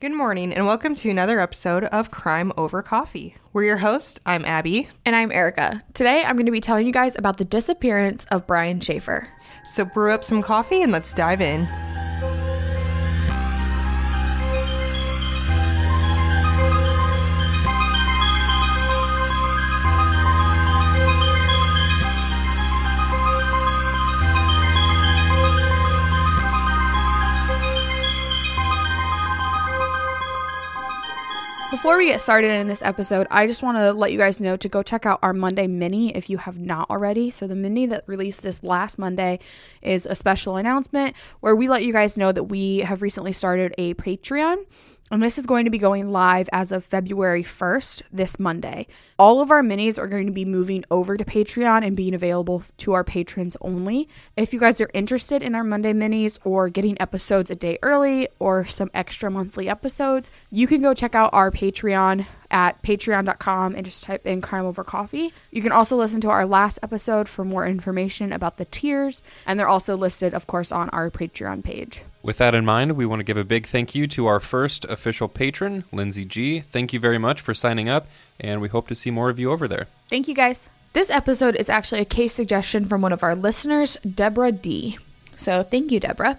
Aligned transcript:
Good 0.00 0.14
morning, 0.14 0.52
and 0.54 0.64
welcome 0.64 0.94
to 0.94 1.10
another 1.10 1.40
episode 1.40 1.82
of 1.86 2.12
Crime 2.12 2.52
Over 2.56 2.84
Coffee. 2.84 3.34
We're 3.52 3.64
your 3.64 3.78
host. 3.78 4.20
I'm 4.24 4.44
Abby. 4.44 4.88
And 5.04 5.16
I'm 5.16 5.32
Erica. 5.32 5.82
Today 5.92 6.22
I'm 6.24 6.36
going 6.36 6.46
to 6.46 6.52
be 6.52 6.60
telling 6.60 6.86
you 6.86 6.92
guys 6.92 7.16
about 7.16 7.38
the 7.38 7.44
disappearance 7.44 8.24
of 8.26 8.46
Brian 8.46 8.78
Shaffer. 8.78 9.26
So 9.64 9.84
brew 9.84 10.12
up 10.12 10.22
some 10.22 10.40
coffee 10.40 10.82
and 10.82 10.92
let's 10.92 11.12
dive 11.12 11.40
in. 11.40 11.66
Before 31.88 31.96
we 31.96 32.04
get 32.04 32.20
started 32.20 32.50
in 32.50 32.68
this 32.68 32.82
episode, 32.82 33.26
I 33.30 33.46
just 33.46 33.62
want 33.62 33.78
to 33.78 33.94
let 33.94 34.12
you 34.12 34.18
guys 34.18 34.40
know 34.40 34.58
to 34.58 34.68
go 34.68 34.82
check 34.82 35.06
out 35.06 35.20
our 35.22 35.32
Monday 35.32 35.66
mini 35.66 36.14
if 36.14 36.28
you 36.28 36.36
have 36.36 36.58
not 36.58 36.90
already. 36.90 37.30
So, 37.30 37.46
the 37.46 37.54
mini 37.54 37.86
that 37.86 38.04
released 38.06 38.42
this 38.42 38.62
last 38.62 38.98
Monday 38.98 39.38
is 39.80 40.04
a 40.04 40.14
special 40.14 40.58
announcement 40.58 41.16
where 41.40 41.56
we 41.56 41.66
let 41.66 41.82
you 41.84 41.94
guys 41.94 42.18
know 42.18 42.30
that 42.30 42.44
we 42.44 42.80
have 42.80 43.00
recently 43.00 43.32
started 43.32 43.74
a 43.78 43.94
Patreon. 43.94 44.66
And 45.10 45.22
this 45.22 45.38
is 45.38 45.46
going 45.46 45.64
to 45.64 45.70
be 45.70 45.78
going 45.78 46.12
live 46.12 46.50
as 46.52 46.70
of 46.70 46.84
February 46.84 47.42
1st, 47.42 48.02
this 48.12 48.38
Monday. 48.38 48.86
All 49.18 49.40
of 49.40 49.50
our 49.50 49.62
minis 49.62 49.98
are 49.98 50.06
going 50.06 50.26
to 50.26 50.32
be 50.32 50.44
moving 50.44 50.84
over 50.90 51.16
to 51.16 51.24
Patreon 51.24 51.82
and 51.86 51.96
being 51.96 52.14
available 52.14 52.62
to 52.78 52.92
our 52.92 53.04
patrons 53.04 53.56
only. 53.62 54.06
If 54.36 54.52
you 54.52 54.60
guys 54.60 54.82
are 54.82 54.90
interested 54.92 55.42
in 55.42 55.54
our 55.54 55.64
Monday 55.64 55.94
minis 55.94 56.38
or 56.44 56.68
getting 56.68 57.00
episodes 57.00 57.50
a 57.50 57.54
day 57.54 57.78
early 57.82 58.28
or 58.38 58.66
some 58.66 58.90
extra 58.92 59.30
monthly 59.30 59.66
episodes, 59.66 60.30
you 60.50 60.66
can 60.66 60.82
go 60.82 60.92
check 60.92 61.14
out 61.14 61.32
our 61.32 61.50
Patreon 61.50 62.26
at 62.50 62.80
patreon.com 62.82 63.74
and 63.74 63.84
just 63.84 64.04
type 64.04 64.26
in 64.26 64.40
crime 64.40 64.64
over 64.64 64.84
coffee. 64.84 65.32
You 65.50 65.62
can 65.62 65.72
also 65.72 65.96
listen 65.96 66.20
to 66.22 66.30
our 66.30 66.46
last 66.46 66.78
episode 66.82 67.28
for 67.28 67.44
more 67.44 67.66
information 67.66 68.32
about 68.32 68.56
the 68.56 68.64
tiers, 68.64 69.22
and 69.46 69.58
they're 69.58 69.68
also 69.68 69.96
listed, 69.96 70.34
of 70.34 70.46
course, 70.46 70.72
on 70.72 70.88
our 70.90 71.10
Patreon 71.10 71.62
page. 71.62 72.02
With 72.22 72.38
that 72.38 72.54
in 72.54 72.64
mind, 72.64 72.92
we 72.92 73.06
want 73.06 73.20
to 73.20 73.24
give 73.24 73.36
a 73.36 73.44
big 73.44 73.66
thank 73.66 73.94
you 73.94 74.06
to 74.08 74.26
our 74.26 74.40
first 74.40 74.84
official 74.86 75.28
patron, 75.28 75.84
Lindsay 75.92 76.24
G. 76.24 76.60
Thank 76.60 76.92
you 76.92 77.00
very 77.00 77.18
much 77.18 77.40
for 77.40 77.54
signing 77.54 77.88
up, 77.88 78.06
and 78.40 78.60
we 78.60 78.68
hope 78.68 78.88
to 78.88 78.94
see 78.94 79.10
more 79.10 79.30
of 79.30 79.38
you 79.38 79.50
over 79.50 79.68
there. 79.68 79.86
Thank 80.08 80.28
you 80.28 80.34
guys. 80.34 80.68
This 80.94 81.10
episode 81.10 81.54
is 81.54 81.70
actually 81.70 82.00
a 82.00 82.06
case 82.06 82.32
suggestion 82.32 82.86
from 82.86 83.02
one 83.02 83.12
of 83.12 83.22
our 83.22 83.34
listeners, 83.34 83.96
Deborah 83.98 84.52
D. 84.52 84.98
So 85.36 85.62
thank 85.62 85.92
you, 85.92 86.00
Deborah. 86.00 86.38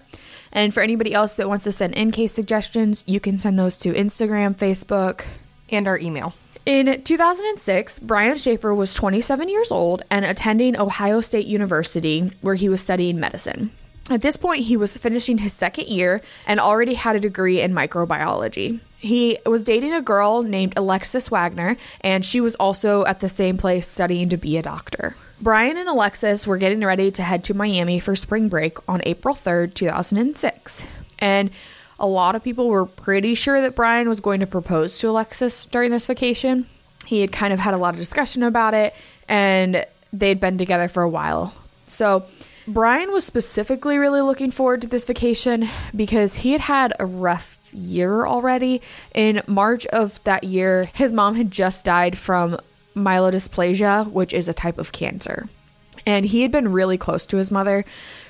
And 0.52 0.74
for 0.74 0.82
anybody 0.82 1.14
else 1.14 1.34
that 1.34 1.48
wants 1.48 1.64
to 1.64 1.72
send 1.72 1.94
in 1.94 2.10
case 2.10 2.32
suggestions, 2.32 3.02
you 3.06 3.20
can 3.20 3.38
send 3.38 3.58
those 3.58 3.78
to 3.78 3.92
Instagram, 3.94 4.54
Facebook, 4.54 5.24
And 5.70 5.86
our 5.88 5.98
email. 5.98 6.34
In 6.66 7.02
2006, 7.02 8.00
Brian 8.00 8.36
Shaffer 8.36 8.74
was 8.74 8.94
27 8.94 9.48
years 9.48 9.72
old 9.72 10.02
and 10.10 10.24
attending 10.24 10.78
Ohio 10.78 11.20
State 11.20 11.46
University, 11.46 12.30
where 12.42 12.54
he 12.54 12.68
was 12.68 12.82
studying 12.82 13.18
medicine. 13.18 13.70
At 14.10 14.22
this 14.22 14.36
point, 14.36 14.64
he 14.64 14.76
was 14.76 14.96
finishing 14.96 15.38
his 15.38 15.52
second 15.52 15.86
year 15.86 16.20
and 16.46 16.60
already 16.60 16.94
had 16.94 17.16
a 17.16 17.20
degree 17.20 17.60
in 17.60 17.72
microbiology. 17.72 18.80
He 18.98 19.38
was 19.46 19.64
dating 19.64 19.94
a 19.94 20.02
girl 20.02 20.42
named 20.42 20.74
Alexis 20.76 21.30
Wagner, 21.30 21.76
and 22.02 22.26
she 22.26 22.40
was 22.40 22.54
also 22.56 23.06
at 23.06 23.20
the 23.20 23.28
same 23.28 23.56
place 23.56 23.88
studying 23.88 24.28
to 24.28 24.36
be 24.36 24.58
a 24.58 24.62
doctor. 24.62 25.16
Brian 25.40 25.78
and 25.78 25.88
Alexis 25.88 26.46
were 26.46 26.58
getting 26.58 26.80
ready 26.80 27.10
to 27.12 27.22
head 27.22 27.44
to 27.44 27.54
Miami 27.54 27.98
for 27.98 28.14
spring 28.14 28.48
break 28.48 28.76
on 28.86 29.00
April 29.06 29.34
3rd, 29.34 29.72
2006. 29.72 30.84
And 31.18 31.50
a 32.00 32.06
lot 32.06 32.34
of 32.34 32.42
people 32.42 32.68
were 32.68 32.86
pretty 32.86 33.34
sure 33.34 33.60
that 33.60 33.76
Brian 33.76 34.08
was 34.08 34.20
going 34.20 34.40
to 34.40 34.46
propose 34.46 34.98
to 34.98 35.10
Alexis 35.10 35.66
during 35.66 35.90
this 35.90 36.06
vacation. 36.06 36.66
He 37.06 37.20
had 37.20 37.30
kind 37.30 37.52
of 37.52 37.60
had 37.60 37.74
a 37.74 37.76
lot 37.76 37.94
of 37.94 38.00
discussion 38.00 38.42
about 38.42 38.74
it, 38.74 38.94
and 39.28 39.86
they'd 40.12 40.40
been 40.40 40.58
together 40.58 40.88
for 40.88 41.02
a 41.02 41.08
while. 41.08 41.54
So, 41.84 42.24
Brian 42.66 43.12
was 43.12 43.24
specifically 43.24 43.98
really 43.98 44.20
looking 44.20 44.50
forward 44.50 44.82
to 44.82 44.88
this 44.88 45.04
vacation 45.04 45.68
because 45.94 46.36
he 46.36 46.52
had 46.52 46.60
had 46.60 46.92
a 46.98 47.06
rough 47.06 47.58
year 47.72 48.26
already. 48.26 48.80
In 49.14 49.42
March 49.46 49.86
of 49.86 50.22
that 50.24 50.44
year, 50.44 50.90
his 50.94 51.12
mom 51.12 51.34
had 51.34 51.50
just 51.50 51.84
died 51.84 52.16
from 52.16 52.58
myelodysplasia, 52.94 54.10
which 54.10 54.32
is 54.32 54.48
a 54.48 54.54
type 54.54 54.78
of 54.78 54.92
cancer. 54.92 55.48
And 56.06 56.24
he 56.24 56.42
had 56.42 56.50
been 56.50 56.72
really 56.72 56.96
close 56.96 57.26
to 57.26 57.36
his 57.36 57.50
mother, 57.50 57.84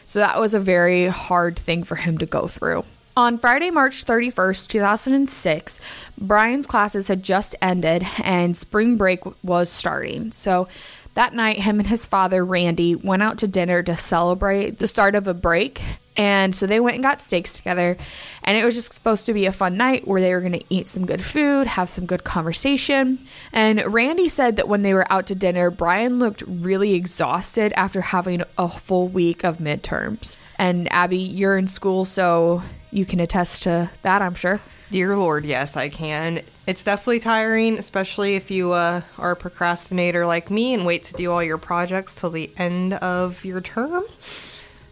so 0.06 0.18
that 0.18 0.40
was 0.40 0.54
a 0.54 0.60
very 0.60 1.06
hard 1.06 1.58
thing 1.58 1.84
for 1.84 1.96
him 1.96 2.18
to 2.18 2.26
go 2.26 2.46
through. 2.46 2.84
On 3.20 3.36
Friday, 3.36 3.70
March 3.70 4.06
31st, 4.06 4.66
2006, 4.68 5.78
Brian's 6.16 6.66
classes 6.66 7.08
had 7.08 7.22
just 7.22 7.54
ended 7.60 8.02
and 8.24 8.56
spring 8.56 8.96
break 8.96 9.20
was 9.44 9.68
starting. 9.68 10.32
So 10.32 10.68
that 11.16 11.34
night, 11.34 11.58
him 11.58 11.78
and 11.78 11.86
his 11.86 12.06
father, 12.06 12.42
Randy, 12.42 12.96
went 12.96 13.22
out 13.22 13.36
to 13.40 13.46
dinner 13.46 13.82
to 13.82 13.94
celebrate 13.94 14.78
the 14.78 14.86
start 14.86 15.14
of 15.14 15.28
a 15.28 15.34
break. 15.34 15.82
And 16.16 16.56
so 16.56 16.66
they 16.66 16.80
went 16.80 16.94
and 16.94 17.02
got 17.02 17.20
steaks 17.20 17.58
together. 17.58 17.98
And 18.42 18.56
it 18.56 18.64
was 18.64 18.74
just 18.74 18.94
supposed 18.94 19.26
to 19.26 19.34
be 19.34 19.44
a 19.44 19.52
fun 19.52 19.76
night 19.76 20.08
where 20.08 20.22
they 20.22 20.32
were 20.32 20.40
going 20.40 20.58
to 20.58 20.64
eat 20.70 20.88
some 20.88 21.04
good 21.04 21.22
food, 21.22 21.66
have 21.66 21.90
some 21.90 22.06
good 22.06 22.24
conversation. 22.24 23.18
And 23.52 23.84
Randy 23.92 24.30
said 24.30 24.56
that 24.56 24.66
when 24.66 24.80
they 24.80 24.94
were 24.94 25.12
out 25.12 25.26
to 25.26 25.34
dinner, 25.34 25.70
Brian 25.70 26.20
looked 26.20 26.42
really 26.46 26.94
exhausted 26.94 27.74
after 27.76 28.00
having 28.00 28.44
a 28.56 28.70
full 28.70 29.08
week 29.08 29.44
of 29.44 29.58
midterms. 29.58 30.38
And 30.56 30.90
Abby, 30.90 31.18
you're 31.18 31.58
in 31.58 31.68
school, 31.68 32.06
so 32.06 32.62
you 32.90 33.04
can 33.04 33.20
attest 33.20 33.64
to 33.64 33.90
that, 34.02 34.22
I'm 34.22 34.34
sure. 34.34 34.60
Dear 34.90 35.16
Lord, 35.16 35.44
yes, 35.44 35.76
I 35.76 35.88
can. 35.88 36.42
It's 36.66 36.82
definitely 36.82 37.20
tiring, 37.20 37.78
especially 37.78 38.34
if 38.34 38.50
you 38.50 38.72
uh, 38.72 39.02
are 39.18 39.32
a 39.32 39.36
procrastinator 39.36 40.26
like 40.26 40.50
me 40.50 40.74
and 40.74 40.84
wait 40.84 41.04
to 41.04 41.14
do 41.14 41.30
all 41.30 41.42
your 41.42 41.58
projects 41.58 42.16
till 42.16 42.30
the 42.30 42.50
end 42.56 42.94
of 42.94 43.44
your 43.44 43.60
term. 43.60 44.02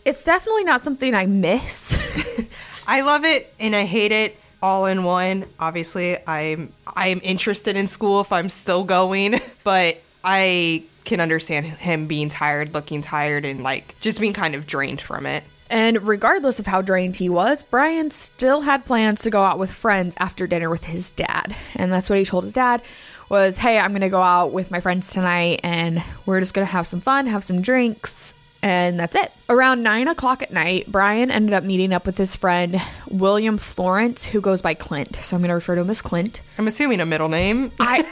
It's 0.04 0.24
definitely 0.24 0.64
not 0.64 0.80
something 0.80 1.14
I 1.14 1.26
miss. 1.26 1.96
I 2.86 3.02
love 3.02 3.24
it 3.24 3.52
and 3.58 3.74
I 3.74 3.84
hate 3.84 4.12
it 4.12 4.36
all 4.62 4.86
in 4.86 5.04
one. 5.04 5.46
Obviously, 5.58 6.16
I'm 6.26 6.72
I'm 6.86 7.20
interested 7.22 7.76
in 7.76 7.88
school 7.88 8.20
if 8.20 8.32
I'm 8.32 8.48
still 8.48 8.84
going, 8.84 9.40
but 9.64 10.00
I 10.24 10.84
can 11.04 11.20
understand 11.20 11.66
him 11.66 12.06
being 12.06 12.28
tired, 12.28 12.74
looking 12.74 13.00
tired 13.00 13.44
and 13.44 13.62
like 13.62 13.96
just 14.00 14.20
being 14.20 14.32
kind 14.32 14.54
of 14.54 14.66
drained 14.66 15.00
from 15.00 15.26
it. 15.26 15.44
And 15.70 16.06
regardless 16.06 16.58
of 16.58 16.66
how 16.66 16.82
drained 16.82 17.16
he 17.16 17.28
was, 17.28 17.62
Brian 17.62 18.10
still 18.10 18.62
had 18.62 18.84
plans 18.86 19.22
to 19.22 19.30
go 19.30 19.42
out 19.42 19.58
with 19.58 19.70
friends 19.70 20.14
after 20.18 20.46
dinner 20.46 20.70
with 20.70 20.84
his 20.84 21.10
dad. 21.10 21.54
And 21.76 21.92
that's 21.92 22.08
what 22.08 22.18
he 22.18 22.24
told 22.24 22.44
his 22.44 22.52
dad 22.52 22.82
was, 23.28 23.58
"Hey, 23.58 23.78
I'm 23.78 23.90
going 23.90 24.00
to 24.00 24.08
go 24.08 24.22
out 24.22 24.52
with 24.52 24.70
my 24.70 24.80
friends 24.80 25.12
tonight 25.12 25.60
and 25.62 26.02
we're 26.24 26.40
just 26.40 26.54
going 26.54 26.66
to 26.66 26.72
have 26.72 26.86
some 26.86 27.00
fun, 27.00 27.26
have 27.26 27.44
some 27.44 27.60
drinks." 27.60 28.32
And 28.60 28.98
that's 28.98 29.14
it. 29.14 29.30
Around 29.48 29.84
nine 29.84 30.08
o'clock 30.08 30.42
at 30.42 30.52
night, 30.52 30.90
Brian 30.90 31.30
ended 31.30 31.54
up 31.54 31.62
meeting 31.62 31.92
up 31.92 32.06
with 32.06 32.18
his 32.18 32.34
friend 32.34 32.82
William 33.08 33.56
Florence, 33.56 34.24
who 34.24 34.40
goes 34.40 34.60
by 34.62 34.74
Clint. 34.74 35.14
So 35.14 35.36
I'm 35.36 35.42
going 35.42 35.50
to 35.50 35.54
refer 35.54 35.76
to 35.76 35.82
him 35.82 35.90
as 35.90 36.02
Clint. 36.02 36.42
I'm 36.58 36.66
assuming 36.66 37.00
a 37.00 37.06
middle 37.06 37.28
name. 37.28 37.70
I. 37.78 38.04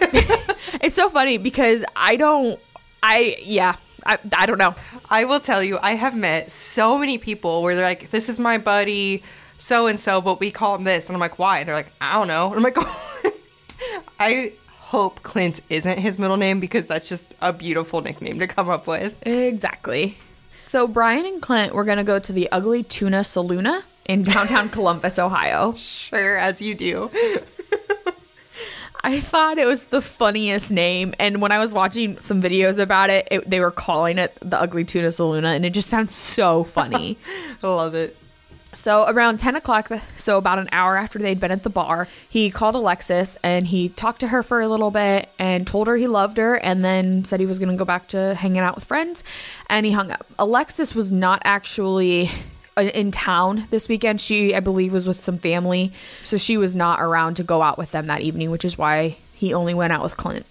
it's 0.83 0.95
so 0.95 1.09
funny 1.09 1.39
because 1.39 1.85
I 1.97 2.17
don't. 2.17 2.61
I 3.03 3.37
yeah. 3.43 3.77
I, 4.07 4.19
I 4.37 4.47
don't 4.47 4.59
know. 4.59 4.75
I 5.11 5.25
will 5.25 5.41
tell 5.41 5.63
you, 5.63 5.79
I 5.83 5.93
have 5.97 6.17
met 6.17 6.51
so 6.51 6.97
many 6.99 7.19
people 7.19 7.63
where 7.63 7.75
they're 7.75 7.85
like, 7.85 8.11
"This 8.11 8.29
is 8.29 8.39
my 8.39 8.59
buddy, 8.59 9.23
so 9.59 9.87
and 9.87 9.99
so," 9.99 10.21
but 10.21 10.41
we 10.41 10.51
call 10.51 10.77
him 10.77 10.85
this, 10.85 11.09
and 11.09 11.17
I'm 11.17 11.21
like, 11.21 11.39
"Why?" 11.39 11.59
And 11.59 11.69
they're 11.69 11.75
like, 11.75 11.93
"I 12.01 12.15
don't 12.15 12.29
know." 12.29 12.53
And 12.53 12.57
I'm 12.57 12.63
like, 12.63 12.79
I 14.21 14.53
hope 14.79 15.23
Clint 15.23 15.61
isn't 15.69 15.99
his 15.99 16.19
middle 16.19 16.37
name 16.37 16.61
because 16.61 16.87
that's 16.87 17.09
just 17.09 17.35
a 17.43 17.53
beautiful 17.53 18.01
nickname 18.01 18.39
to 18.39 18.47
come 18.47 18.71
up 18.71 18.87
with. 18.87 19.15
Exactly. 19.27 20.17
So 20.63 20.87
Brian 20.87 21.27
and 21.27 21.43
Clint 21.43 21.75
were 21.75 21.85
gonna 21.85 22.05
go 22.05 22.19
to 22.19 22.33
the 22.33 22.51
Ugly 22.53 22.85
Tuna 22.85 23.21
Saloona 23.21 23.83
in 24.05 24.23
downtown 24.23 24.69
Columbus, 24.77 25.19
Ohio. 25.19 25.75
Sure, 25.77 26.37
as 26.37 26.63
you 26.63 26.75
do. 26.75 27.11
I 29.07 29.21
thought 29.21 29.57
it 29.59 29.67
was 29.67 29.85
the 29.85 30.03
funniest 30.03 30.73
name, 30.73 31.15
and 31.21 31.41
when 31.41 31.53
I 31.53 31.61
was 31.61 31.73
watching 31.73 32.19
some 32.23 32.43
videos 32.43 32.81
about 32.81 33.09
it, 33.09 33.29
it 33.31 33.49
they 33.49 33.61
were 33.61 33.71
calling 33.71 34.19
it 34.19 34.37
the 34.41 34.61
Ugly 34.61 34.85
Tuna 34.85 35.09
Saloona, 35.09 35.55
and 35.55 35.65
it 35.65 35.71
just 35.71 35.89
sounds 35.89 36.13
so 36.13 36.65
funny. 36.65 37.17
I 37.63 37.69
love 37.69 37.95
it. 37.95 38.17
So 38.75 39.09
around 39.09 39.39
10 39.39 39.55
o'clock, 39.55 39.93
so 40.17 40.39
about 40.39 40.59
an 40.59 40.69
hour 40.73 40.97
after 40.97 41.21
they'd 41.21 41.39
been 41.39 41.53
at 41.53 41.63
the 41.63 41.71
bar, 41.71 42.09
he 42.29 42.51
called 42.51 42.75
Alexis 42.75 43.39
and 43.45 43.67
he 43.67 43.89
talked 43.89 44.21
to 44.21 44.29
her 44.29 44.43
for 44.43 44.61
a 44.61 44.69
little 44.69 44.91
bit 44.91 45.31
and 45.39 45.67
told 45.67 45.87
her 45.87 45.97
he 45.97 46.09
loved 46.09 46.37
her 46.37 46.57
and 46.57 46.85
then 46.85 47.25
said 47.25 47.41
he 47.41 47.47
was 47.47 47.59
going 47.59 47.71
to 47.71 47.77
go 47.77 47.87
back 47.87 48.09
to 48.09 48.35
hanging 48.35 48.59
out 48.59 48.75
with 48.75 48.85
friends 48.85 49.25
and 49.71 49.87
he 49.87 49.93
hung 49.93 50.11
up. 50.11 50.27
Alexis 50.39 50.95
was 50.95 51.11
not 51.11 51.41
actually 51.45 52.31
in 52.77 53.11
town 53.11 53.65
this 53.71 53.89
weekend. 53.89 54.21
She, 54.21 54.55
I 54.55 54.61
believe, 54.61 54.93
was 54.93 55.09
with 55.09 55.19
some 55.19 55.39
family. 55.39 55.93
So 56.25 56.37
she 56.37 56.57
was 56.57 56.77
not 56.77 57.01
around 57.01 57.37
to 57.37 57.45
go 57.45 57.63
out 57.63 57.79
with 57.79 57.91
them 57.93 58.07
that 58.09 58.21
evening, 58.21 58.51
which 58.51 58.65
is 58.65 58.77
why 58.77 59.17
he 59.33 59.55
only 59.55 59.75
went 59.75 59.93
out 59.93 60.03
with 60.03 60.17
Clint. 60.17 60.47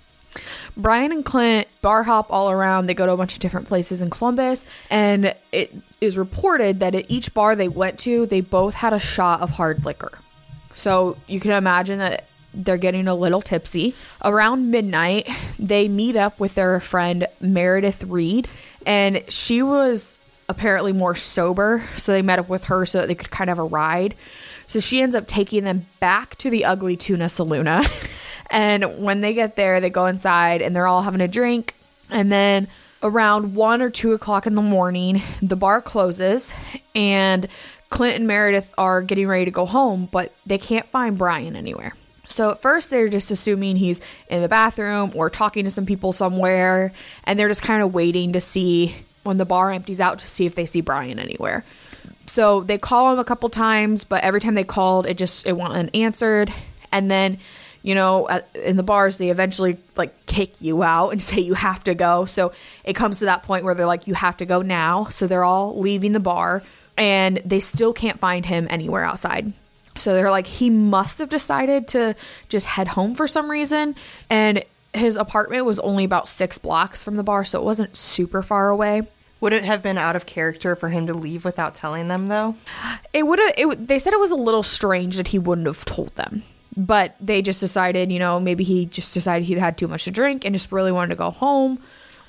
Brian 0.75 1.11
and 1.11 1.23
Clint 1.23 1.67
bar 1.81 2.03
hop 2.03 2.27
all 2.29 2.51
around. 2.51 2.87
They 2.87 2.93
go 2.93 3.05
to 3.05 3.11
a 3.11 3.17
bunch 3.17 3.33
of 3.33 3.39
different 3.39 3.67
places 3.67 4.01
in 4.01 4.09
Columbus, 4.09 4.65
and 4.89 5.33
it 5.51 5.73
is 6.01 6.17
reported 6.17 6.81
that 6.81 6.93
at 6.93 7.09
each 7.09 7.33
bar 7.33 7.55
they 7.55 7.69
went 7.69 7.99
to, 7.99 8.25
they 8.25 8.41
both 8.41 8.73
had 8.73 8.91
a 8.91 8.99
shot 8.99 9.41
of 9.41 9.51
hard 9.51 9.85
liquor. 9.85 10.17
So 10.73 11.15
you 11.27 11.39
can 11.39 11.51
imagine 11.51 11.99
that 11.99 12.25
they're 12.53 12.77
getting 12.77 13.07
a 13.07 13.15
little 13.15 13.41
tipsy. 13.41 13.95
Around 14.23 14.71
midnight, 14.71 15.29
they 15.57 15.87
meet 15.87 16.15
up 16.15 16.39
with 16.39 16.55
their 16.55 16.79
friend 16.81 17.27
Meredith 17.39 18.03
Reed, 18.03 18.47
and 18.85 19.23
she 19.29 19.61
was 19.61 20.19
apparently 20.47 20.93
more 20.93 21.15
sober. 21.15 21.83
So 21.97 22.11
they 22.11 22.21
met 22.21 22.39
up 22.39 22.49
with 22.49 22.65
her 22.65 22.85
so 22.85 22.99
that 22.99 23.07
they 23.07 23.15
could 23.15 23.31
kind 23.31 23.49
of 23.49 23.57
have 23.57 23.65
a 23.65 23.67
ride. 23.67 24.15
So 24.67 24.79
she 24.79 25.01
ends 25.01 25.15
up 25.15 25.27
taking 25.27 25.63
them 25.63 25.85
back 25.99 26.35
to 26.37 26.49
the 26.49 26.65
Ugly 26.65 26.97
Tuna 26.97 27.25
Saloona. 27.25 27.87
and 28.49 28.99
when 29.03 29.21
they 29.21 29.33
get 29.33 29.55
there, 29.55 29.79
they 29.79 29.89
go 29.89 30.05
inside 30.05 30.61
and 30.61 30.75
they're 30.75 30.87
all 30.87 31.01
having 31.01 31.21
a 31.21 31.27
drink. 31.27 31.73
And 32.09 32.31
then 32.31 32.67
around 33.03 33.55
one 33.55 33.81
or 33.81 33.89
two 33.89 34.13
o'clock 34.13 34.47
in 34.47 34.55
the 34.55 34.61
morning, 34.61 35.21
the 35.41 35.55
bar 35.55 35.81
closes 35.81 36.53
and 36.95 37.47
Clint 37.89 38.15
and 38.15 38.27
Meredith 38.27 38.73
are 38.77 39.01
getting 39.01 39.27
ready 39.27 39.45
to 39.45 39.51
go 39.51 39.65
home, 39.65 40.09
but 40.11 40.33
they 40.45 40.57
can't 40.57 40.87
find 40.87 41.17
Brian 41.17 41.55
anywhere. 41.55 41.95
So 42.27 42.49
at 42.49 42.61
first 42.61 42.89
they're 42.89 43.07
just 43.07 43.31
assuming 43.31 43.75
he's 43.75 44.01
in 44.29 44.41
the 44.41 44.49
bathroom 44.49 45.11
or 45.15 45.29
talking 45.29 45.65
to 45.65 45.71
some 45.71 45.85
people 45.85 46.11
somewhere, 46.11 46.91
and 47.23 47.39
they're 47.39 47.47
just 47.47 47.61
kind 47.61 47.83
of 47.83 47.93
waiting 47.93 48.33
to 48.33 48.41
see 48.41 48.95
when 49.25 49.37
the 49.37 49.45
bar 49.45 49.71
empties 49.71 49.99
out 49.99 50.19
to 50.19 50.27
see 50.27 50.45
if 50.45 50.55
they 50.55 50.65
see 50.65 50.81
Brian 50.81 51.19
anywhere. 51.19 51.63
So 52.27 52.61
they 52.61 52.77
call 52.77 53.11
him 53.11 53.19
a 53.19 53.23
couple 53.23 53.49
times, 53.49 54.03
but 54.03 54.23
every 54.23 54.41
time 54.41 54.55
they 54.55 54.63
called, 54.63 55.05
it 55.05 55.17
just 55.17 55.45
it 55.45 55.53
went 55.53 55.73
unanswered. 55.73 56.53
And 56.91 57.09
then, 57.09 57.37
you 57.81 57.95
know, 57.95 58.27
at, 58.29 58.47
in 58.55 58.77
the 58.77 58.83
bars, 58.83 59.17
they 59.17 59.29
eventually 59.29 59.77
like 59.95 60.25
kick 60.25 60.61
you 60.61 60.83
out 60.83 61.09
and 61.09 61.21
say 61.29 61.39
you 61.39 61.53
have 61.53 61.83
to 61.85 61.95
go. 61.95 62.25
So 62.25 62.53
it 62.83 62.93
comes 62.93 63.19
to 63.19 63.25
that 63.25 63.43
point 63.43 63.63
where 63.63 63.75
they're 63.75 63.85
like, 63.85 64.07
you 64.07 64.13
have 64.13 64.37
to 64.37 64.45
go 64.45 64.61
now. 64.61 65.05
So 65.05 65.27
they're 65.27 65.43
all 65.43 65.79
leaving 65.79 66.11
the 66.11 66.19
bar, 66.19 66.63
and 66.97 67.41
they 67.45 67.59
still 67.59 67.93
can't 67.93 68.19
find 68.19 68.45
him 68.45 68.67
anywhere 68.69 69.03
outside. 69.03 69.53
So 69.97 70.13
they're 70.13 70.31
like, 70.31 70.47
he 70.47 70.69
must 70.69 71.19
have 71.19 71.29
decided 71.29 71.87
to 71.89 72.15
just 72.49 72.65
head 72.65 72.87
home 72.87 73.15
for 73.15 73.27
some 73.27 73.49
reason. 73.49 73.95
And 74.29 74.63
his 74.93 75.15
apartment 75.15 75.65
was 75.65 75.79
only 75.79 76.03
about 76.03 76.27
six 76.27 76.57
blocks 76.57 77.03
from 77.03 77.15
the 77.15 77.23
bar, 77.23 77.45
so 77.45 77.59
it 77.59 77.63
wasn't 77.65 77.95
super 77.95 78.41
far 78.41 78.69
away. 78.69 79.03
Would 79.41 79.53
it 79.53 79.63
have 79.63 79.83
been 79.83 79.97
out 79.97 80.15
of 80.15 80.25
character 80.25 80.75
for 80.75 80.89
him 80.89 81.07
to 81.07 81.13
leave 81.13 81.45
without 81.45 81.75
telling 81.75 82.07
them, 82.07 82.27
though? 82.27 82.55
It 83.13 83.27
would 83.27 83.39
have. 83.39 83.87
They 83.87 83.99
said 83.99 84.13
it 84.13 84.19
was 84.19 84.31
a 84.31 84.35
little 84.35 84.63
strange 84.63 85.17
that 85.17 85.27
he 85.27 85.39
wouldn't 85.39 85.67
have 85.67 85.85
told 85.85 86.15
them, 86.15 86.43
but 86.75 87.15
they 87.19 87.41
just 87.41 87.59
decided, 87.59 88.11
you 88.11 88.19
know, 88.19 88.39
maybe 88.39 88.63
he 88.63 88.85
just 88.85 89.13
decided 89.13 89.45
he'd 89.47 89.57
had 89.57 89.77
too 89.77 89.87
much 89.87 90.05
to 90.05 90.11
drink 90.11 90.45
and 90.45 90.55
just 90.55 90.71
really 90.71 90.91
wanted 90.91 91.09
to 91.09 91.15
go 91.15 91.31
home. 91.31 91.79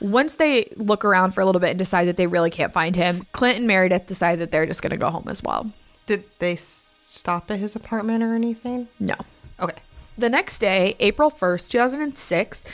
Once 0.01 0.35
they 0.35 0.71
look 0.77 1.05
around 1.07 1.31
for 1.31 1.41
a 1.41 1.47
little 1.47 1.61
bit 1.61 1.71
and 1.71 1.79
decide 1.79 2.07
that 2.07 2.19
they 2.19 2.27
really 2.27 2.51
can't 2.51 2.73
find 2.73 2.95
him, 2.97 3.25
Clint 3.33 3.57
and 3.57 3.67
Meredith 3.67 4.07
decide 4.07 4.41
that 4.41 4.51
they're 4.51 4.67
just 4.67 4.83
going 4.83 4.91
to 4.91 4.99
go 4.99 5.09
home 5.09 5.27
as 5.29 5.43
well. 5.43 5.71
Did 6.05 6.25
they 6.39 6.55
stop 6.57 7.51
at 7.51 7.59
his 7.59 7.75
apartment 7.75 8.23
or 8.23 8.35
anything? 8.35 8.89
No. 9.01 9.15
Okay. 9.59 9.79
The 10.19 10.29
next 10.29 10.59
day, 10.59 10.97
April 11.01 11.31
1st, 11.31 11.71
2006, 11.71 12.65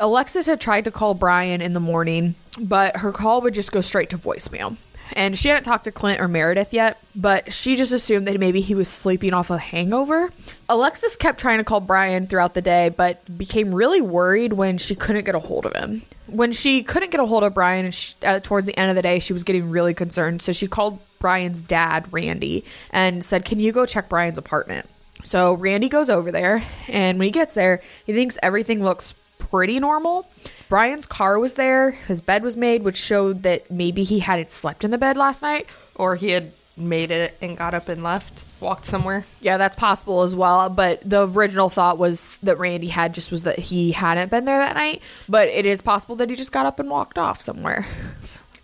Alexis 0.00 0.46
had 0.46 0.60
tried 0.60 0.84
to 0.84 0.90
call 0.90 1.12
Brian 1.14 1.60
in 1.60 1.74
the 1.74 1.80
morning, 1.80 2.34
but 2.58 2.96
her 2.96 3.12
call 3.12 3.42
would 3.42 3.54
just 3.54 3.70
go 3.70 3.82
straight 3.82 4.10
to 4.10 4.18
voicemail. 4.18 4.76
And 5.12 5.36
she 5.36 5.48
hadn't 5.48 5.64
talked 5.64 5.84
to 5.84 5.92
Clint 5.92 6.20
or 6.20 6.28
Meredith 6.28 6.72
yet, 6.72 7.02
but 7.14 7.52
she 7.52 7.76
just 7.76 7.92
assumed 7.92 8.26
that 8.26 8.38
maybe 8.38 8.60
he 8.60 8.74
was 8.74 8.88
sleeping 8.88 9.34
off 9.34 9.50
a 9.50 9.58
hangover. 9.58 10.32
Alexis 10.68 11.16
kept 11.16 11.40
trying 11.40 11.58
to 11.58 11.64
call 11.64 11.80
Brian 11.80 12.26
throughout 12.28 12.54
the 12.54 12.62
day, 12.62 12.90
but 12.90 13.36
became 13.36 13.74
really 13.74 14.00
worried 14.00 14.52
when 14.52 14.78
she 14.78 14.94
couldn't 14.94 15.24
get 15.24 15.34
a 15.34 15.40
hold 15.40 15.66
of 15.66 15.74
him. 15.74 16.02
When 16.28 16.52
she 16.52 16.82
couldn't 16.82 17.10
get 17.10 17.20
a 17.20 17.26
hold 17.26 17.42
of 17.42 17.54
Brian, 17.54 17.86
and 17.86 17.94
she, 17.94 18.14
uh, 18.24 18.38
towards 18.38 18.66
the 18.66 18.78
end 18.78 18.90
of 18.90 18.96
the 18.96 19.02
day, 19.02 19.18
she 19.18 19.32
was 19.32 19.42
getting 19.42 19.68
really 19.68 19.94
concerned. 19.94 20.42
So 20.42 20.52
she 20.52 20.68
called 20.68 21.00
Brian's 21.18 21.62
dad, 21.62 22.10
Randy, 22.12 22.64
and 22.90 23.24
said, 23.24 23.44
Can 23.44 23.58
you 23.58 23.72
go 23.72 23.84
check 23.84 24.08
Brian's 24.08 24.38
apartment? 24.38 24.88
So 25.24 25.54
Randy 25.54 25.88
goes 25.88 26.08
over 26.08 26.30
there, 26.30 26.64
and 26.88 27.18
when 27.18 27.26
he 27.26 27.32
gets 27.32 27.54
there, 27.54 27.82
he 28.06 28.14
thinks 28.14 28.38
everything 28.42 28.82
looks 28.82 29.14
pretty 29.40 29.80
normal. 29.80 30.30
Brian's 30.68 31.06
car 31.06 31.38
was 31.38 31.54
there, 31.54 31.90
his 31.90 32.20
bed 32.20 32.44
was 32.44 32.56
made, 32.56 32.84
which 32.84 32.96
showed 32.96 33.42
that 33.42 33.70
maybe 33.70 34.04
he 34.04 34.20
hadn't 34.20 34.50
slept 34.50 34.84
in 34.84 34.92
the 34.92 34.98
bed 34.98 35.16
last 35.16 35.42
night. 35.42 35.68
Or 35.96 36.14
he 36.14 36.30
had 36.30 36.52
made 36.76 37.10
it 37.10 37.36
and 37.42 37.56
got 37.56 37.74
up 37.74 37.88
and 37.88 38.02
left, 38.02 38.44
walked 38.60 38.84
somewhere. 38.84 39.24
Yeah, 39.40 39.58
that's 39.58 39.76
possible 39.76 40.22
as 40.22 40.34
well. 40.34 40.70
But 40.70 41.02
the 41.08 41.28
original 41.28 41.68
thought 41.68 41.98
was 41.98 42.38
that 42.42 42.58
Randy 42.58 42.88
had 42.88 43.14
just 43.14 43.30
was 43.30 43.42
that 43.42 43.58
he 43.58 43.92
hadn't 43.92 44.30
been 44.30 44.44
there 44.44 44.58
that 44.58 44.76
night. 44.76 45.02
But 45.28 45.48
it 45.48 45.66
is 45.66 45.82
possible 45.82 46.16
that 46.16 46.30
he 46.30 46.36
just 46.36 46.52
got 46.52 46.66
up 46.66 46.78
and 46.78 46.88
walked 46.88 47.18
off 47.18 47.40
somewhere. 47.40 47.86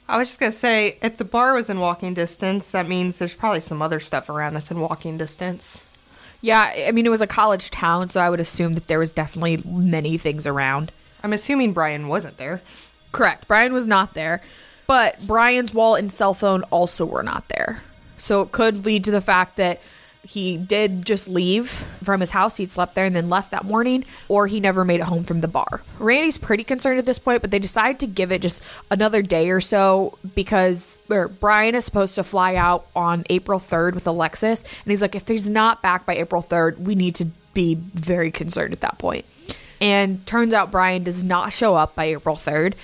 I 0.08 0.19
was 0.19 0.29
just 0.29 0.38
gonna 0.38 0.52
say, 0.52 0.99
if 1.02 1.17
the 1.17 1.25
bar 1.25 1.55
was 1.55 1.69
in 1.69 1.81
walking 1.81 2.14
distance, 2.14 2.70
that 2.70 2.88
means 2.88 3.19
there's 3.19 3.34
probably 3.34 3.61
some 3.61 3.82
other 3.82 3.99
stuff 3.99 4.29
around 4.29 4.55
that's 4.55 4.70
in 4.70 4.79
walking 4.79 5.19
distance. 5.19 5.82
Yeah, 6.41 6.62
I 6.62 6.93
mean, 6.93 7.06
it 7.06 7.11
was 7.11 7.23
a 7.23 7.27
college 7.27 7.71
town, 7.71 8.09
so 8.09 8.21
I 8.21 8.31
would 8.31 8.41
assume 8.41 8.75
that 8.75 8.87
there 8.87 8.99
was 8.99 9.12
definitely 9.12 9.59
many 9.65 10.19
things 10.19 10.47
around. 10.47 10.93
I'm 11.23 11.33
assuming 11.33 11.73
Brian 11.73 12.09
wasn't 12.09 12.37
there. 12.37 12.62
Correct. 13.12 13.49
Brian 13.49 13.73
was 13.73 13.87
not 13.87 14.15
there, 14.15 14.43
but 14.87 15.27
Brian's 15.27 15.73
wallet 15.73 16.03
and 16.03 16.12
cell 16.12 16.35
phone 16.35 16.62
also 16.65 17.05
were 17.05 17.23
not 17.23 17.49
there. 17.49 17.83
So 18.19 18.43
it 18.43 18.53
could 18.53 18.85
lead 18.85 19.05
to 19.05 19.11
the 19.11 19.21
fact 19.21 19.56
that 19.56 19.81
he 20.26 20.56
did 20.58 21.06
just 21.06 21.28
leave 21.28 21.84
from 22.02 22.20
his 22.20 22.31
house. 22.31 22.56
He'd 22.56 22.73
slept 22.73 22.94
there 22.94 23.06
and 23.06 23.14
then 23.14 23.28
left 23.28 23.52
that 23.52 23.64
morning, 23.64 24.05
or 24.28 24.46
he 24.46 24.61
never 24.61 24.84
made 24.84 25.00
it 25.00 25.05
home 25.05 25.25
from 25.25 25.40
the 25.40 25.49
bar. 25.49 25.82
Randy's 25.99 26.38
pretty 26.38 26.64
concerned 26.64 26.99
at 26.99 27.06
this 27.06 27.19
point, 27.19 27.43
but 27.43 27.50
they 27.50 27.58
decide 27.58 28.00
to 28.00 28.06
give 28.06 28.32
it 28.32 28.43
just 28.43 28.62
another 28.90 29.23
day 29.23 29.50
or 29.50 29.61
so 29.61 30.19
because 30.34 30.99
Brian 31.40 31.75
is 31.75 31.84
supposed 31.84 32.17
to 32.17 32.25
fly 32.25 32.56
out 32.56 32.87
on 32.94 33.25
April 33.31 33.61
3rd 33.61 33.94
with 33.94 34.06
Alexis. 34.06 34.62
And 34.62 34.90
he's 34.90 35.02
like, 35.02 35.14
if 35.14 35.28
he's 35.28 35.49
not 35.49 35.82
back 35.82 36.06
by 36.06 36.17
April 36.17 36.43
3rd, 36.43 36.79
we 36.79 36.94
need 36.94 37.14
to 37.17 37.26
be 37.55 37.75
very 37.75 38.31
concerned 38.31 38.72
at 38.72 38.81
that 38.81 38.99
point. 38.99 39.25
And 39.81 40.26
turns 40.26 40.55
out 40.55 40.70
Brian 40.70 41.05
does 41.05 41.22
not 41.22 41.52
show 41.52 41.76
up 41.76 41.94
by 41.94 42.06
April 42.06 42.37
3rd. 42.37 42.75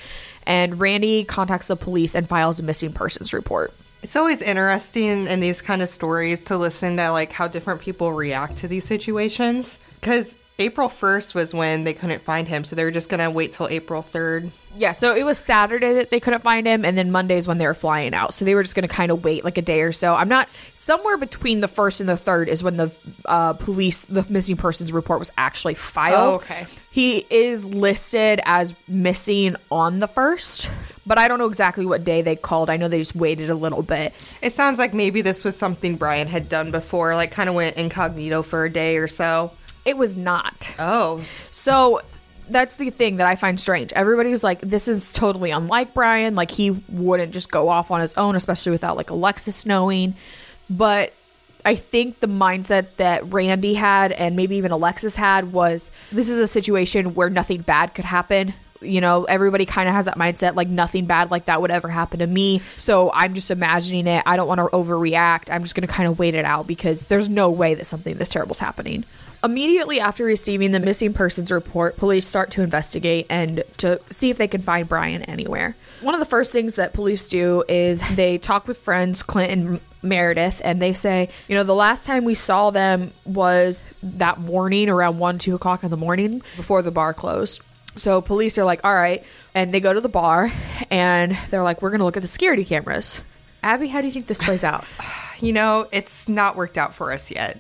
And 0.46 0.80
Randy 0.80 1.24
contacts 1.24 1.68
the 1.68 1.76
police 1.76 2.14
and 2.14 2.28
files 2.28 2.60
a 2.60 2.62
missing 2.62 2.92
persons 2.92 3.32
report. 3.32 3.72
It's 4.02 4.16
always 4.16 4.43
interesting 4.43 5.28
in 5.28 5.38
these 5.38 5.62
kind 5.62 5.81
of 5.81 5.88
stories 5.88 6.43
to 6.44 6.56
listen 6.56 6.96
to 6.96 7.10
like 7.10 7.31
how 7.31 7.46
different 7.46 7.81
people 7.81 8.12
react 8.12 8.56
to 8.58 8.69
these 8.69 8.84
situations. 8.84 9.78
Because 10.00 10.37
April 10.62 10.88
1st 10.88 11.34
was 11.34 11.52
when 11.52 11.84
they 11.84 11.92
couldn't 11.92 12.22
find 12.22 12.48
him, 12.48 12.64
so 12.64 12.76
they 12.76 12.84
were 12.84 12.90
just 12.90 13.08
gonna 13.08 13.30
wait 13.30 13.52
till 13.52 13.68
April 13.68 14.02
3rd. 14.02 14.50
Yeah, 14.74 14.92
so 14.92 15.14
it 15.14 15.24
was 15.24 15.38
Saturday 15.38 15.92
that 15.94 16.10
they 16.10 16.18
couldn't 16.18 16.42
find 16.42 16.66
him, 16.66 16.84
and 16.84 16.96
then 16.96 17.10
Monday's 17.10 17.46
when 17.46 17.58
they 17.58 17.66
were 17.66 17.74
flying 17.74 18.14
out. 18.14 18.32
So 18.32 18.44
they 18.44 18.54
were 18.54 18.62
just 18.62 18.74
going 18.74 18.88
to 18.88 18.94
kind 18.94 19.12
of 19.12 19.22
wait 19.22 19.44
like 19.44 19.58
a 19.58 19.62
day 19.62 19.82
or 19.82 19.92
so. 19.92 20.14
I'm 20.14 20.28
not 20.28 20.48
somewhere 20.74 21.18
between 21.18 21.60
the 21.60 21.68
first 21.68 22.00
and 22.00 22.08
the 22.08 22.16
third 22.16 22.48
is 22.48 22.62
when 22.62 22.76
the 22.76 22.90
uh, 23.26 23.52
police, 23.52 24.02
the 24.02 24.24
missing 24.30 24.56
persons 24.56 24.90
report 24.92 25.18
was 25.18 25.30
actually 25.36 25.74
filed. 25.74 26.14
Oh, 26.14 26.34
okay. 26.36 26.66
He 26.90 27.26
is 27.28 27.69
listed 27.69 28.40
as 28.44 28.74
missing 28.88 29.56
on 29.70 29.98
the 29.98 30.08
first, 30.08 30.70
but 31.04 31.19
I 31.19 31.28
don't 31.28 31.38
know 31.38 31.46
exactly 31.46 31.84
what 31.84 32.02
day 32.04 32.22
they 32.22 32.36
called. 32.36 32.70
I 32.70 32.78
know 32.78 32.88
they 32.88 32.98
just 32.98 33.14
waited 33.14 33.50
a 33.50 33.54
little 33.54 33.82
bit. 33.82 34.14
It 34.40 34.50
sounds 34.50 34.78
like 34.78 34.94
maybe 34.94 35.20
this 35.20 35.44
was 35.44 35.54
something 35.54 35.96
Brian 35.96 36.28
had 36.28 36.48
done 36.48 36.70
before, 36.70 37.14
like 37.14 37.31
kind 37.31 37.50
of 37.50 37.54
went 37.54 37.76
incognito 37.76 38.42
for 38.42 38.64
a 38.64 38.70
day 38.70 38.96
or 38.96 39.08
so. 39.08 39.52
It 39.84 39.96
was 39.96 40.17
not. 40.17 40.70
Oh, 40.79 41.22
So 41.51 42.01
that's 42.48 42.77
the 42.77 42.91
thing 42.91 43.17
that 43.17 43.27
I 43.27 43.34
find 43.34 43.58
strange. 43.58 43.93
Everybody's 43.93 44.44
like, 44.44 44.60
this 44.60 44.89
is 44.89 45.12
totally 45.12 45.51
unlike 45.51 45.94
Brian. 45.94 46.34
Like, 46.34 46.51
he 46.51 46.70
wouldn't 46.70 47.32
just 47.32 47.51
go 47.51 47.69
off 47.69 47.91
on 47.91 48.01
his 48.01 48.15
own, 48.15 48.36
especially 48.36 48.72
without 48.72 48.96
like 48.96 49.10
Alexis 49.10 49.65
knowing. 49.67 50.15
But 50.69 51.12
I 51.65 51.74
think 51.74 52.20
the 52.20 52.27
mindset 52.27 52.86
that 52.96 53.32
Randy 53.32 53.74
had 53.74 54.12
and 54.12 54.36
maybe 54.36 54.56
even 54.56 54.72
Alexis 54.72 55.17
had 55.17 55.53
was 55.53 55.91
this 56.10 56.29
is 56.29 56.41
a 56.41 56.46
situation 56.46 57.15
where 57.15 57.31
nothing 57.31 57.62
bad 57.62 57.94
could 57.94 58.05
happen. 58.05 58.55
You 58.81 59.01
know, 59.01 59.24
everybody 59.24 59.65
kind 59.65 59.89
of 59.89 59.94
has 59.94 60.06
that 60.06 60.19
mindset 60.19 60.56
like 60.56 60.69
nothing 60.69 61.06
bad 61.06 61.31
like 61.31 61.44
that 61.44 61.60
would 61.60 61.70
ever 61.70 61.89
happen 61.89 62.19
to 62.19 62.27
me. 62.27 62.62
So 62.77 63.12
I'm 63.12 63.34
just 63.34 63.53
imagining 63.53 64.08
it. 64.08 64.24
I 64.27 64.36
don't 64.36 64.48
want 64.48 64.58
to 64.58 64.77
overreact. 64.77 65.53
I'm 65.53 65.62
just 65.62 65.77
going 65.77 65.86
to 65.86 65.93
kind 65.93 66.08
of 66.08 66.19
wait 66.19 66.34
it 66.34 66.44
out 66.44 66.67
because 66.67 67.05
there's 67.05 67.29
no 67.29 67.48
way 67.48 67.74
that 67.74 67.86
something 67.86 68.17
this 68.17 68.29
terrible 68.29 68.55
is 68.55 68.58
happening. 68.58 69.05
Immediately 69.44 69.99
after 69.99 70.25
receiving 70.25 70.70
the 70.70 70.79
missing 70.79 71.13
persons 71.13 71.51
report, 71.51 71.96
police 71.96 72.27
start 72.27 72.53
to 72.53 72.63
investigate 72.63 73.27
and 73.29 73.65
to 73.79 74.01
see 74.08 74.31
if 74.31 74.39
they 74.39 74.46
can 74.46 74.63
find 74.63 74.89
Brian 74.89 75.22
anywhere. 75.22 75.75
One 76.01 76.15
of 76.15 76.20
the 76.20 76.27
first 76.27 76.53
things 76.53 76.77
that 76.77 76.93
police 76.93 77.29
do 77.29 77.65
is 77.69 78.03
they 78.15 78.39
talk 78.39 78.69
with 78.69 78.79
friends, 78.79 79.25
Clint 79.25 79.53
and 79.53 79.81
Meredith, 80.01 80.63
and 80.65 80.81
they 80.81 80.93
say, 80.93 81.29
you 81.49 81.56
know, 81.56 81.65
the 81.65 81.75
last 81.75 82.06
time 82.06 82.25
we 82.25 82.34
saw 82.34 82.70
them 82.70 83.13
was 83.25 83.82
that 84.03 84.39
morning 84.39 84.89
around 84.89 85.19
1, 85.19 85.39
2 85.39 85.56
o'clock 85.56 85.82
in 85.82 85.91
the 85.91 85.96
morning 85.96 86.43
before 86.56 86.82
the 86.82 86.93
bar 86.93 87.13
closed. 87.13 87.63
So 87.96 88.20
police 88.20 88.58
are 88.58 88.65
like, 88.65 88.84
all 88.84 88.94
right. 88.94 89.25
And 89.55 89.75
they 89.75 89.81
go 89.81 89.93
to 89.93 90.01
the 90.01 90.08
bar 90.08 90.53
and 90.91 91.37
they're 91.51 91.65
like, 91.65 91.82
we're 91.82 91.91
going 91.91 91.99
to 91.99 92.05
look 92.05 92.17
at 92.17 92.22
the 92.22 92.29
security 92.29 92.65
cameras. 92.65 93.20
Abby, 93.63 93.87
how 93.89 94.01
do 94.01 94.06
you 94.06 94.13
think 94.13 94.27
this 94.27 94.39
plays 94.39 94.65
out? 94.65 94.84
you 95.41 95.53
know, 95.53 95.89
it's 95.93 96.29
not 96.29 96.56
worked 96.56 96.79
out 96.79 96.94
for 96.94 97.13
us 97.13 97.31
yet. 97.31 97.58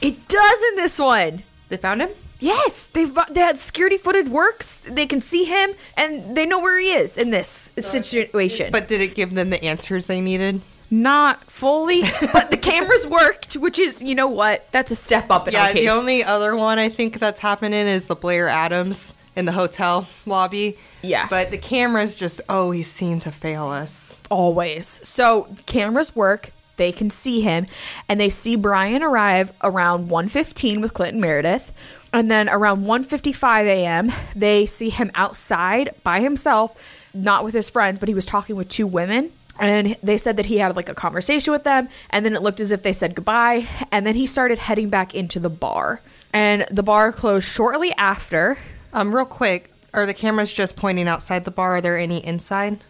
It 0.00 0.28
does 0.28 0.62
in 0.70 0.76
this 0.76 0.98
one. 0.98 1.42
They 1.68 1.76
found 1.76 2.02
him? 2.02 2.10
Yes, 2.40 2.86
they've 2.86 3.16
they 3.30 3.40
had 3.40 3.58
security 3.58 3.96
footage 3.96 4.28
works. 4.28 4.80
They 4.80 5.06
can 5.06 5.20
see 5.22 5.44
him 5.44 5.70
and 5.96 6.36
they 6.36 6.44
know 6.44 6.60
where 6.60 6.78
he 6.78 6.92
is 6.92 7.16
in 7.16 7.30
this 7.30 7.72
situation. 7.76 8.70
But 8.72 8.88
did 8.88 9.00
it 9.00 9.14
give 9.14 9.34
them 9.34 9.50
the 9.50 9.62
answers 9.64 10.06
they 10.08 10.20
needed? 10.20 10.60
Not 10.90 11.42
fully, 11.50 12.02
but 12.32 12.50
the 12.50 12.56
cameras 12.58 13.06
worked, 13.06 13.54
which 13.54 13.78
is, 13.78 14.02
you 14.02 14.14
know 14.14 14.26
what? 14.28 14.70
That's 14.72 14.90
a 14.90 14.94
step 14.96 15.30
up 15.30 15.48
in 15.48 15.56
our 15.56 15.68
Yeah, 15.68 15.72
case. 15.72 15.88
the 15.90 15.96
only 15.96 16.22
other 16.22 16.54
one 16.54 16.78
I 16.78 16.88
think 16.88 17.18
that's 17.18 17.40
happening 17.40 17.86
is 17.86 18.06
the 18.08 18.14
Blair 18.14 18.48
Adams 18.48 19.14
in 19.34 19.46
the 19.46 19.52
hotel 19.52 20.06
lobby. 20.26 20.76
Yeah. 21.02 21.26
But 21.28 21.50
the 21.50 21.58
cameras 21.58 22.14
just 22.14 22.40
always 22.48 22.90
seem 22.90 23.20
to 23.20 23.32
fail 23.32 23.68
us. 23.68 24.22
Always. 24.30 25.00
So 25.02 25.48
cameras 25.66 26.14
work. 26.14 26.50
They 26.76 26.92
can 26.92 27.10
see 27.10 27.40
him, 27.40 27.66
and 28.08 28.18
they 28.18 28.28
see 28.28 28.56
Brian 28.56 29.02
arrive 29.02 29.52
around 29.62 30.08
1:15 30.08 30.80
with 30.80 30.94
Clinton 30.94 31.20
Meredith, 31.20 31.72
and 32.12 32.30
then 32.30 32.48
around 32.48 32.84
1:55 32.84 33.66
a.m. 33.66 34.12
they 34.36 34.66
see 34.66 34.90
him 34.90 35.10
outside 35.14 35.90
by 36.02 36.20
himself, 36.20 37.06
not 37.12 37.44
with 37.44 37.54
his 37.54 37.70
friends, 37.70 37.98
but 37.98 38.08
he 38.08 38.14
was 38.14 38.26
talking 38.26 38.56
with 38.56 38.68
two 38.68 38.86
women. 38.86 39.30
And 39.60 39.96
they 40.02 40.18
said 40.18 40.36
that 40.38 40.46
he 40.46 40.58
had 40.58 40.74
like 40.74 40.88
a 40.88 40.94
conversation 40.94 41.52
with 41.52 41.62
them, 41.62 41.88
and 42.10 42.24
then 42.24 42.34
it 42.34 42.42
looked 42.42 42.60
as 42.60 42.72
if 42.72 42.82
they 42.82 42.92
said 42.92 43.14
goodbye, 43.14 43.68
and 43.92 44.04
then 44.04 44.16
he 44.16 44.26
started 44.26 44.58
heading 44.58 44.88
back 44.88 45.14
into 45.14 45.38
the 45.38 45.50
bar. 45.50 46.00
And 46.32 46.66
the 46.70 46.82
bar 46.82 47.12
closed 47.12 47.48
shortly 47.48 47.92
after. 47.92 48.58
Um, 48.92 49.14
real 49.14 49.24
quick, 49.24 49.72
are 49.92 50.06
the 50.06 50.14
cameras 50.14 50.52
just 50.52 50.74
pointing 50.74 51.06
outside 51.06 51.44
the 51.44 51.52
bar? 51.52 51.76
Are 51.76 51.80
there 51.80 51.96
any 51.96 52.24
inside? 52.24 52.80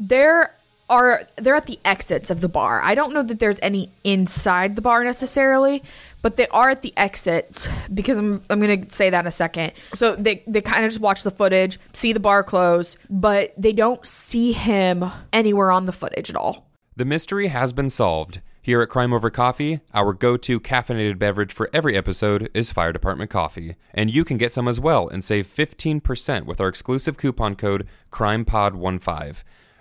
there 0.00 0.54
are 0.88 1.22
they're 1.36 1.56
at 1.56 1.66
the 1.66 1.78
exits 1.84 2.30
of 2.30 2.40
the 2.40 2.48
bar. 2.48 2.82
I 2.82 2.94
don't 2.94 3.12
know 3.12 3.22
that 3.22 3.38
there's 3.38 3.58
any 3.62 3.90
inside 4.02 4.76
the 4.76 4.82
bar 4.82 5.04
necessarily, 5.04 5.82
but 6.22 6.36
they 6.36 6.46
are 6.48 6.70
at 6.70 6.82
the 6.82 6.92
exits 6.96 7.68
because 7.92 8.18
I'm 8.18 8.42
I'm 8.50 8.60
gonna 8.60 8.90
say 8.90 9.10
that 9.10 9.20
in 9.20 9.26
a 9.26 9.30
second. 9.30 9.72
So 9.94 10.16
they 10.16 10.42
they 10.46 10.60
kind 10.60 10.84
of 10.84 10.90
just 10.90 11.00
watch 11.00 11.22
the 11.22 11.30
footage, 11.30 11.78
see 11.92 12.12
the 12.12 12.20
bar 12.20 12.42
close, 12.42 12.96
but 13.08 13.52
they 13.56 13.72
don't 13.72 14.04
see 14.06 14.52
him 14.52 15.04
anywhere 15.32 15.70
on 15.70 15.84
the 15.84 15.92
footage 15.92 16.30
at 16.30 16.36
all. 16.36 16.66
The 16.96 17.04
mystery 17.04 17.48
has 17.48 17.72
been 17.72 17.90
solved. 17.90 18.40
Here 18.64 18.80
at 18.80 18.88
Crime 18.88 19.12
Over 19.12 19.28
Coffee, 19.28 19.80
our 19.92 20.14
go 20.14 20.38
to 20.38 20.58
caffeinated 20.58 21.18
beverage 21.18 21.52
for 21.52 21.68
every 21.74 21.98
episode 21.98 22.48
is 22.54 22.72
Fire 22.72 22.94
Department 22.94 23.30
Coffee. 23.30 23.76
And 23.92 24.10
you 24.10 24.24
can 24.24 24.38
get 24.38 24.54
some 24.54 24.66
as 24.66 24.80
well 24.80 25.06
and 25.06 25.22
save 25.22 25.46
15% 25.46 26.46
with 26.46 26.62
our 26.62 26.68
exclusive 26.68 27.18
coupon 27.18 27.56
code 27.56 27.86
CrimePod15. 28.10 29.44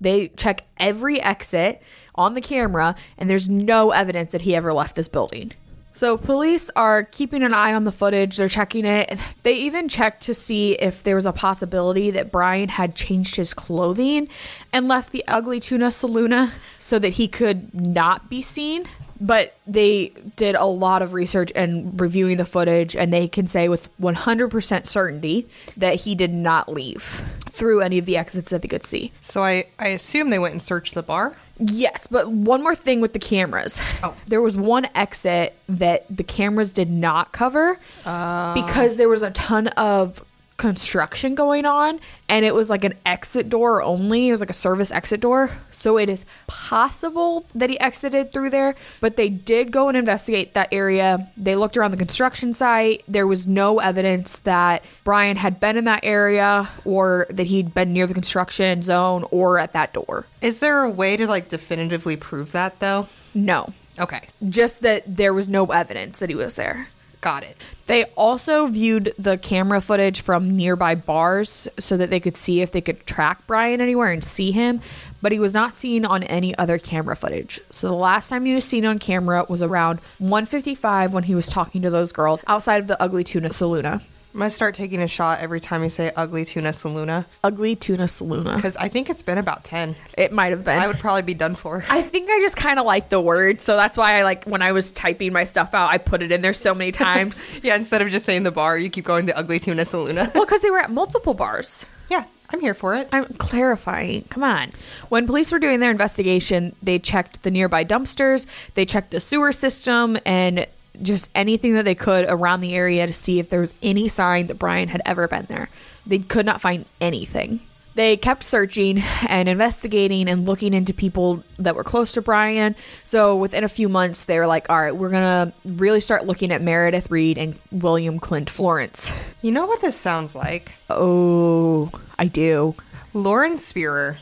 They 0.00 0.28
check 0.28 0.64
every 0.78 1.20
exit 1.20 1.82
on 2.14 2.34
the 2.34 2.40
camera, 2.40 2.96
and 3.16 3.30
there's 3.30 3.48
no 3.48 3.90
evidence 3.90 4.32
that 4.32 4.42
he 4.42 4.56
ever 4.56 4.72
left 4.72 4.96
this 4.96 5.08
building. 5.08 5.52
So, 5.98 6.16
police 6.16 6.70
are 6.76 7.02
keeping 7.02 7.42
an 7.42 7.52
eye 7.52 7.74
on 7.74 7.82
the 7.82 7.90
footage. 7.90 8.36
They're 8.36 8.48
checking 8.48 8.84
it. 8.84 9.18
They 9.42 9.54
even 9.54 9.88
checked 9.88 10.22
to 10.22 10.34
see 10.34 10.74
if 10.74 11.02
there 11.02 11.16
was 11.16 11.26
a 11.26 11.32
possibility 11.32 12.12
that 12.12 12.30
Brian 12.30 12.68
had 12.68 12.94
changed 12.94 13.34
his 13.34 13.52
clothing 13.52 14.28
and 14.72 14.86
left 14.86 15.10
the 15.10 15.24
ugly 15.26 15.58
tuna 15.58 15.88
saloona 15.88 16.52
so 16.78 17.00
that 17.00 17.14
he 17.14 17.26
could 17.26 17.74
not 17.74 18.30
be 18.30 18.42
seen. 18.42 18.84
But 19.20 19.56
they 19.66 20.12
did 20.36 20.54
a 20.54 20.64
lot 20.64 21.02
of 21.02 21.12
research 21.12 21.52
and 21.56 22.00
reviewing 22.00 22.36
the 22.36 22.44
footage, 22.44 22.94
and 22.94 23.12
they 23.12 23.28
can 23.28 23.46
say 23.46 23.68
with 23.68 23.88
100% 24.00 24.86
certainty 24.86 25.48
that 25.76 25.96
he 25.96 26.14
did 26.14 26.32
not 26.32 26.68
leave 26.68 27.24
through 27.50 27.80
any 27.80 27.98
of 27.98 28.06
the 28.06 28.16
exits 28.16 28.50
that 28.50 28.62
they 28.62 28.68
could 28.68 28.86
see. 28.86 29.12
So 29.22 29.42
I, 29.42 29.66
I 29.78 29.88
assume 29.88 30.30
they 30.30 30.38
went 30.38 30.52
and 30.52 30.62
searched 30.62 30.94
the 30.94 31.02
bar. 31.02 31.36
Yes, 31.58 32.06
but 32.08 32.30
one 32.30 32.62
more 32.62 32.74
thing 32.74 33.00
with 33.00 33.12
the 33.12 33.18
cameras. 33.18 33.80
Oh. 34.02 34.14
There 34.28 34.42
was 34.42 34.56
one 34.56 34.86
exit 34.94 35.54
that 35.68 36.04
the 36.14 36.22
cameras 36.22 36.72
did 36.72 36.90
not 36.90 37.32
cover 37.32 37.80
uh. 38.04 38.54
because 38.54 38.96
there 38.96 39.08
was 39.08 39.22
a 39.22 39.30
ton 39.30 39.68
of 39.68 40.22
construction 40.58 41.36
going 41.36 41.64
on 41.64 42.00
and 42.28 42.44
it 42.44 42.52
was 42.52 42.68
like 42.68 42.84
an 42.84 42.92
exit 43.06 43.48
door 43.48 43.80
only. 43.80 44.28
It 44.28 44.32
was 44.32 44.40
like 44.40 44.50
a 44.50 44.54
service 44.54 44.90
exit 44.90 45.20
door. 45.20 45.50
So 45.70 45.96
it 45.96 46.10
is 46.10 46.26
possible 46.48 47.46
that 47.54 47.70
he 47.70 47.80
exited 47.80 48.32
through 48.32 48.50
there, 48.50 48.74
but 49.00 49.16
they 49.16 49.28
did 49.28 49.70
go 49.70 49.88
and 49.88 49.96
investigate 49.96 50.54
that 50.54 50.68
area. 50.72 51.30
They 51.36 51.54
looked 51.54 51.76
around 51.76 51.92
the 51.92 51.96
construction 51.96 52.52
site. 52.52 53.04
There 53.08 53.26
was 53.26 53.46
no 53.46 53.78
evidence 53.78 54.40
that 54.40 54.84
Brian 55.04 55.36
had 55.36 55.60
been 55.60 55.76
in 55.76 55.84
that 55.84 56.00
area 56.02 56.68
or 56.84 57.28
that 57.30 57.46
he'd 57.46 57.72
been 57.72 57.92
near 57.92 58.08
the 58.08 58.14
construction 58.14 58.82
zone 58.82 59.24
or 59.30 59.60
at 59.60 59.72
that 59.74 59.94
door. 59.94 60.26
Is 60.42 60.58
there 60.58 60.82
a 60.82 60.90
way 60.90 61.16
to 61.16 61.26
like 61.28 61.48
definitively 61.48 62.16
prove 62.16 62.50
that 62.52 62.80
though? 62.80 63.08
No. 63.32 63.72
Okay, 64.00 64.28
just 64.48 64.82
that 64.82 65.04
there 65.16 65.34
was 65.34 65.48
no 65.48 65.66
evidence 65.66 66.18
that 66.18 66.28
he 66.28 66.34
was 66.34 66.54
there. 66.54 66.88
Got 67.28 67.42
it. 67.42 67.58
They 67.84 68.04
also 68.16 68.68
viewed 68.68 69.12
the 69.18 69.36
camera 69.36 69.82
footage 69.82 70.22
from 70.22 70.56
nearby 70.56 70.94
bars 70.94 71.68
so 71.78 71.98
that 71.98 72.08
they 72.08 72.20
could 72.20 72.38
see 72.38 72.62
if 72.62 72.72
they 72.72 72.80
could 72.80 73.06
track 73.06 73.46
Brian 73.46 73.82
anywhere 73.82 74.10
and 74.10 74.24
see 74.24 74.50
him, 74.50 74.80
but 75.20 75.30
he 75.30 75.38
was 75.38 75.52
not 75.52 75.74
seen 75.74 76.06
on 76.06 76.22
any 76.22 76.56
other 76.56 76.78
camera 76.78 77.14
footage. 77.14 77.60
So 77.70 77.86
the 77.86 77.94
last 77.94 78.30
time 78.30 78.46
he 78.46 78.54
was 78.54 78.64
seen 78.64 78.86
on 78.86 78.98
camera 78.98 79.44
was 79.46 79.60
around 79.60 80.00
1:55 80.18 81.12
when 81.12 81.24
he 81.24 81.34
was 81.34 81.48
talking 81.48 81.82
to 81.82 81.90
those 81.90 82.12
girls 82.12 82.44
outside 82.46 82.80
of 82.80 82.86
the 82.86 83.02
Ugly 83.02 83.24
Tuna 83.24 83.50
Saloona. 83.50 84.02
I'm 84.34 84.40
gonna 84.40 84.50
start 84.50 84.74
taking 84.74 85.00
a 85.02 85.08
shot 85.08 85.40
every 85.40 85.58
time 85.60 85.82
you 85.82 85.90
say 85.90 86.12
ugly 86.14 86.44
tuna 86.44 86.70
saloona 86.70 87.24
Ugly 87.42 87.76
Tuna 87.76 88.04
Saloona. 88.04 88.56
because 88.56 88.76
I 88.76 88.88
think 88.88 89.08
it's 89.10 89.22
been 89.22 89.38
about 89.38 89.64
ten. 89.64 89.96
It 90.16 90.32
might 90.32 90.52
have 90.52 90.64
been. 90.64 90.78
I 90.78 90.86
would 90.86 90.98
probably 90.98 91.22
be 91.22 91.34
done 91.34 91.54
for. 91.54 91.82
I 91.88 92.02
think 92.02 92.28
I 92.30 92.38
just 92.40 92.56
kind 92.56 92.78
of 92.78 92.84
like 92.86 93.08
the 93.08 93.20
word, 93.20 93.60
so 93.60 93.76
that's 93.76 93.96
why 93.96 94.18
I 94.18 94.22
like 94.22 94.44
when 94.44 94.62
I 94.62 94.72
was 94.72 94.90
typing 94.90 95.32
my 95.32 95.44
stuff 95.44 95.74
out, 95.74 95.90
I 95.90 95.98
put 95.98 96.22
it 96.22 96.30
in 96.30 96.40
there 96.42 96.52
so 96.52 96.74
many 96.74 96.92
times. 97.06 97.58
Yeah, 97.62 97.74
instead 97.74 98.02
of 98.02 98.10
just 98.10 98.24
saying 98.24 98.42
the 98.42 98.50
bar, 98.52 98.76
you 98.78 98.90
keep 98.90 99.04
going 99.06 99.26
the 99.26 99.36
ugly 99.36 99.58
tuna 99.58 99.82
saloona. 99.82 100.32
well, 100.34 100.44
because 100.44 100.60
they 100.60 100.70
were 100.70 100.78
at 100.80 100.90
multiple 100.90 101.34
bars. 101.34 101.86
yeah, 102.10 102.24
I'm 102.50 102.60
here 102.60 102.74
for 102.74 102.94
it. 102.94 103.08
I'm 103.12 103.24
clarifying. 103.34 104.22
Come 104.24 104.42
on. 104.44 104.72
When 105.08 105.26
police 105.26 105.50
were 105.52 105.58
doing 105.58 105.80
their 105.80 105.90
investigation, 105.90 106.74
they 106.82 106.98
checked 106.98 107.42
the 107.42 107.50
nearby 107.50 107.84
dumpsters, 107.84 108.46
they 108.74 108.84
checked 108.86 109.10
the 109.10 109.20
sewer 109.20 109.52
system, 109.52 110.18
and 110.24 110.66
just 111.02 111.30
anything 111.34 111.74
that 111.74 111.84
they 111.84 111.94
could 111.94 112.26
around 112.28 112.60
the 112.60 112.74
area 112.74 113.06
to 113.06 113.12
see 113.12 113.38
if 113.38 113.48
there 113.48 113.60
was 113.60 113.74
any 113.82 114.08
sign 114.08 114.46
that 114.48 114.58
Brian 114.58 114.88
had 114.88 115.02
ever 115.04 115.28
been 115.28 115.46
there. 115.48 115.68
They 116.06 116.18
could 116.18 116.46
not 116.46 116.60
find 116.60 116.84
anything. 117.00 117.60
They 117.94 118.16
kept 118.16 118.44
searching 118.44 119.02
and 119.28 119.48
investigating 119.48 120.28
and 120.28 120.46
looking 120.46 120.72
into 120.72 120.94
people 120.94 121.42
that 121.58 121.74
were 121.74 121.82
close 121.82 122.12
to 122.12 122.22
Brian. 122.22 122.76
So 123.02 123.34
within 123.34 123.64
a 123.64 123.68
few 123.68 123.88
months, 123.88 124.24
they 124.24 124.38
were 124.38 124.46
like, 124.46 124.70
all 124.70 124.80
right, 124.80 124.94
we're 124.94 125.10
going 125.10 125.50
to 125.50 125.52
really 125.64 125.98
start 125.98 126.24
looking 126.24 126.52
at 126.52 126.62
Meredith 126.62 127.10
Reed 127.10 127.38
and 127.38 127.58
William 127.72 128.20
Clint 128.20 128.50
Florence. 128.50 129.12
You 129.42 129.50
know 129.50 129.66
what 129.66 129.80
this 129.80 129.96
sounds 129.96 130.36
like? 130.36 130.74
Oh, 130.88 131.90
I 132.16 132.26
do. 132.26 132.76
Lauren 133.14 133.54
Spierer. 133.56 134.18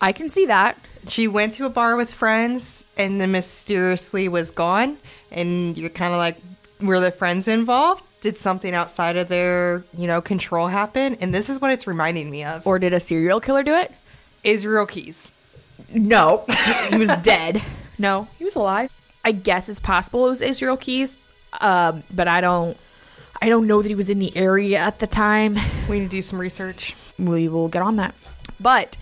I 0.00 0.10
can 0.10 0.28
see 0.28 0.46
that. 0.46 0.76
She 1.06 1.28
went 1.28 1.52
to 1.54 1.64
a 1.64 1.70
bar 1.70 1.94
with 1.94 2.12
friends 2.12 2.84
and 2.96 3.20
then 3.20 3.30
mysteriously 3.30 4.28
was 4.28 4.50
gone. 4.50 4.98
And 5.32 5.76
you're 5.76 5.90
kind 5.90 6.12
of 6.12 6.18
like, 6.18 6.36
were 6.80 7.00
the 7.00 7.10
friends 7.10 7.48
involved? 7.48 8.04
Did 8.20 8.38
something 8.38 8.74
outside 8.74 9.16
of 9.16 9.28
their, 9.28 9.84
you 9.96 10.06
know, 10.06 10.20
control 10.20 10.68
happen? 10.68 11.16
And 11.16 11.34
this 11.34 11.50
is 11.50 11.60
what 11.60 11.72
it's 11.72 11.86
reminding 11.86 12.30
me 12.30 12.44
of. 12.44 12.64
Or 12.66 12.78
did 12.78 12.92
a 12.92 13.00
serial 13.00 13.40
killer 13.40 13.64
do 13.64 13.74
it? 13.74 13.92
Israel 14.44 14.86
Keyes. 14.86 15.32
No, 15.92 16.44
he 16.90 16.98
was 16.98 17.10
dead. 17.22 17.62
No, 17.98 18.28
he 18.38 18.44
was 18.44 18.54
alive. 18.54 18.90
I 19.24 19.32
guess 19.32 19.68
it's 19.68 19.80
possible 19.80 20.26
it 20.26 20.30
was 20.30 20.40
Israel 20.40 20.76
Keyes, 20.76 21.16
um, 21.60 22.02
but 22.12 22.28
I 22.28 22.40
don't. 22.40 22.76
I 23.40 23.48
don't 23.48 23.66
know 23.66 23.82
that 23.82 23.88
he 23.88 23.96
was 23.96 24.08
in 24.08 24.20
the 24.20 24.36
area 24.36 24.78
at 24.78 25.00
the 25.00 25.06
time. 25.08 25.58
We 25.88 25.98
need 25.98 26.10
to 26.10 26.16
do 26.16 26.22
some 26.22 26.38
research. 26.38 26.94
We 27.18 27.48
will 27.48 27.68
get 27.68 27.82
on 27.82 27.96
that. 27.96 28.14
But 28.60 28.96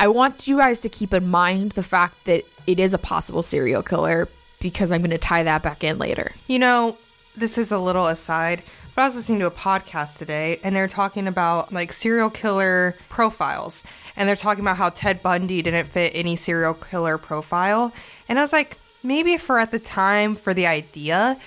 I 0.00 0.08
want 0.08 0.48
you 0.48 0.58
guys 0.58 0.80
to 0.80 0.88
keep 0.88 1.14
in 1.14 1.28
mind 1.28 1.72
the 1.72 1.82
fact 1.84 2.24
that 2.24 2.42
it 2.66 2.80
is 2.80 2.92
a 2.92 2.98
possible 2.98 3.42
serial 3.42 3.84
killer 3.84 4.28
because 4.64 4.92
I'm 4.92 5.02
going 5.02 5.10
to 5.10 5.18
tie 5.18 5.42
that 5.42 5.62
back 5.62 5.84
in 5.84 5.98
later. 5.98 6.32
You 6.46 6.58
know, 6.58 6.96
this 7.36 7.58
is 7.58 7.70
a 7.70 7.78
little 7.78 8.06
aside, 8.06 8.62
but 8.94 9.02
I 9.02 9.04
was 9.04 9.14
listening 9.14 9.40
to 9.40 9.46
a 9.46 9.50
podcast 9.50 10.16
today 10.16 10.58
and 10.64 10.74
they're 10.74 10.88
talking 10.88 11.28
about 11.28 11.70
like 11.70 11.92
serial 11.92 12.30
killer 12.30 12.96
profiles. 13.10 13.82
And 14.16 14.26
they're 14.26 14.36
talking 14.36 14.64
about 14.64 14.78
how 14.78 14.88
Ted 14.88 15.22
Bundy 15.22 15.60
didn't 15.60 15.88
fit 15.88 16.12
any 16.14 16.34
serial 16.34 16.72
killer 16.72 17.18
profile. 17.18 17.92
And 18.26 18.38
I 18.38 18.42
was 18.42 18.54
like, 18.54 18.78
maybe 19.02 19.36
for 19.36 19.58
at 19.58 19.70
the 19.70 19.78
time, 19.78 20.34
for 20.34 20.54
the 20.54 20.66
idea 20.66 21.38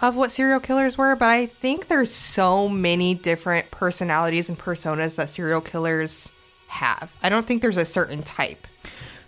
of 0.00 0.14
what 0.14 0.30
serial 0.30 0.60
killers 0.60 0.98
were, 0.98 1.16
but 1.16 1.30
I 1.30 1.46
think 1.46 1.88
there's 1.88 2.12
so 2.12 2.68
many 2.68 3.14
different 3.14 3.70
personalities 3.70 4.50
and 4.50 4.58
personas 4.58 5.16
that 5.16 5.30
serial 5.30 5.62
killers 5.62 6.30
have. 6.66 7.16
I 7.22 7.30
don't 7.30 7.46
think 7.46 7.62
there's 7.62 7.78
a 7.78 7.86
certain 7.86 8.22
type. 8.22 8.66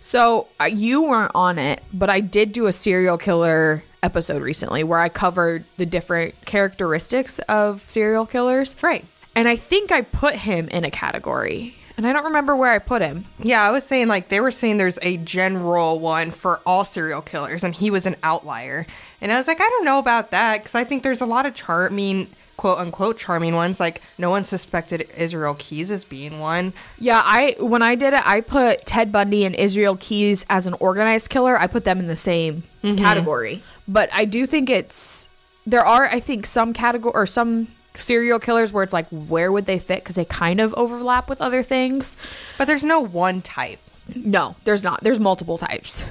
So 0.01 0.47
uh, 0.59 0.65
you 0.65 1.03
weren't 1.03 1.31
on 1.35 1.59
it, 1.59 1.83
but 1.93 2.09
I 2.09 2.19
did 2.19 2.51
do 2.51 2.67
a 2.67 2.73
serial 2.73 3.17
killer 3.17 3.83
episode 4.01 4.41
recently 4.41 4.83
where 4.83 4.99
I 4.99 5.09
covered 5.09 5.65
the 5.77 5.85
different 5.85 6.33
characteristics 6.45 7.39
of 7.39 7.87
serial 7.89 8.25
killers. 8.25 8.75
Right. 8.81 9.05
And 9.35 9.47
I 9.47 9.55
think 9.55 9.91
I 9.91 10.01
put 10.01 10.35
him 10.35 10.67
in 10.69 10.83
a 10.83 10.91
category. 10.91 11.75
And 11.97 12.07
I 12.07 12.13
don't 12.13 12.23
remember 12.25 12.55
where 12.55 12.71
I 12.71 12.79
put 12.79 13.01
him. 13.01 13.25
Yeah, 13.43 13.61
I 13.61 13.71
was 13.71 13.83
saying 13.83 14.07
like 14.07 14.29
they 14.29 14.39
were 14.39 14.51
saying 14.51 14.77
there's 14.77 14.99
a 15.01 15.17
general 15.17 15.99
one 15.99 16.31
for 16.31 16.61
all 16.65 16.85
serial 16.85 17.21
killers, 17.21 17.61
and 17.61 17.75
he 17.75 17.91
was 17.91 18.05
an 18.05 18.15
outlier. 18.23 18.87
And 19.19 19.33
I 19.33 19.37
was 19.37 19.47
like, 19.47 19.59
I 19.59 19.67
don't 19.67 19.83
know 19.83 19.99
about 19.99 20.31
that 20.31 20.59
because 20.59 20.75
I 20.75 20.85
think 20.85 21.03
there's 21.03 21.19
a 21.19 21.25
lot 21.25 21.45
of 21.45 21.55
charming, 21.55 22.29
quote 22.59 22.77
unquote, 22.77 23.17
charming 23.17 23.55
ones. 23.55 23.79
Like 23.79 24.01
no 24.17 24.29
one 24.29 24.43
suspected 24.43 25.07
Israel 25.15 25.55
Keyes 25.57 25.91
as 25.91 26.03
being 26.03 26.39
one. 26.39 26.73
Yeah, 26.99 27.21
I 27.23 27.55
when 27.57 27.81
I 27.81 27.95
did 27.95 28.11
it, 28.11 28.21
I 28.25 28.41
put 28.41 28.85
Ted 28.85 29.13
Bundy 29.13 29.45
and 29.45 29.55
Israel 29.55 29.95
Keyes 29.97 30.45
as 30.49 30.67
an 30.67 30.73
organized 30.81 31.29
killer. 31.29 31.57
I 31.57 31.67
put 31.67 31.85
them 31.85 31.99
in 31.99 32.07
the 32.07 32.17
same 32.17 32.63
mm-hmm. 32.83 32.97
category. 32.97 33.63
But 33.87 34.09
I 34.11 34.25
do 34.25 34.45
think 34.45 34.69
it's 34.69 35.29
there 35.65 35.85
are 35.85 36.07
I 36.07 36.19
think 36.19 36.45
some 36.45 36.73
category 36.73 37.13
or 37.15 37.25
some 37.25 37.69
serial 37.93 38.39
killers 38.39 38.73
where 38.73 38.83
it's 38.83 38.93
like 38.93 39.07
where 39.07 39.53
would 39.53 39.65
they 39.65 39.79
fit 39.79 40.03
because 40.03 40.15
they 40.15 40.25
kind 40.25 40.59
of 40.59 40.73
overlap 40.73 41.29
with 41.29 41.39
other 41.39 41.63
things. 41.63 42.17
But 42.57 42.65
there's 42.65 42.83
no 42.83 42.99
one 42.99 43.41
type. 43.41 43.79
No, 44.13 44.57
there's 44.65 44.83
not. 44.83 45.01
There's 45.01 45.19
multiple 45.19 45.57
types. 45.57 46.03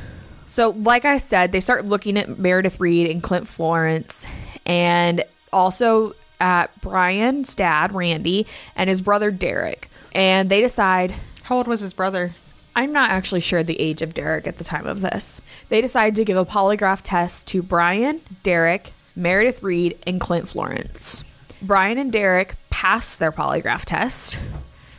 So, 0.47 0.71
like 0.71 1.05
I 1.05 1.19
said, 1.19 1.53
they 1.53 1.61
start 1.61 1.85
looking 1.85 2.17
at 2.17 2.39
Meredith 2.39 2.81
Reed 2.81 3.11
and 3.11 3.23
Clint 3.23 3.47
Florence 3.47 4.27
and 4.65 5.23
also 5.53 6.15
at 6.41 6.81
Brian's 6.81 7.55
dad, 7.55 7.95
Randy, 7.95 8.47
and 8.77 8.89
his 8.89 9.01
brother, 9.01 9.31
Derek. 9.31 9.89
And 10.15 10.51
they 10.51 10.61
decide 10.61 11.15
How 11.45 11.57
old 11.57 11.67
was 11.67 11.81
his 11.81 11.93
brother? 11.93 12.35
I'm 12.77 12.93
not 12.93 13.11
actually 13.11 13.41
sure 13.41 13.65
the 13.65 13.81
age 13.81 14.03
of 14.03 14.15
Derek 14.15 14.47
at 14.47 14.59
the 14.59 14.65
time 14.65 14.87
of 14.87 15.01
this. 15.01 15.41
They 15.69 15.81
decide 15.81 16.15
to 16.17 16.25
give 16.25 16.37
a 16.37 16.45
polygraph 16.47 17.01
test 17.03 17.49
to 17.49 17.63
Brian, 17.63 18.21
Derek, 18.45 18.93
Meredith 19.17 19.63
Reed, 19.65 19.99
and 20.07 20.21
Clint 20.21 20.49
Florence. 20.49 21.25
Brian 21.61 21.99
and 21.99 22.13
Derek 22.13 22.55
pass 22.71 23.19
their 23.19 23.33
polygraph 23.33 23.85
test. 23.85 24.39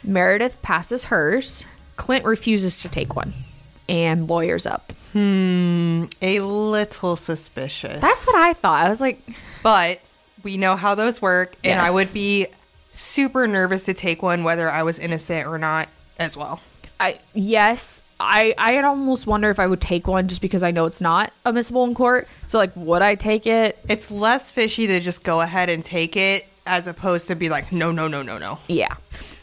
Meredith 0.04 0.62
passes 0.62 1.06
hers. 1.06 1.66
Clint 1.96 2.26
refuses 2.26 2.82
to 2.82 2.90
take 2.90 3.16
one 3.16 3.34
and 3.88 4.28
lawyers 4.28 4.66
up. 4.66 4.92
Hmm, 5.14 6.06
a 6.22 6.42
little 6.42 7.16
suspicious. 7.16 8.02
That's 8.02 8.28
what 8.28 8.36
I 8.36 8.54
thought. 8.54 8.86
I 8.86 8.90
was 8.90 9.00
like, 9.02 9.22
But 9.64 10.02
we 10.44 10.58
know 10.58 10.76
how 10.76 10.96
those 10.96 11.22
work, 11.22 11.56
and 11.64 11.80
I 11.80 11.92
would 11.92 12.08
be 12.14 12.48
super 12.94 13.48
nervous 13.48 13.86
to 13.86 13.94
take 13.94 14.22
one, 14.22 14.44
whether 14.44 14.70
I 14.70 14.84
was 14.84 15.00
innocent 15.00 15.48
or 15.48 15.58
not, 15.58 15.90
as 16.18 16.36
well. 16.38 16.62
I 17.00 17.20
yes, 17.34 18.02
I 18.20 18.54
I'd 18.58 18.84
almost 18.84 19.26
wonder 19.26 19.50
if 19.50 19.60
I 19.60 19.68
would 19.68 19.82
take 19.82 20.08
one 20.08 20.28
just 20.28 20.42
because 20.42 20.64
I 20.64 20.72
know 20.72 20.86
it's 20.86 21.02
not 21.02 21.32
admissible 21.46 21.86
in 21.86 21.96
court. 21.96 22.28
So 22.46 22.58
like, 22.58 22.76
would 22.76 23.02
I 23.02 23.16
take 23.16 23.48
it? 23.48 23.80
It's 23.88 24.12
less 24.12 24.52
fishy 24.52 24.88
to 24.88 25.00
just 25.00 25.24
go 25.24 25.42
ahead 25.42 25.70
and 25.70 25.84
take 25.84 26.18
it 26.18 26.46
as 26.66 26.88
opposed 26.88 27.28
to 27.28 27.36
be 27.36 27.50
like, 27.50 27.72
no, 27.72 27.92
no, 27.92 28.08
no, 28.08 28.22
no, 28.22 28.38
no. 28.38 28.60
Yeah. 28.68 28.96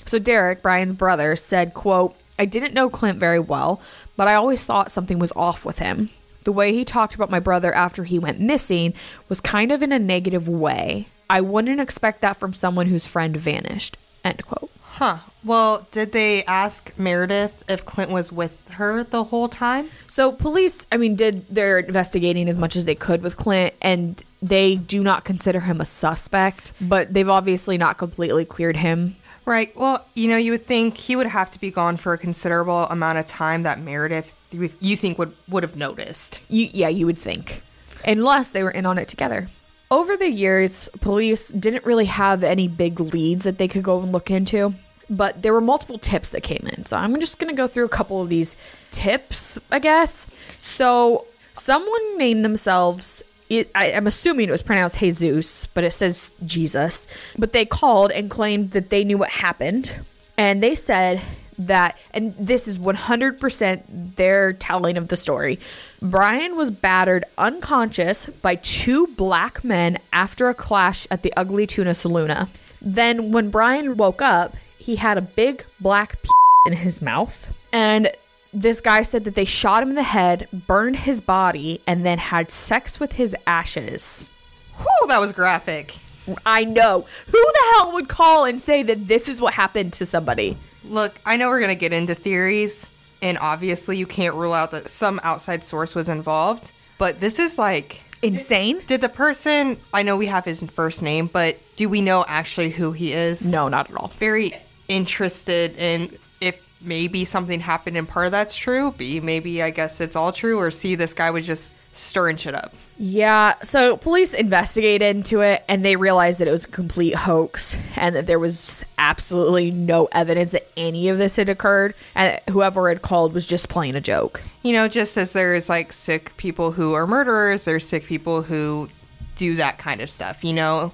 So 0.05 0.19
Derek, 0.19 0.62
Brian's 0.62 0.93
brother, 0.93 1.35
said, 1.35 1.75
quote, 1.75 2.15
I 2.38 2.45
didn't 2.45 2.75
know 2.75 2.88
Clint 2.88 3.19
very 3.19 3.41
well, 3.41 3.81
but 4.17 4.29
I 4.29 4.35
always 4.35 4.62
thought 4.65 4.93
something 4.93 5.19
was 5.19 5.33
off 5.35 5.65
with 5.65 5.79
him. 5.79 6.11
The 6.47 6.53
way 6.53 6.73
he 6.73 6.85
talked 6.85 7.17
about 7.17 7.29
my 7.29 7.41
brother 7.41 7.75
after 7.75 8.05
he 8.05 8.21
went 8.21 8.38
missing 8.38 8.95
was 9.29 9.41
kind 9.41 9.73
of 9.73 9.83
in 9.83 9.91
a 9.91 9.99
negative 9.99 10.49
way. 10.49 11.09
I 11.29 11.41
wouldn't 11.41 11.81
expect 11.81 12.21
that 12.21 12.37
from 12.37 12.53
someone 12.53 12.87
whose 12.87 13.05
friend 13.05 13.37
vanished. 13.37 13.99
End 14.23 14.47
quote. 14.47 14.71
Huh. 14.81 15.19
Well, 15.43 15.88
did 15.91 16.12
they 16.12 16.45
ask 16.45 16.97
Meredith 16.97 17.65
if 17.69 17.85
Clint 17.85 18.12
was 18.12 18.31
with 18.31 18.75
her 18.75 19.03
the 19.03 19.25
whole 19.25 19.49
time? 19.49 19.91
So 20.07 20.31
police, 20.31 20.87
I 20.93 20.99
mean, 20.99 21.17
did 21.17 21.49
their 21.49 21.81
investigating 21.81 22.49
as 22.49 22.61
much 22.61 22.76
as 22.76 22.85
they 22.85 22.95
could 22.95 23.23
with 23.23 23.37
Clint, 23.37 23.75
and 23.83 24.23
they 24.41 24.76
do 24.76 25.03
not 25.03 25.25
consider 25.25 25.59
him 25.59 25.81
a 25.81 25.85
suspect, 25.85 26.71
but 26.81 27.12
they've 27.12 27.29
obviously 27.29 27.76
not 27.76 27.99
completely 27.99 28.45
cleared 28.45 28.76
him. 28.76 29.17
Right. 29.47 29.75
Well, 29.76 30.05
you 30.15 30.26
know, 30.26 30.37
you 30.37 30.50
would 30.50 30.67
think 30.67 30.97
he 30.99 31.15
would 31.15 31.29
have 31.29 31.50
to 31.50 31.61
be 31.61 31.71
gone 31.71 31.97
for 31.99 32.12
a 32.12 32.19
considerable 32.19 32.88
amount 32.88 33.19
of 33.19 33.26
time 33.26 33.62
that 33.62 33.81
Meredith 33.81 34.35
you 34.50 34.71
you 34.81 34.97
think 34.97 35.19
would 35.19 35.35
would 35.49 35.62
have 35.62 35.76
noticed. 35.76 36.41
You, 36.49 36.69
yeah, 36.73 36.89
you 36.89 37.06
would 37.06 37.17
think. 37.17 37.63
Unless 38.04 38.50
they 38.50 38.65
were 38.65 38.73
in 38.73 38.87
on 38.87 38.99
it 38.99 39.06
together. 39.06 39.47
Over 39.89 40.17
the 40.17 40.28
years, 40.28 40.89
police 41.00 41.49
didn't 41.52 41.85
really 41.85 42.06
have 42.06 42.43
any 42.43 42.67
big 42.67 42.99
leads 42.99 43.45
that 43.45 43.59
they 43.59 43.69
could 43.69 43.85
go 43.85 44.00
and 44.00 44.11
look 44.13 44.32
into, 44.32 44.75
but 45.09 45.43
there 45.43 45.52
were 45.52 45.61
multiple 45.61 45.99
tips 45.99 46.30
that 46.30 46.43
came 46.43 46.69
in. 46.76 46.85
So 46.85 46.97
I'm 46.97 47.21
just 47.21 47.39
going 47.39 47.54
to 47.54 47.56
go 47.56 47.69
through 47.69 47.85
a 47.85 47.89
couple 47.89 48.21
of 48.21 48.28
these 48.28 48.56
tips, 48.91 49.61
I 49.71 49.78
guess. 49.78 50.26
So 50.59 51.26
someone 51.52 52.19
named 52.19 52.45
themselves. 52.45 53.23
It, 53.49 53.71
I, 53.75 53.93
I'm 53.93 54.06
assuming 54.06 54.49
it 54.49 54.52
was 54.52 54.63
pronounced 54.63 54.99
Jesus, 54.99 55.67
but 55.67 55.85
it 55.85 55.93
says 55.93 56.32
Jesus. 56.45 57.06
But 57.39 57.52
they 57.52 57.65
called 57.65 58.11
and 58.11 58.30
claimed 58.30 58.73
that 58.73 58.91
they 58.91 59.04
knew 59.04 59.19
what 59.19 59.30
happened. 59.30 59.95
And 60.37 60.63
they 60.63 60.75
said 60.75 61.23
that, 61.59 61.97
and 62.13 62.35
this 62.35 62.69
is 62.69 62.78
100% 62.78 64.17
their 64.17 64.52
telling 64.52 64.97
of 64.97 65.09
the 65.09 65.17
story. 65.17 65.59
Brian 66.02 66.56
was 66.56 66.71
battered 66.71 67.25
unconscious 67.39 68.26
by 68.26 68.56
two 68.56 69.06
black 69.09 69.65
men 69.65 69.99
after 70.13 70.49
a 70.49 70.54
clash 70.54 71.06
at 71.11 71.23
the 71.23 71.32
Ugly 71.37 71.67
Tuna 71.67 71.91
Saloona. 71.91 72.49
Then, 72.82 73.32
when 73.32 73.50
Brian 73.50 73.97
woke 73.97 74.21
up, 74.21 74.54
he 74.78 74.97
had 74.97 75.19
a 75.19 75.23
big 75.23 75.65
black 75.80 76.23
p- 76.23 76.30
in 76.67 76.75
his 76.75 77.00
mouth. 77.00 77.52
And 77.73 78.11
this 78.52 78.80
guy 78.80 79.02
said 79.02 79.25
that 79.25 79.35
they 79.35 79.45
shot 79.45 79.82
him 79.82 79.91
in 79.91 79.95
the 79.95 80.02
head, 80.02 80.49
burned 80.52 80.97
his 80.97 81.21
body, 81.21 81.80
and 81.87 82.04
then 82.04 82.19
had 82.19 82.50
sex 82.50 82.99
with 83.00 83.13
his 83.13 83.37
ashes. 83.47 84.30
Whew, 84.78 85.09
that 85.09 85.21
was 85.21 85.32
graphic. 85.32 85.97
I 86.45 86.65
know. 86.65 87.06
Who 87.26 87.32
the 87.32 87.65
hell 87.73 87.93
would 87.93 88.09
call 88.09 88.45
and 88.45 88.61
say 88.61 88.82
that 88.82 89.06
this 89.06 89.28
is 89.28 89.41
what 89.41 89.54
happened 89.54 89.93
to 89.95 90.06
somebody? 90.06 90.56
Look, 90.85 91.21
I 91.25 91.37
know 91.37 91.49
we're 91.49 91.61
going 91.61 91.75
to 91.75 91.78
get 91.78 91.93
into 91.93 92.15
theories, 92.15 92.91
and 93.23 93.39
obviously 93.39 93.97
you 93.97 94.06
can't 94.06 94.35
rule 94.35 94.52
out 94.52 94.71
that 94.73 94.91
some 94.91 95.21
outside 95.23 95.65
source 95.65 95.95
was 95.95 96.09
involved, 96.09 96.73
but 96.99 97.21
this 97.21 97.39
is 97.39 97.59
like 97.59 98.02
Insane? 98.23 98.82
did 98.87 99.00
the 99.00 99.09
person 99.09 99.76
I 99.93 100.02
know 100.02 100.17
we 100.17 100.26
have 100.26 100.45
his 100.45 100.63
first 100.63 101.02
name, 101.02 101.28
but 101.32 101.59
do 101.76 101.89
we 101.89 102.00
know 102.00 102.25
actually 102.26 102.71
who 102.71 102.93
he 102.93 103.13
is? 103.13 103.50
No, 103.50 103.69
not 103.69 103.91
at 103.91 103.97
all. 103.97 104.09
Very 104.19 104.52
interested 104.89 105.76
in 105.76 106.19
if 106.41 106.59
maybe 106.80 107.25
something 107.25 107.60
happened 107.60 107.97
and 107.97 108.08
part 108.08 108.26
of 108.26 108.32
that's 108.32 108.56
true. 108.56 108.93
B, 108.97 109.21
maybe 109.21 109.62
I 109.62 109.71
guess 109.71 110.00
it's 110.00 110.17
all 110.17 110.32
true, 110.32 110.58
or 110.58 110.71
C, 110.71 110.95
this 110.95 111.15
guy 111.15 111.30
was 111.30 111.47
just 111.47 111.76
stirring 111.93 112.36
shit 112.36 112.54
up. 112.54 112.75
Yeah, 112.99 113.54
so 113.62 113.97
police 113.97 114.34
investigated 114.34 115.17
into 115.17 115.41
it 115.41 115.65
and 115.69 115.84
they 115.84 115.97
realized 115.97 116.41
that 116.41 116.49
it 116.49 116.50
was 116.50 116.65
a 116.65 116.69
complete 116.69 117.15
hoax 117.15 117.78
and 117.97 118.15
that 118.15 118.26
there 118.26 118.39
was 118.39 118.84
absolutely 118.99 119.71
no 119.71 120.06
evidence 120.12 120.52
that 120.52 120.69
any 120.76 121.08
of 121.08 121.19
this 121.19 121.36
had 121.36 121.49
occurred 121.49 121.95
and 122.15 122.41
whoever 122.50 122.89
had 122.89 123.02
called 123.02 123.32
was 123.32 123.47
just 123.47 123.69
playing 123.69 123.97
a 123.97 124.00
joke. 124.00 124.43
You 124.62 124.73
know, 124.73 124.89
just 124.89 125.17
as 125.17 125.32
there's 125.32 125.69
like 125.69 125.93
sick 125.93 126.36
people 126.36 126.73
who 126.73 126.95
are 126.95 127.06
murderers, 127.06 127.65
there's 127.65 127.86
sick 127.86 128.04
people 128.04 128.43
who 128.43 128.89
do 129.36 129.56
that 129.56 129.78
kind 129.78 130.00
of 130.00 130.10
stuff, 130.10 130.45
you 130.45 130.52
know, 130.52 130.93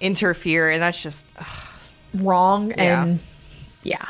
interfere, 0.00 0.70
and 0.70 0.82
that's 0.82 1.02
just 1.02 1.26
ugh, 1.38 1.68
Wrong 2.14 2.72
and 2.72 3.20
yeah. 3.84 4.08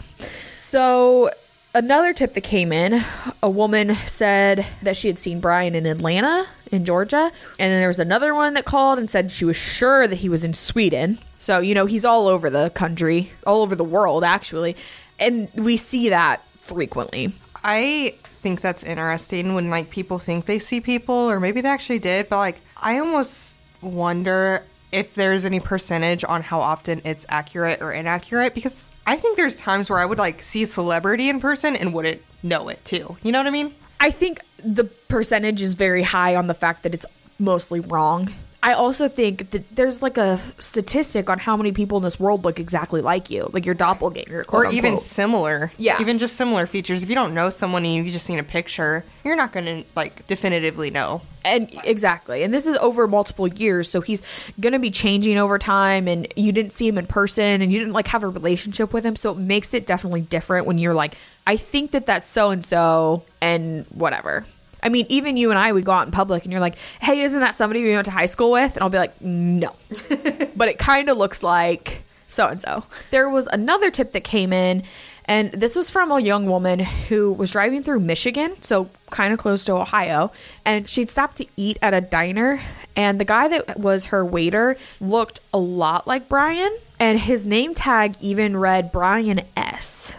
So 0.55 1.31
another 1.75 2.13
tip 2.13 2.35
that 2.35 2.43
came 2.43 2.73
in, 2.73 3.03
a 3.43 3.51
woman 3.51 3.97
said 4.07 4.67
that 4.83 4.97
she 4.97 5.09
had 5.09 5.19
seen 5.19 5.41
Brian 5.41 5.75
in 5.75 5.87
Atlanta 5.87 6.47
in 6.71 6.85
Georgia, 6.85 7.31
and 7.59 7.73
then 7.73 7.81
there 7.81 7.89
was 7.89 8.01
another 8.01 8.35
one 8.35 8.55
that 8.55 8.65
called 8.65 8.99
and 8.99 9.11
said 9.11 9.31
she 9.31 9.45
was 9.45 9.57
sure 9.57 10.07
that 10.07 10.17
he 10.17 10.29
was 10.29 10.45
in 10.45 10.55
Sweden. 10.55 11.19
So, 11.39 11.59
you 11.59 11.75
know, 11.75 11.87
he's 11.87 12.05
all 12.05 12.27
over 12.27 12.49
the 12.49 12.71
country, 12.71 13.33
all 13.47 13.63
over 13.63 13.77
the 13.77 13.85
world 13.85 14.25
actually. 14.25 14.77
And 15.19 15.49
we 15.55 15.77
see 15.77 16.09
that 16.09 16.43
frequently. 16.61 17.33
I 17.63 18.15
think 18.41 18.61
that's 18.61 18.83
interesting 18.83 19.55
when 19.55 19.71
like 19.71 19.91
people 19.91 20.19
think 20.19 20.47
they 20.47 20.59
see 20.59 20.81
people 20.81 21.15
or 21.15 21.41
maybe 21.41 21.61
they 21.61 21.69
actually 21.69 21.99
did, 21.99 22.29
but 22.29 22.39
like 22.39 22.61
I 22.83 22.99
almost 22.99 23.59
wonder 23.81 24.63
if 24.95 25.15
there's 25.15 25.45
any 25.45 25.59
percentage 25.59 26.25
on 26.25 26.41
how 26.41 26.61
often 26.61 27.03
it's 27.05 27.27
accurate 27.29 27.83
or 27.83 27.93
inaccurate 27.93 28.55
because 28.55 28.89
I 29.07 29.17
think 29.17 29.37
there's 29.37 29.57
times 29.57 29.91
where 29.91 29.99
I 29.99 30.07
would 30.07 30.19
like 30.19 30.41
see 30.41 30.63
a 30.63 30.67
celebrity 30.67 31.29
in 31.29 31.41
person 31.41 31.75
and 31.75 31.93
wouldn't 31.93 32.23
know 32.45 32.69
it 32.69 32.83
too. 32.85 33.17
You 33.25 33.33
know 33.33 33.41
what 33.41 33.49
I 33.49 33.51
mean? 33.51 33.75
I 33.99 34.11
think 34.11 34.41
the 34.65 34.85
percentage 34.85 35.61
is 35.63 35.75
very 35.75 36.05
high 36.05 36.37
on 36.37 36.47
the 36.47 36.55
fact 36.55 36.85
that 36.85 36.95
it's 36.95 37.05
mostly 37.41 37.81
wrong. 37.81 38.33
I 38.65 38.73
also 38.73 39.09
think 39.09 39.51
that 39.51 39.77
there's 39.77 40.01
like 40.01 40.17
a 40.17 40.39
statistic 40.59 41.29
on 41.29 41.39
how 41.39 41.55
many 41.55 41.71
people 41.71 41.99
in 41.99 42.03
this 42.03 42.19
world 42.19 42.45
look 42.45 42.59
exactly 42.59 43.03
like 43.03 43.29
you, 43.29 43.51
like 43.53 43.67
your 43.67 43.75
doppelganger, 43.75 44.41
or 44.41 44.45
quote 44.45 44.73
even 44.73 44.97
similar. 44.97 45.71
Yeah. 45.77 46.01
Even 46.01 46.19
just 46.19 46.35
similar 46.37 46.65
features. 46.65 47.03
If 47.03 47.11
you 47.11 47.15
don't 47.15 47.35
know 47.35 47.51
someone 47.51 47.85
and 47.85 47.95
you've 47.95 48.07
just 48.07 48.25
seen 48.25 48.39
a 48.39 48.43
picture, 48.43 49.05
you're 49.23 49.37
not 49.37 49.53
going 49.53 49.67
to 49.67 49.85
like 49.95 50.27
definitively 50.27 50.91
know. 50.91 51.21
and 51.45 51.69
exactly 51.85 52.43
and 52.43 52.55
this 52.55 52.65
is 52.65 52.75
over 52.79 53.07
multiple 53.07 53.47
years 53.47 53.87
so 53.91 54.01
he's 54.01 54.23
gonna 54.61 54.79
be 54.79 54.91
changing 54.91 55.37
over 55.37 55.59
time 55.59 56.09
and 56.09 56.27
you 56.37 56.53
didn't 56.53 56.73
see 56.73 56.89
him 56.89 56.97
in 56.97 57.07
person 57.07 57.61
and 57.61 57.71
you 57.71 57.79
didn't 57.79 57.93
like 57.93 58.07
have 58.07 58.23
a 58.25 58.29
relationship 58.29 58.95
with 58.95 59.05
him 59.05 59.15
so 59.15 59.33
it 59.33 59.37
makes 59.37 59.75
it 59.75 59.85
definitely 59.87 60.23
different 60.23 60.67
when 60.67 60.79
you're 60.79 60.95
like 60.95 61.17
i 61.47 61.55
think 61.55 61.91
that 61.91 62.07
that's 62.07 62.27
so 62.27 62.51
and 62.51 62.65
so 62.65 63.23
and 63.43 63.85
whatever 63.91 64.43
i 64.85 64.89
mean 64.89 65.07
even 65.09 65.37
you 65.37 65.51
and 65.51 65.59
i 65.59 65.73
would 65.73 65.85
go 65.85 65.93
out 65.93 66.07
in 66.07 66.13
public 66.13 66.45
and 66.45 66.53
you're 66.53 66.61
like 66.61 66.77
hey 67.01 67.21
isn't 67.21 67.41
that 67.41 67.55
somebody 67.55 67.83
we 67.83 67.93
went 67.93 68.05
to 68.05 68.13
high 68.13 68.27
school 68.27 68.53
with 68.53 68.75
and 68.75 68.83
i'll 68.83 68.91
be 68.91 68.99
like 68.99 69.21
no 69.21 69.75
but 70.57 70.69
it 70.69 70.79
kind 70.79 71.09
of 71.09 71.19
looks 71.19 71.43
like 71.43 72.05
so 72.35 72.49
and 72.49 72.61
so. 72.61 72.85
There 73.11 73.29
was 73.29 73.47
another 73.47 73.91
tip 73.91 74.13
that 74.13 74.25
came 74.25 74.53
in, 74.53 74.83
and 75.25 75.53
this 75.53 75.77
was 75.77 75.89
from 75.89 76.11
a 76.11 76.21
young 76.21 76.47
woman 76.47 76.81
who 76.81 77.33
was 77.33 77.51
driving 77.53 77.83
through 77.83 78.01
Michigan, 78.01 78.61
so 78.61 78.91
kind 79.11 79.33
of 79.33 79.39
close 79.39 79.65
to 79.67 79.73
Ohio, 79.73 80.33
and 80.65 80.89
she'd 80.89 81.11
stopped 81.11 81.37
to 81.39 81.47
eat 81.57 81.79
at 81.81 81.95
a 81.95 82.01
diner, 82.01 82.61
and 82.97 83.21
the 83.21 83.25
guy 83.25 83.49
that 83.49 83.79
was 83.79 84.07
her 84.07 84.25
waiter 84.25 84.77
looked 85.01 85.41
a 85.53 85.59
lot 85.59 86.07
like 86.07 86.29
Brian, 86.29 86.77
and 86.99 87.21
his 87.21 87.47
name 87.47 87.75
tag 87.75 88.17
even 88.21 88.57
read 88.57 88.93
Brian 88.93 89.41
S. 89.57 90.17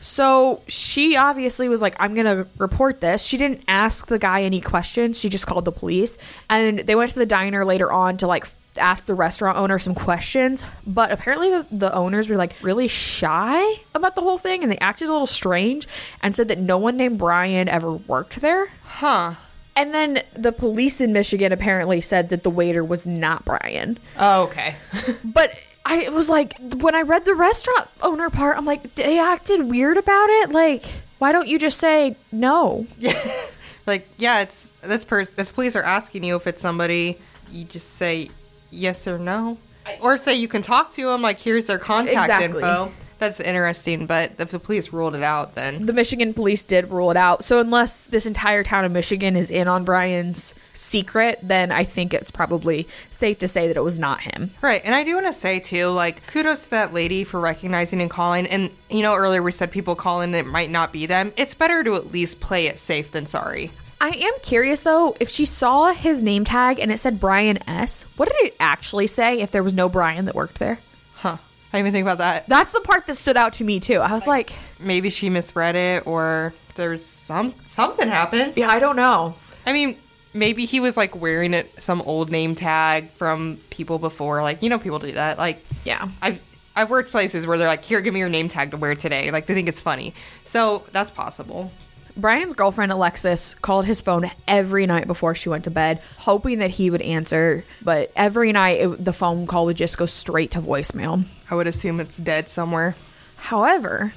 So 0.00 0.62
she 0.68 1.16
obviously 1.16 1.68
was 1.68 1.82
like, 1.82 1.96
I'm 1.98 2.14
going 2.14 2.26
to 2.26 2.46
report 2.58 3.00
this. 3.00 3.24
She 3.24 3.36
didn't 3.36 3.62
ask 3.68 4.06
the 4.06 4.18
guy 4.18 4.42
any 4.42 4.60
questions. 4.60 5.18
She 5.18 5.28
just 5.28 5.46
called 5.46 5.64
the 5.64 5.72
police. 5.72 6.18
And 6.48 6.80
they 6.80 6.94
went 6.94 7.10
to 7.10 7.18
the 7.18 7.26
diner 7.26 7.64
later 7.64 7.90
on 7.90 8.16
to 8.18 8.26
like 8.26 8.46
ask 8.78 9.06
the 9.06 9.14
restaurant 9.14 9.58
owner 9.58 9.78
some 9.78 9.94
questions. 9.94 10.64
But 10.86 11.12
apparently 11.12 11.50
the, 11.50 11.66
the 11.70 11.94
owners 11.94 12.28
were 12.28 12.36
like 12.36 12.54
really 12.62 12.88
shy 12.88 13.62
about 13.94 14.14
the 14.14 14.22
whole 14.22 14.38
thing 14.38 14.62
and 14.62 14.70
they 14.70 14.78
acted 14.78 15.08
a 15.08 15.12
little 15.12 15.26
strange 15.26 15.86
and 16.22 16.34
said 16.34 16.48
that 16.48 16.58
no 16.58 16.78
one 16.78 16.96
named 16.96 17.18
Brian 17.18 17.68
ever 17.68 17.92
worked 17.92 18.40
there. 18.40 18.68
Huh. 18.84 19.34
And 19.74 19.92
then 19.92 20.22
the 20.32 20.52
police 20.52 21.02
in 21.02 21.12
Michigan 21.12 21.52
apparently 21.52 22.00
said 22.00 22.30
that 22.30 22.42
the 22.42 22.50
waiter 22.50 22.82
was 22.82 23.06
not 23.06 23.44
Brian. 23.44 23.98
Oh, 24.18 24.44
okay. 24.44 24.76
But 25.24 25.50
I 25.88 26.08
was 26.10 26.28
like, 26.28 26.54
when 26.78 26.94
I 26.96 27.02
read 27.02 27.24
the 27.24 27.34
restaurant 27.34 27.88
owner 28.02 28.28
part, 28.28 28.56
I'm 28.58 28.64
like, 28.64 28.96
they 28.96 29.18
acted 29.20 29.62
weird 29.62 29.96
about 29.96 30.28
it. 30.28 30.50
Like, 30.50 30.84
why 31.18 31.30
don't 31.32 31.46
you 31.46 31.58
just 31.58 31.78
say 31.78 32.16
no? 32.32 32.86
Yeah. 32.98 33.18
like, 33.86 34.08
yeah, 34.18 34.40
it's 34.40 34.68
this 34.82 35.04
person. 35.04 35.36
If 35.38 35.54
police 35.54 35.76
are 35.76 35.82
asking 35.84 36.24
you 36.24 36.34
if 36.36 36.46
it's 36.48 36.60
somebody, 36.60 37.18
you 37.50 37.64
just 37.64 37.94
say 37.94 38.30
yes 38.70 39.06
or 39.06 39.16
no, 39.18 39.58
or 40.00 40.16
say 40.16 40.34
you 40.34 40.48
can 40.48 40.62
talk 40.62 40.90
to 40.92 41.06
them. 41.06 41.22
Like, 41.22 41.38
here's 41.38 41.66
their 41.68 41.78
contact 41.78 42.16
Exactly. 42.16 42.46
info. 42.62 42.92
That's 43.18 43.40
interesting. 43.40 44.06
But 44.06 44.32
if 44.38 44.50
the 44.50 44.58
police 44.58 44.92
ruled 44.92 45.14
it 45.14 45.22
out, 45.22 45.54
then 45.54 45.86
The 45.86 45.92
Michigan 45.92 46.34
police 46.34 46.64
did 46.64 46.90
rule 46.90 47.10
it 47.10 47.16
out. 47.16 47.44
So 47.44 47.60
unless 47.60 48.04
this 48.06 48.26
entire 48.26 48.62
town 48.62 48.84
of 48.84 48.92
Michigan 48.92 49.36
is 49.36 49.50
in 49.50 49.68
on 49.68 49.84
Brian's 49.84 50.54
secret, 50.76 51.38
then 51.42 51.72
I 51.72 51.84
think 51.84 52.14
it's 52.14 52.30
probably 52.30 52.86
safe 53.10 53.38
to 53.40 53.48
say 53.48 53.68
that 53.68 53.76
it 53.76 53.82
was 53.84 53.98
not 53.98 54.20
him. 54.22 54.50
Right. 54.62 54.80
And 54.84 54.94
I 54.94 55.04
do 55.04 55.14
want 55.14 55.26
to 55.26 55.32
say, 55.32 55.60
too, 55.60 55.88
like, 55.88 56.26
kudos 56.26 56.64
to 56.64 56.70
that 56.70 56.92
lady 56.94 57.24
for 57.24 57.40
recognizing 57.40 58.00
and 58.00 58.10
calling. 58.10 58.46
And, 58.46 58.70
you 58.90 59.02
know, 59.02 59.14
earlier 59.14 59.42
we 59.42 59.52
said 59.52 59.70
people 59.70 59.94
calling 59.96 60.34
it 60.34 60.46
might 60.46 60.70
not 60.70 60.92
be 60.92 61.06
them. 61.06 61.32
It's 61.36 61.54
better 61.54 61.82
to 61.84 61.94
at 61.94 62.12
least 62.12 62.40
play 62.40 62.66
it 62.66 62.78
safe 62.78 63.10
than 63.10 63.26
sorry. 63.26 63.70
I 64.00 64.08
am 64.08 64.32
curious 64.42 64.80
though, 64.82 65.16
if 65.20 65.30
she 65.30 65.46
saw 65.46 65.92
his 65.94 66.22
name 66.22 66.44
tag 66.44 66.78
and 66.80 66.92
it 66.92 66.98
said 66.98 67.18
Brian 67.18 67.58
S, 67.68 68.04
what 68.16 68.28
did 68.28 68.36
it 68.48 68.56
actually 68.60 69.06
say 69.06 69.40
if 69.40 69.50
there 69.50 69.62
was 69.62 69.72
no 69.72 69.88
Brian 69.88 70.26
that 70.26 70.34
worked 70.34 70.58
there? 70.58 70.78
Huh. 71.14 71.38
I 71.72 71.78
didn't 71.78 71.86
even 71.88 71.92
think 71.92 72.04
about 72.04 72.18
that. 72.18 72.46
That's 72.46 72.72
the 72.72 72.80
part 72.82 73.06
that 73.06 73.14
stood 73.14 73.38
out 73.38 73.54
to 73.54 73.64
me 73.64 73.80
too. 73.80 73.98
I 74.00 74.12
was 74.12 74.26
like, 74.26 74.52
Maybe 74.78 75.08
she 75.08 75.30
misread 75.30 75.76
it 75.76 76.06
or 76.06 76.52
there's 76.74 77.02
some 77.04 77.54
something 77.64 78.06
happened. 78.06 78.52
yeah, 78.56 78.68
I 78.68 78.78
don't 78.78 78.96
know. 78.96 79.34
I 79.64 79.72
mean, 79.72 79.96
maybe 80.36 80.64
he 80.66 80.80
was 80.80 80.96
like 80.96 81.20
wearing 81.20 81.54
it 81.54 81.82
some 81.82 82.00
old 82.02 82.30
name 82.30 82.54
tag 82.54 83.10
from 83.12 83.58
people 83.70 83.98
before. 83.98 84.42
Like, 84.42 84.62
you 84.62 84.68
know, 84.68 84.78
people 84.78 84.98
do 84.98 85.12
that. 85.12 85.38
Like, 85.38 85.64
Yeah. 85.84 86.08
I've 86.22 86.40
I've 86.78 86.90
worked 86.90 87.10
places 87.10 87.46
where 87.46 87.56
they're 87.56 87.66
like, 87.66 87.84
"Here, 87.84 88.02
give 88.02 88.12
me 88.12 88.20
your 88.20 88.28
name 88.28 88.48
tag 88.48 88.70
to 88.72 88.76
wear 88.76 88.94
today." 88.94 89.30
Like, 89.30 89.46
they 89.46 89.54
think 89.54 89.66
it's 89.68 89.80
funny. 89.80 90.12
So 90.44 90.84
that's 90.92 91.10
possible. 91.10 91.70
Brian's 92.18 92.52
girlfriend 92.54 92.92
Alexis 92.92 93.54
called 93.60 93.84
his 93.86 94.00
phone 94.02 94.30
every 94.48 94.86
night 94.86 95.06
before 95.06 95.34
she 95.34 95.48
went 95.48 95.64
to 95.64 95.70
bed, 95.70 96.00
hoping 96.18 96.58
that 96.60 96.70
he 96.70 96.90
would 96.90 97.02
answer. 97.02 97.64
But 97.82 98.10
every 98.16 98.52
night, 98.52 98.80
it, 98.80 99.04
the 99.04 99.12
phone 99.12 99.46
call 99.46 99.66
would 99.66 99.76
just 99.76 99.96
go 99.98 100.06
straight 100.06 100.50
to 100.52 100.60
voicemail. 100.60 101.24
I 101.50 101.54
would 101.54 101.66
assume 101.66 101.98
it's 102.00 102.16
dead 102.18 102.48
somewhere. 102.50 102.94
However, 103.36 104.12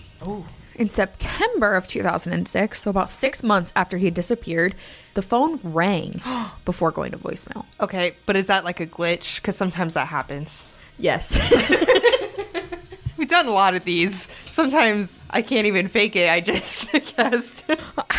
in 0.79 0.87
September 0.87 1.75
of 1.75 1.85
2006, 1.87 2.81
so 2.81 2.89
about 2.89 3.09
six 3.09 3.43
months 3.43 3.73
after 3.75 3.97
he 3.97 4.09
disappeared, 4.09 4.73
the 5.13 5.21
phone 5.21 5.59
rang 5.61 6.21
before 6.65 6.89
going 6.91 7.11
to 7.11 7.17
voicemail. 7.17 7.65
Okay, 7.81 8.15
but 8.25 8.35
is 8.37 8.47
that 8.47 8.63
like 8.63 8.79
a 8.79 8.87
glitch? 8.87 9.41
Because 9.41 9.57
sometimes 9.57 9.93
that 9.95 10.07
happens. 10.07 10.73
Yes. 10.97 11.37
We've 13.17 13.27
done 13.27 13.47
a 13.47 13.51
lot 13.51 13.75
of 13.75 13.83
these. 13.83 14.29
Sometimes 14.45 15.19
I 15.29 15.41
can't 15.41 15.67
even 15.67 15.89
fake 15.89 16.15
it. 16.15 16.29
I 16.29 16.39
just 16.39 16.89
guessed. 17.17 17.69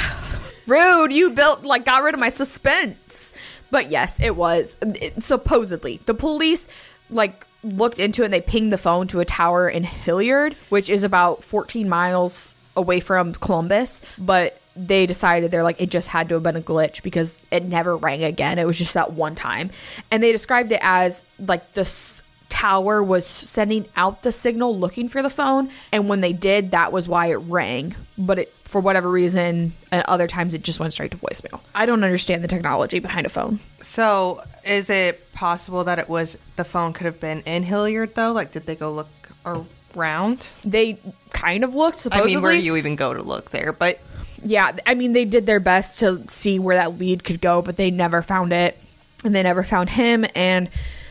Rude. 0.67 1.13
You 1.13 1.31
built, 1.31 1.65
like, 1.65 1.87
got 1.87 2.03
rid 2.03 2.13
of 2.15 2.21
my 2.21 2.29
suspense. 2.29 3.33
But 3.71 3.91
yes, 3.91 4.21
it 4.21 4.37
was. 4.37 4.77
It- 4.83 5.23
supposedly. 5.23 6.01
The 6.05 6.15
police, 6.15 6.69
like, 7.09 7.47
looked 7.63 7.99
into 7.99 8.23
it 8.23 8.27
and 8.27 8.35
they 8.35 8.41
pinged 8.41 8.73
the 8.73 8.79
phone 8.79 9.07
to 9.09 9.21
a 9.21 9.25
tower 9.25 9.69
in 9.69 9.85
Hilliard, 9.85 10.57
which 10.69 10.89
is 10.91 11.05
about 11.05 11.45
14 11.45 11.89
miles 11.89 12.55
away 12.77 13.01
from 13.01 13.35
Columbus. 13.35 14.01
But 14.19 14.61
they 14.77 15.07
decided 15.07 15.51
they're 15.51 15.63
like, 15.63 15.81
it 15.81 15.91
just 15.91 16.09
had 16.09 16.29
to 16.29 16.37
have 16.37 16.43
been 16.43 16.57
a 16.57 16.63
glitch 16.63 17.03
because 17.03 17.47
it 17.51 17.65
never 17.65 17.97
rang 17.97 18.25
again. 18.25 18.59
It 18.59 18.67
was 18.67 18.79
just 18.79 18.95
that 18.95 19.13
one 19.13 19.35
time. 19.35 19.71
And 20.11 20.23
they 20.23 20.33
described 20.33 20.73
it 20.73 20.81
as, 20.83 21.25
like, 21.39 21.73
the. 21.75 22.23
Tower 22.51 23.03
was 23.03 23.27
sending 23.27 23.87
out 23.97 24.23
the 24.23 24.33
signal 24.33 24.77
looking 24.77 25.09
for 25.09 25.23
the 25.23 25.31
phone 25.31 25.71
and 25.93 26.09
when 26.09 26.21
they 26.21 26.33
did 26.33 26.73
that 26.73 26.93
was 26.93 27.09
why 27.09 27.27
it 27.31 27.37
rang 27.37 27.95
but 28.19 28.39
it 28.41 28.53
for 28.65 28.81
whatever 28.81 29.11
reason 29.11 29.73
at 29.91 30.07
other 30.09 30.27
times 30.27 30.53
it 30.53 30.63
just 30.63 30.79
went 30.79 30.93
straight 30.93 31.11
to 31.11 31.17
voicemail 31.17 31.61
i 31.75 31.87
don't 31.87 32.05
understand 32.05 32.45
the 32.45 32.49
technology 32.49 32.99
behind 32.99 33.25
a 33.27 33.31
phone 33.31 33.59
So, 33.81 34.43
is 34.65 34.91
it 34.91 35.33
possible 35.33 35.85
that 35.85 35.99
it 35.99 36.09
was 36.09 36.37
the 36.57 36.65
phone 36.65 36.93
could 36.93 37.07
have 37.07 37.19
been 37.19 37.41
in 37.41 37.63
Hilliard 37.63 38.15
though? 38.15 38.33
Like, 38.33 38.53
did 38.53 38.67
they 38.67 38.77
go 38.77 38.93
look 38.93 39.09
around? 39.97 40.53
they 40.65 40.99
kind 41.31 41.65
of 41.65 41.75
looked 41.75 41.97
I 41.97 42.01
supposedly 42.01 42.35
mean, 42.35 42.43
where 42.43 42.53
do 42.53 42.59
you 42.65 42.77
even 42.77 42.97
go 42.97 43.15
to 43.15 43.23
look 43.23 43.51
there? 43.51 43.73
But 43.73 43.99
yeah 44.43 44.75
i 44.87 44.95
mean 44.95 45.13
they 45.13 45.27
did 45.27 45.45
their 45.45 45.61
best 45.61 45.99
to 45.99 46.25
see 46.29 46.59
where 46.59 46.77
that 46.77 46.97
lead 46.97 47.23
could 47.25 47.43
go 47.43 47.61
but 47.61 47.77
they 47.77 47.91
never 47.91 48.23
found 48.23 48.55
it 48.55 48.79
and 49.23 49.35
they 49.35 49.43
never 49.43 49.63
found 49.63 49.91
him 49.91 50.25
and 50.35 50.71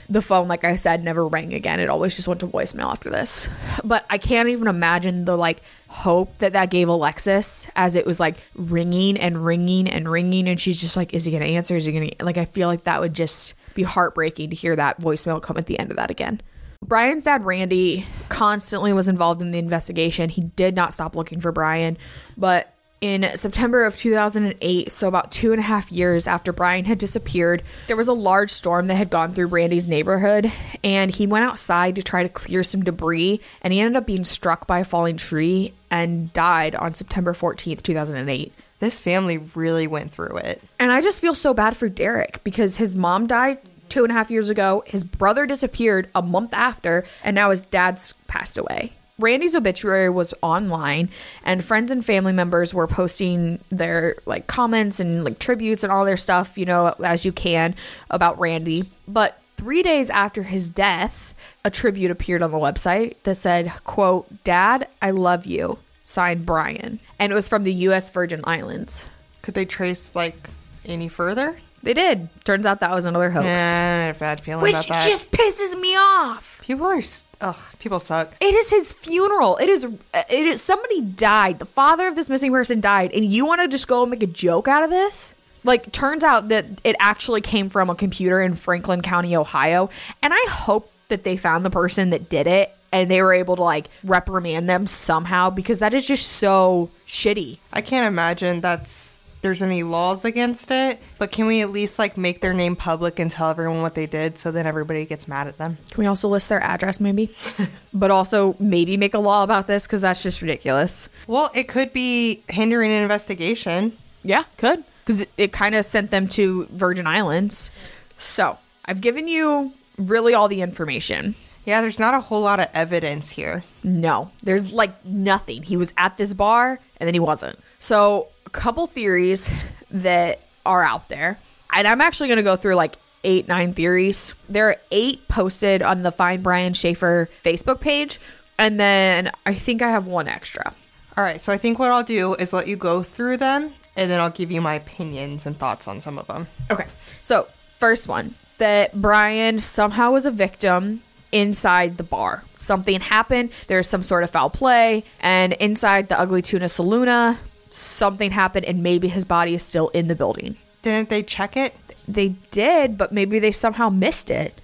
the 0.10 0.22
phone 0.22 0.48
like 0.48 0.64
i 0.64 0.76
said 0.76 1.04
never 1.04 1.28
rang 1.28 1.54
again. 1.54 1.80
It 1.80 1.90
always 1.90 2.16
just 2.16 2.28
went 2.28 2.40
to 2.42 2.48
voicemail 2.48 2.92
after 2.92 3.10
this. 3.10 3.48
But 3.84 4.06
i 4.10 4.18
can't 4.18 4.50
even 4.50 4.68
imagine 4.68 5.26
the 5.26 5.38
like 5.38 5.62
hope 5.88 6.38
that 6.40 6.54
that 6.54 6.70
gave 6.70 6.88
alexis 6.88 7.68
as 7.76 7.96
it 7.96 8.06
was 8.06 8.20
like 8.20 8.38
ringing 8.56 9.18
and 9.18 9.46
ringing 9.46 9.88
and 9.88 10.10
ringing. 10.10 10.48
And 10.48 10.60
she's 10.60 10.82
just 10.82 10.98
like 10.98 11.14
is 11.14 11.26
he 11.26 11.32
gonna 11.32 11.46
answer? 11.46 11.76
Is 11.76 11.86
he 11.86 11.92
gonna 11.92 12.12
like 12.22 12.38
i 12.38 12.46
feel 12.46 12.68
like 12.68 12.84
that 12.86 13.02
would 13.02 13.14
just 13.14 13.54
be 13.76 13.84
heartbreaking 13.84 14.50
to 14.50 14.56
hear 14.56 14.76
that 14.76 15.00
voicemail 15.00 15.42
come 15.42 15.58
at 15.58 15.68
the 15.68 15.80
end 15.80 15.92
of 15.92 15.98
that 15.98 16.12
again. 16.12 16.42
Brian's 16.84 17.26
dad, 17.26 17.46
Randy, 17.46 18.06
constantly 18.30 18.94
was 18.94 19.10
involved 19.10 19.42
in 19.42 19.52
the 19.52 19.60
investigation. 19.60 20.30
He 20.30 20.42
did 20.42 20.76
not 20.76 20.94
stop 20.94 21.16
looking 21.16 21.42
for 21.42 21.52
Brian. 21.52 21.98
But 22.38 22.74
in 23.02 23.30
September 23.36 23.86
of 23.86 23.96
2008, 23.96 24.92
so 24.92 25.08
about 25.08 25.32
two 25.32 25.52
and 25.52 25.60
a 25.60 25.64
half 25.64 25.92
years 25.92 26.28
after 26.28 26.52
Brian 26.52 26.86
had 26.86 26.98
disappeared, 26.98 27.64
there 27.88 27.96
was 27.96 28.10
a 28.10 28.14
large 28.14 28.52
storm 28.52 28.88
that 28.88 28.96
had 28.96 29.10
gone 29.10 29.32
through 29.32 29.48
Brandy's 29.48 29.88
neighborhood. 29.88 30.52
And 30.84 31.10
he 31.10 31.26
went 31.26 31.46
outside 31.46 31.96
to 31.96 32.04
try 32.04 32.24
to 32.24 32.30
clear 32.30 32.64
some 32.64 32.84
debris. 32.84 33.40
And 33.62 33.72
he 33.72 33.80
ended 33.80 33.96
up 33.96 34.06
being 34.06 34.26
struck 34.26 34.68
by 34.68 34.80
a 34.80 34.86
falling 34.86 35.18
tree 35.18 35.74
and 35.90 36.32
died 36.34 36.76
on 36.76 36.94
September 36.94 37.34
14th, 37.34 37.82
2008. 37.82 38.54
this 38.80 39.02
family 39.02 39.38
really 39.56 39.88
went 39.88 40.12
through 40.12 40.38
it. 40.38 40.62
And 40.80 40.92
I 40.92 41.02
just 41.02 41.22
feel 41.22 41.34
so 41.34 41.54
bad 41.54 41.76
for 41.76 41.90
Derek 41.90 42.44
because 42.44 42.78
his 42.78 42.96
mom 42.96 43.28
died 43.28 43.60
two 43.90 44.04
and 44.04 44.12
a 44.12 44.16
half 44.16 44.32
years 44.32 44.50
ago. 44.50 44.84
His 44.86 45.04
brother 45.04 45.46
disappeared 45.46 46.10
a 46.16 46.22
month 46.22 46.54
after, 46.54 47.06
and 47.24 47.36
now 47.36 47.50
his 47.50 47.62
dad's 47.62 48.14
passed 48.28 48.58
away. 48.58 48.94
Randy's 49.20 49.54
obituary 49.54 50.10
was 50.10 50.34
online, 50.42 51.10
and 51.44 51.64
friends 51.64 51.92
and 51.92 52.04
family 52.04 52.34
members 52.34 52.74
were 52.74 52.88
posting 52.88 53.60
their 53.70 54.16
like 54.26 54.48
comments 54.48 55.00
and 55.00 55.24
like 55.24 55.38
tributes 55.38 55.84
and 55.84 55.92
all 55.92 56.06
their 56.06 56.18
stuff, 56.18 56.58
you 56.58 56.66
know, 56.66 56.96
as 57.04 57.26
you 57.26 57.32
can 57.32 57.76
about 58.10 58.40
Randy. 58.40 58.90
But 59.08 59.40
three 59.58 59.84
days 59.84 60.10
after 60.10 60.44
his 60.44 60.70
death, 60.70 61.34
a 61.66 61.70
tribute 61.70 62.12
appeared 62.12 62.42
on 62.42 62.52
the 62.52 62.58
website 62.58 63.16
that 63.24 63.36
said, 63.36 63.72
quote, 63.84 64.44
Dad, 64.44 64.88
I 65.02 65.12
love 65.12 65.46
you. 65.46 65.80
Signed 66.06 66.46
Brian. 66.46 67.00
And 67.20 67.32
it 67.32 67.36
was 67.36 67.50
from 67.50 67.64
the 67.64 67.74
US 67.74 68.10
Virgin 68.10 68.42
Islands. 68.46 69.06
Could 69.42 69.54
they 69.54 69.66
trace 69.66 70.16
like 70.16 70.50
any 70.86 71.08
further? 71.08 71.60
They 71.84 71.94
did. 71.94 72.30
Turns 72.44 72.66
out 72.66 72.80
that 72.80 72.92
was 72.92 73.06
another 73.06 73.30
hoax. 73.30 73.46
A 73.62 74.16
bad 74.18 74.42
feeling 74.42 74.64
Which 74.64 74.74
about 74.74 74.88
that. 74.88 75.06
Which 75.06 75.20
just 75.20 75.32
pisses 75.32 75.80
me 75.80 75.96
off. 75.96 76.59
People 76.70 76.86
are, 76.86 77.02
ugh, 77.42 77.58
people 77.80 78.00
suck. 78.00 78.36
It 78.40 78.54
is 78.54 78.70
his 78.70 78.94
funeral. 78.94 79.58
It 79.58 79.70
is. 79.70 79.84
It 79.84 80.48
is. 80.48 80.62
Somebody 80.62 81.02
died. 81.02 81.58
The 81.58 81.66
father 81.66 82.08
of 82.08 82.16
this 82.16 82.30
missing 82.30 82.52
person 82.52 82.80
died, 82.80 83.12
and 83.12 83.26
you 83.26 83.46
want 83.46 83.62
to 83.62 83.68
just 83.68 83.88
go 83.88 84.04
and 84.04 84.12
make 84.12 84.22
a 84.22 84.28
joke 84.28 84.68
out 84.68 84.84
of 84.84 84.92
this? 84.92 85.34
Like, 85.64 85.92
turns 85.92 86.24
out 86.24 86.50
that 86.50 86.66
it 86.84 86.96
actually 87.00 87.42
came 87.42 87.70
from 87.70 87.90
a 87.90 87.96
computer 87.96 88.40
in 88.40 88.54
Franklin 88.54 89.02
County, 89.02 89.36
Ohio, 89.36 89.90
and 90.22 90.32
I 90.32 90.46
hope 90.48 90.92
that 91.10 91.24
they 91.24 91.38
found 91.38 91.66
the 91.66 91.72
person 91.72 92.12
that 92.12 92.30
did 92.30 92.46
it 92.46 92.74
and 92.92 93.10
they 93.10 93.22
were 93.22 93.34
able 93.34 93.56
to 93.56 93.64
like 93.64 93.90
reprimand 94.04 94.70
them 94.70 94.88
somehow 94.88 95.50
because 95.50 95.80
that 95.80 95.94
is 95.94 96.08
just 96.08 96.28
so 96.28 96.90
shitty. 97.08 97.58
I 97.74 97.82
can't 97.82 98.06
imagine 98.06 98.62
that's 98.62 99.19
there's 99.42 99.62
any 99.62 99.84
laws 99.84 100.26
against 100.26 100.70
it, 100.72 101.02
but 101.18 101.32
can 101.32 101.46
we 101.46 101.62
at 101.62 101.70
least 101.70 101.98
like 101.98 102.18
make 102.18 102.42
their 102.42 102.54
name 102.54 102.76
public 102.76 103.20
and 103.20 103.32
tell 103.32 103.50
everyone 103.50 103.82
what 103.82 103.96
they 103.96 104.06
did 104.06 104.38
so 104.38 104.52
then 104.52 104.66
everybody 104.66 105.06
gets 105.06 105.28
mad 105.28 105.48
at 105.48 105.58
them? 105.58 105.78
Can 105.90 106.02
we 106.02 106.08
also 106.08 106.28
list 106.28 106.50
their 106.50 106.62
address, 106.62 107.00
maybe? 107.00 107.34
but 107.94 108.12
also 108.12 108.56
maybe 108.60 108.98
make 108.98 109.14
a 109.14 109.20
law 109.20 109.44
about 109.44 109.68
this 109.68 109.88
because 109.88 110.02
that's 110.02 110.22
just 110.24 110.42
ridiculous. 110.42 111.10
Well, 111.28 111.50
it 111.54 111.68
could 111.68 111.94
be 111.94 112.44
hindering 112.50 112.92
an 112.92 113.02
investigation. 113.02 113.98
Yeah, 114.24 114.44
could. 114.58 114.84
Because 115.06 115.22
it, 115.22 115.30
it 115.38 115.52
kind 115.54 115.76
of 115.76 115.86
sent 115.86 116.12
them 116.12 116.28
to 116.30 116.68
Virgin 116.72 117.08
Islands. 117.08 117.72
So 118.18 118.58
I've 118.86 119.02
given 119.02 119.28
you 119.28 119.74
really 119.98 120.34
all 120.34 120.48
the 120.48 120.62
information. 120.62 121.36
Yeah, 121.66 121.82
there's 121.82 122.00
not 122.00 122.14
a 122.14 122.20
whole 122.20 122.42
lot 122.42 122.60
of 122.60 122.68
evidence 122.74 123.30
here. 123.30 123.64
No, 123.84 124.32
there's 124.44 124.72
like 124.74 125.06
nothing. 125.06 125.64
He 125.64 125.78
was 125.78 125.94
at 125.98 126.18
this 126.18 126.34
bar 126.34 126.80
and 127.00 127.08
then 127.08 127.14
he 127.14 127.20
wasn't. 127.20 127.60
So, 127.80 128.28
a 128.50 128.52
couple 128.52 128.88
theories 128.88 129.52
that 129.92 130.42
are 130.66 130.84
out 130.84 131.08
there. 131.08 131.38
And 131.72 131.88
I'm 131.88 132.02
actually 132.02 132.30
going 132.30 132.38
to 132.38 132.44
go 132.44 132.56
through 132.56 132.76
like 132.76 132.96
eight, 133.24 133.48
nine 133.48 133.74
theories. 133.74 134.34
There 134.50 134.70
are 134.70 134.78
eight 134.90 135.28
posted 135.28 135.84
on 135.84 136.02
the 136.02 136.12
Find 136.12 136.42
Brian 136.42 136.74
Shaffer 136.74 137.30
Facebook 137.46 137.80
page. 137.80 138.20
And 138.58 138.80
then 138.80 139.32
I 139.46 139.54
think 139.54 139.84
I 139.84 139.92
have 139.92 140.08
one 140.08 140.28
extra. 140.28 140.74
All 141.16 141.24
right, 141.24 141.40
so 141.40 141.54
I 141.54 141.58
think 141.58 141.78
what 141.78 141.92
I'll 141.92 142.04
do 142.04 142.34
is 142.34 142.54
let 142.54 142.68
you 142.68 142.76
go 142.76 143.04
through 143.04 143.38
them 143.38 143.74
and 143.96 144.10
then 144.10 144.20
I'll 144.20 144.30
give 144.30 144.52
you 144.52 144.62
my 144.62 144.76
opinions 144.76 145.46
and 145.46 145.58
thoughts 145.58 145.88
on 145.88 146.02
some 146.02 146.18
of 146.18 146.26
them. 146.28 146.48
Okay. 146.72 146.86
So, 147.22 147.48
first 147.80 148.08
one 148.08 148.36
that 148.58 149.00
Brian 149.00 149.60
somehow 149.60 150.12
was 150.12 150.26
a 150.26 150.32
victim 150.32 151.04
inside 151.32 151.98
the 151.98 152.04
bar. 152.04 152.44
Something 152.56 153.00
happened. 153.00 153.52
There's 153.68 153.88
some 153.88 154.04
sort 154.04 154.24
of 154.24 154.32
foul 154.32 154.50
play. 154.50 155.04
And 155.20 155.54
inside 155.54 156.10
the 156.10 156.20
Ugly 156.20 156.42
Tuna 156.42 156.66
Saloona, 156.66 157.38
something 157.70 158.32
happened, 158.32 158.66
and 158.66 158.84
maybe 158.84 159.08
his 159.08 159.26
body 159.26 159.54
is 159.56 159.64
still 159.64 159.90
in 159.90 160.08
the 160.08 160.16
building. 160.16 160.58
Didn't 160.82 161.10
they 161.10 161.24
check 161.24 161.56
it? 161.58 161.74
They 162.08 162.30
did, 162.52 162.98
but 162.98 163.12
maybe 163.12 163.40
they 163.40 163.52
somehow 163.52 163.90
missed 163.90 164.30
it. 164.32 164.60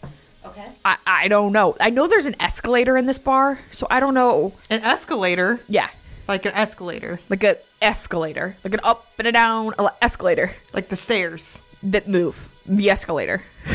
Okay. 0.45 0.67
I, 0.83 0.97
I 1.05 1.27
don't 1.27 1.51
know. 1.51 1.75
I 1.79 1.89
know 1.89 2.07
there's 2.07 2.25
an 2.25 2.35
escalator 2.39 2.97
in 2.97 3.05
this 3.05 3.19
bar, 3.19 3.59
so 3.71 3.85
I 3.89 3.99
don't 3.99 4.13
know. 4.13 4.53
An 4.69 4.81
escalator, 4.81 5.59
Yeah. 5.67 5.89
like 6.27 6.45
an 6.45 6.53
escalator, 6.53 7.19
Like 7.29 7.43
a 7.43 7.57
escalator, 7.81 8.55
like 8.63 8.73
an 8.73 8.79
up 8.83 9.05
and 9.19 9.27
a 9.27 9.31
down 9.31 9.73
escalator 10.01 10.51
like 10.73 10.89
the 10.89 10.95
stairs. 10.95 11.61
that 11.83 12.07
move. 12.07 12.49
The 12.65 12.89
escalator. 12.89 13.43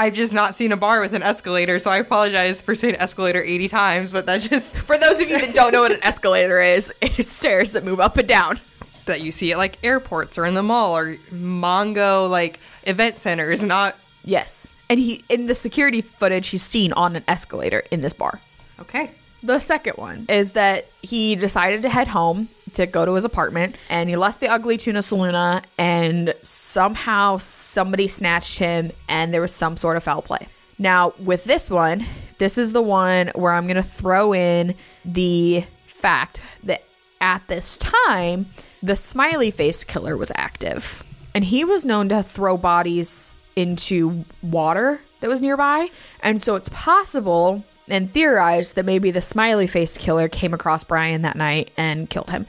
I've 0.00 0.14
just 0.14 0.32
not 0.32 0.54
seen 0.54 0.72
a 0.72 0.78
bar 0.78 1.02
with 1.02 1.12
an 1.12 1.22
escalator, 1.22 1.78
so 1.78 1.90
I 1.90 1.98
apologize 1.98 2.62
for 2.62 2.74
saying 2.74 2.96
escalator 2.96 3.42
80 3.42 3.68
times, 3.68 4.10
but 4.10 4.24
that 4.24 4.40
just 4.40 4.74
For 4.74 4.96
those 4.96 5.20
of 5.20 5.28
you 5.28 5.38
that 5.38 5.54
don't 5.54 5.72
know 5.72 5.82
what 5.82 5.92
an 5.92 6.02
escalator 6.02 6.58
is, 6.58 6.90
it's 7.02 7.30
stairs 7.30 7.72
that 7.72 7.84
move 7.84 8.00
up 8.00 8.16
and 8.16 8.26
down. 8.26 8.58
that 9.04 9.20
you 9.20 9.30
see 9.30 9.52
at 9.52 9.58
like 9.58 9.78
airports 9.82 10.38
or 10.38 10.46
in 10.46 10.54
the 10.54 10.62
mall 10.62 10.96
or 10.96 11.16
Mongo 11.30 12.30
like 12.30 12.60
event 12.84 13.18
centers, 13.18 13.62
not 13.62 13.94
Yes. 14.24 14.66
And 14.88 14.98
he 14.98 15.22
in 15.28 15.44
the 15.44 15.54
security 15.54 16.00
footage 16.00 16.48
he's 16.48 16.62
seen 16.62 16.94
on 16.94 17.14
an 17.14 17.24
escalator 17.28 17.80
in 17.90 18.00
this 18.00 18.14
bar. 18.14 18.40
okay. 18.80 19.10
The 19.42 19.58
second 19.58 19.94
one 19.96 20.26
is 20.28 20.52
that 20.52 20.88
he 21.02 21.34
decided 21.36 21.82
to 21.82 21.90
head 21.90 22.08
home 22.08 22.48
to 22.74 22.86
go 22.86 23.04
to 23.04 23.14
his 23.14 23.24
apartment 23.24 23.76
and 23.88 24.08
he 24.08 24.16
left 24.16 24.40
the 24.40 24.48
ugly 24.48 24.76
tuna 24.76 25.00
saloona 25.00 25.62
and 25.78 26.34
somehow 26.42 27.36
somebody 27.38 28.08
snatched 28.08 28.58
him 28.58 28.92
and 29.08 29.32
there 29.32 29.40
was 29.40 29.54
some 29.54 29.76
sort 29.76 29.96
of 29.96 30.02
foul 30.02 30.22
play. 30.22 30.46
Now, 30.78 31.12
with 31.18 31.44
this 31.44 31.68
one, 31.68 32.04
this 32.38 32.56
is 32.56 32.72
the 32.72 32.82
one 32.82 33.28
where 33.34 33.52
I'm 33.52 33.66
going 33.66 33.76
to 33.76 33.82
throw 33.82 34.32
in 34.32 34.74
the 35.04 35.64
fact 35.86 36.40
that 36.64 36.82
at 37.20 37.46
this 37.48 37.76
time, 37.76 38.46
the 38.82 38.96
smiley 38.96 39.50
face 39.50 39.84
killer 39.84 40.16
was 40.16 40.32
active. 40.34 41.04
And 41.34 41.44
he 41.44 41.64
was 41.64 41.84
known 41.84 42.08
to 42.08 42.22
throw 42.22 42.56
bodies 42.56 43.36
into 43.56 44.24
water 44.42 45.00
that 45.20 45.28
was 45.28 45.42
nearby. 45.42 45.88
And 46.22 46.42
so 46.42 46.56
it's 46.56 46.70
possible 46.70 47.62
and 47.92 48.10
theorized 48.10 48.76
that 48.76 48.84
maybe 48.84 49.10
the 49.10 49.20
smiley 49.20 49.66
face 49.66 49.96
killer 49.98 50.28
came 50.28 50.54
across 50.54 50.84
Brian 50.84 51.22
that 51.22 51.36
night 51.36 51.70
and 51.76 52.08
killed 52.08 52.30
him. 52.30 52.46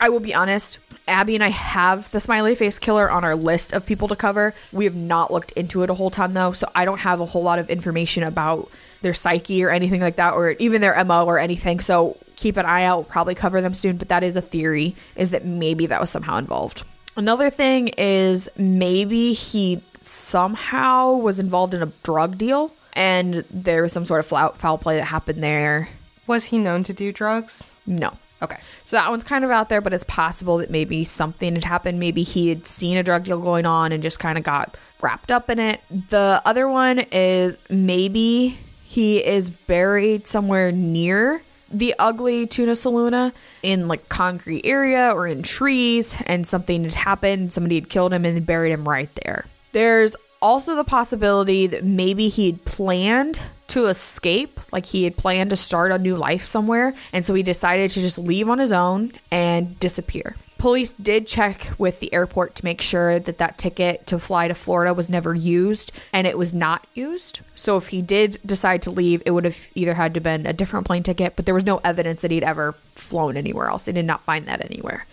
I 0.00 0.08
will 0.08 0.20
be 0.20 0.34
honest, 0.34 0.78
Abby 1.06 1.34
and 1.34 1.44
I 1.44 1.48
have 1.48 2.10
the 2.10 2.20
smiley 2.20 2.54
face 2.54 2.78
killer 2.78 3.10
on 3.10 3.24
our 3.24 3.36
list 3.36 3.72
of 3.72 3.86
people 3.86 4.08
to 4.08 4.16
cover. 4.16 4.54
We 4.72 4.84
have 4.84 4.94
not 4.94 5.32
looked 5.32 5.52
into 5.52 5.82
it 5.82 5.90
a 5.90 5.94
whole 5.94 6.10
ton 6.10 6.34
though, 6.34 6.52
so 6.52 6.68
I 6.74 6.84
don't 6.84 6.98
have 6.98 7.20
a 7.20 7.26
whole 7.26 7.42
lot 7.42 7.58
of 7.58 7.70
information 7.70 8.22
about 8.22 8.70
their 9.02 9.14
psyche 9.14 9.62
or 9.62 9.70
anything 9.70 10.00
like 10.00 10.16
that, 10.16 10.34
or 10.34 10.50
even 10.52 10.80
their 10.80 11.02
MO 11.04 11.26
or 11.26 11.38
anything. 11.38 11.80
So 11.80 12.16
keep 12.36 12.56
an 12.56 12.66
eye 12.66 12.84
out. 12.84 12.96
We'll 12.98 13.04
probably 13.04 13.34
cover 13.34 13.60
them 13.60 13.74
soon, 13.74 13.96
but 13.96 14.08
that 14.08 14.22
is 14.22 14.36
a 14.36 14.40
theory, 14.40 14.96
is 15.14 15.30
that 15.30 15.44
maybe 15.44 15.86
that 15.86 16.00
was 16.00 16.10
somehow 16.10 16.38
involved. 16.38 16.84
Another 17.16 17.50
thing 17.50 17.88
is 17.88 18.48
maybe 18.56 19.32
he 19.32 19.82
somehow 20.02 21.12
was 21.12 21.38
involved 21.38 21.74
in 21.74 21.82
a 21.82 21.92
drug 22.02 22.36
deal 22.38 22.72
and 22.94 23.44
there 23.50 23.82
was 23.82 23.92
some 23.92 24.04
sort 24.04 24.20
of 24.20 24.26
foul, 24.26 24.52
foul 24.52 24.78
play 24.78 24.96
that 24.96 25.04
happened 25.04 25.42
there. 25.42 25.88
Was 26.26 26.44
he 26.44 26.58
known 26.58 26.82
to 26.84 26.92
do 26.92 27.12
drugs? 27.12 27.70
No. 27.86 28.16
Okay. 28.42 28.56
So 28.84 28.96
that 28.96 29.10
one's 29.10 29.24
kind 29.24 29.44
of 29.44 29.50
out 29.50 29.68
there, 29.68 29.80
but 29.80 29.92
it's 29.92 30.04
possible 30.04 30.58
that 30.58 30.70
maybe 30.70 31.04
something 31.04 31.54
had 31.54 31.64
happened. 31.64 31.98
Maybe 31.98 32.22
he 32.22 32.48
had 32.48 32.66
seen 32.66 32.96
a 32.96 33.02
drug 33.02 33.24
deal 33.24 33.40
going 33.40 33.66
on 33.66 33.92
and 33.92 34.02
just 34.02 34.18
kind 34.18 34.36
of 34.36 34.44
got 34.44 34.76
wrapped 35.00 35.32
up 35.32 35.50
in 35.50 35.58
it. 35.58 35.80
The 36.10 36.42
other 36.44 36.68
one 36.68 36.98
is 36.98 37.58
maybe 37.70 38.58
he 38.84 39.24
is 39.24 39.50
buried 39.50 40.26
somewhere 40.26 40.72
near 40.72 41.42
the 41.70 41.94
ugly 41.98 42.46
tuna 42.46 42.72
saloona 42.72 43.32
in 43.62 43.88
like 43.88 44.08
concrete 44.08 44.64
area 44.64 45.10
or 45.10 45.26
in 45.26 45.42
trees 45.42 46.16
and 46.26 46.46
something 46.46 46.84
had 46.84 46.94
happened 46.94 47.52
somebody 47.52 47.74
had 47.74 47.88
killed 47.88 48.12
him 48.12 48.24
and 48.24 48.46
buried 48.46 48.70
him 48.70 48.88
right 48.88 49.12
there 49.24 49.46
there's 49.72 50.14
also 50.40 50.76
the 50.76 50.84
possibility 50.84 51.66
that 51.66 51.84
maybe 51.84 52.28
he'd 52.28 52.64
planned 52.64 53.40
to 53.68 53.86
escape, 53.86 54.60
like 54.72 54.86
he 54.86 55.04
had 55.04 55.16
planned 55.16 55.50
to 55.50 55.56
start 55.56 55.90
a 55.90 55.98
new 55.98 56.16
life 56.16 56.44
somewhere, 56.44 56.94
and 57.12 57.24
so 57.24 57.34
he 57.34 57.42
decided 57.42 57.90
to 57.90 58.00
just 58.00 58.18
leave 58.18 58.48
on 58.48 58.58
his 58.58 58.72
own 58.72 59.12
and 59.30 59.78
disappear. 59.80 60.36
Police 60.58 60.92
did 60.92 61.26
check 61.26 61.68
with 61.78 62.00
the 62.00 62.12
airport 62.14 62.54
to 62.54 62.64
make 62.64 62.80
sure 62.80 63.18
that 63.18 63.38
that 63.38 63.58
ticket 63.58 64.06
to 64.06 64.18
fly 64.18 64.48
to 64.48 64.54
Florida 64.54 64.94
was 64.94 65.10
never 65.10 65.34
used, 65.34 65.92
and 66.12 66.26
it 66.26 66.38
was 66.38 66.54
not 66.54 66.86
used. 66.94 67.40
So 67.54 67.76
if 67.76 67.88
he 67.88 68.00
did 68.00 68.38
decide 68.46 68.80
to 68.82 68.90
leave, 68.90 69.22
it 69.26 69.32
would 69.32 69.44
have 69.44 69.68
either 69.74 69.94
had 69.94 70.14
to 70.14 70.20
been 70.20 70.46
a 70.46 70.52
different 70.52 70.86
plane 70.86 71.02
ticket, 71.02 71.34
but 71.36 71.44
there 71.44 71.54
was 71.54 71.66
no 71.66 71.80
evidence 71.84 72.22
that 72.22 72.30
he'd 72.30 72.44
ever 72.44 72.74
flown 72.94 73.36
anywhere 73.36 73.68
else. 73.68 73.84
They 73.84 73.92
did 73.92 74.06
not 74.06 74.24
find 74.24 74.46
that 74.46 74.64
anywhere. 74.64 75.04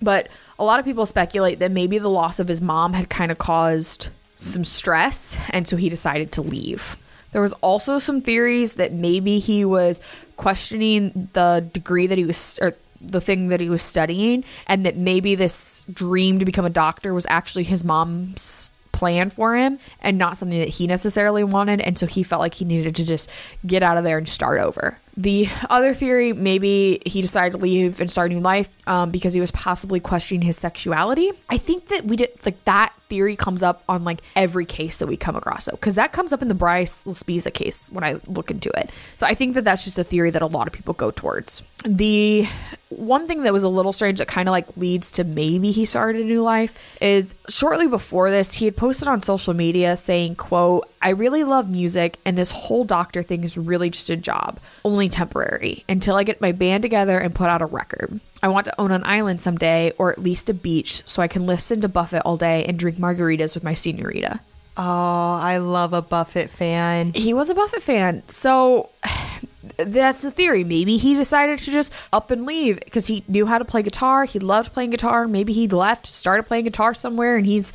But 0.00 0.28
a 0.58 0.64
lot 0.64 0.80
of 0.80 0.84
people 0.84 1.06
speculate 1.06 1.58
that 1.60 1.70
maybe 1.70 1.98
the 1.98 2.08
loss 2.08 2.40
of 2.40 2.48
his 2.48 2.60
mom 2.60 2.92
had 2.92 3.08
kind 3.08 3.30
of 3.30 3.38
caused 3.38 4.08
some 4.36 4.64
stress, 4.64 5.38
and 5.50 5.66
so 5.66 5.76
he 5.76 5.88
decided 5.88 6.32
to 6.32 6.42
leave. 6.42 6.96
There 7.32 7.42
was 7.42 7.52
also 7.54 7.98
some 7.98 8.20
theories 8.20 8.74
that 8.74 8.92
maybe 8.92 9.38
he 9.38 9.64
was 9.64 10.00
questioning 10.36 11.28
the 11.32 11.68
degree 11.72 12.06
that 12.06 12.18
he 12.18 12.24
was, 12.24 12.58
or 12.62 12.74
the 13.00 13.20
thing 13.20 13.48
that 13.48 13.60
he 13.60 13.68
was 13.68 13.82
studying, 13.82 14.44
and 14.66 14.86
that 14.86 14.96
maybe 14.96 15.34
this 15.34 15.82
dream 15.92 16.38
to 16.38 16.44
become 16.44 16.64
a 16.64 16.70
doctor 16.70 17.12
was 17.12 17.26
actually 17.28 17.64
his 17.64 17.84
mom's 17.84 18.70
plan 18.92 19.28
for 19.28 19.54
him 19.54 19.78
and 20.00 20.16
not 20.16 20.38
something 20.38 20.58
that 20.58 20.68
he 20.68 20.86
necessarily 20.86 21.44
wanted. 21.44 21.80
And 21.82 21.98
so 21.98 22.06
he 22.06 22.22
felt 22.22 22.40
like 22.40 22.54
he 22.54 22.64
needed 22.64 22.96
to 22.96 23.04
just 23.04 23.28
get 23.66 23.82
out 23.82 23.98
of 23.98 24.04
there 24.04 24.16
and 24.16 24.28
start 24.28 24.58
over. 24.58 24.98
The 25.16 25.48
other 25.70 25.94
theory, 25.94 26.34
maybe 26.34 27.00
he 27.06 27.22
decided 27.22 27.52
to 27.52 27.58
leave 27.58 28.00
and 28.00 28.10
start 28.10 28.30
a 28.30 28.34
new 28.34 28.40
life 28.40 28.68
um, 28.86 29.10
because 29.10 29.32
he 29.32 29.40
was 29.40 29.50
possibly 29.50 29.98
questioning 29.98 30.42
his 30.42 30.58
sexuality. 30.58 31.30
I 31.48 31.56
think 31.56 31.88
that 31.88 32.04
we 32.04 32.16
did 32.16 32.30
like 32.44 32.62
that 32.64 32.92
theory 33.08 33.36
comes 33.36 33.62
up 33.62 33.82
on 33.88 34.04
like 34.04 34.20
every 34.34 34.66
case 34.66 34.98
that 34.98 35.06
we 35.06 35.16
come 35.16 35.36
across, 35.36 35.64
So, 35.64 35.72
because 35.72 35.94
that 35.94 36.12
comes 36.12 36.32
up 36.32 36.42
in 36.42 36.48
the 36.48 36.54
Bryce 36.54 37.04
Laspisa 37.04 37.52
case 37.52 37.88
when 37.90 38.04
I 38.04 38.20
look 38.26 38.50
into 38.50 38.70
it. 38.78 38.90
So 39.14 39.26
I 39.26 39.34
think 39.34 39.54
that 39.54 39.64
that's 39.64 39.84
just 39.84 39.98
a 39.98 40.04
theory 40.04 40.30
that 40.30 40.42
a 40.42 40.46
lot 40.46 40.66
of 40.66 40.72
people 40.72 40.94
go 40.94 41.10
towards. 41.10 41.62
The 41.84 42.48
one 42.88 43.26
thing 43.26 43.42
that 43.42 43.52
was 43.52 43.62
a 43.62 43.68
little 43.68 43.92
strange 43.92 44.18
that 44.18 44.28
kind 44.28 44.48
of 44.48 44.52
like 44.52 44.76
leads 44.76 45.12
to 45.12 45.24
maybe 45.24 45.70
he 45.70 45.84
started 45.84 46.20
a 46.20 46.24
new 46.24 46.42
life 46.42 46.98
is 47.00 47.34
shortly 47.48 47.86
before 47.86 48.30
this, 48.30 48.52
he 48.52 48.64
had 48.64 48.76
posted 48.76 49.08
on 49.08 49.20
social 49.20 49.54
media 49.54 49.96
saying, 49.96 50.34
quote, 50.36 50.88
I 51.00 51.10
really 51.10 51.44
love 51.44 51.70
music 51.70 52.18
and 52.24 52.36
this 52.36 52.50
whole 52.50 52.84
doctor 52.84 53.22
thing 53.22 53.44
is 53.44 53.56
really 53.56 53.90
just 53.90 54.10
a 54.10 54.16
job. 54.16 54.58
Only 54.84 55.05
only 55.06 55.10
temporary 55.10 55.84
until 55.88 56.16
I 56.16 56.24
get 56.24 56.40
my 56.40 56.52
band 56.52 56.82
together 56.82 57.18
and 57.18 57.34
put 57.34 57.48
out 57.48 57.62
a 57.62 57.66
record. 57.66 58.20
I 58.42 58.48
want 58.48 58.66
to 58.66 58.80
own 58.80 58.92
an 58.92 59.04
island 59.04 59.40
someday 59.40 59.92
or 59.98 60.10
at 60.10 60.18
least 60.18 60.48
a 60.48 60.54
beach 60.54 61.02
so 61.06 61.22
I 61.22 61.28
can 61.28 61.46
listen 61.46 61.80
to 61.82 61.88
Buffett 61.88 62.22
all 62.24 62.36
day 62.36 62.64
and 62.64 62.78
drink 62.78 62.98
margaritas 62.98 63.54
with 63.54 63.64
my 63.64 63.74
senorita. 63.74 64.40
Oh, 64.76 64.82
I 64.82 65.56
love 65.58 65.94
a 65.94 66.02
Buffett 66.02 66.50
fan. 66.50 67.12
He 67.14 67.32
was 67.32 67.48
a 67.48 67.54
Buffett 67.54 67.82
fan. 67.82 68.22
So 68.28 68.90
that's 69.78 70.22
the 70.22 70.30
theory. 70.30 70.64
Maybe 70.64 70.98
he 70.98 71.14
decided 71.14 71.60
to 71.60 71.70
just 71.70 71.92
up 72.12 72.30
and 72.30 72.44
leave 72.44 72.78
because 72.80 73.06
he 73.06 73.24
knew 73.26 73.46
how 73.46 73.58
to 73.58 73.64
play 73.64 73.82
guitar. 73.82 74.24
He 74.26 74.38
loved 74.38 74.74
playing 74.74 74.90
guitar. 74.90 75.26
Maybe 75.26 75.52
he 75.54 75.66
left, 75.68 76.06
started 76.06 76.42
playing 76.42 76.64
guitar 76.64 76.92
somewhere, 76.92 77.36
and 77.36 77.46
he's 77.46 77.72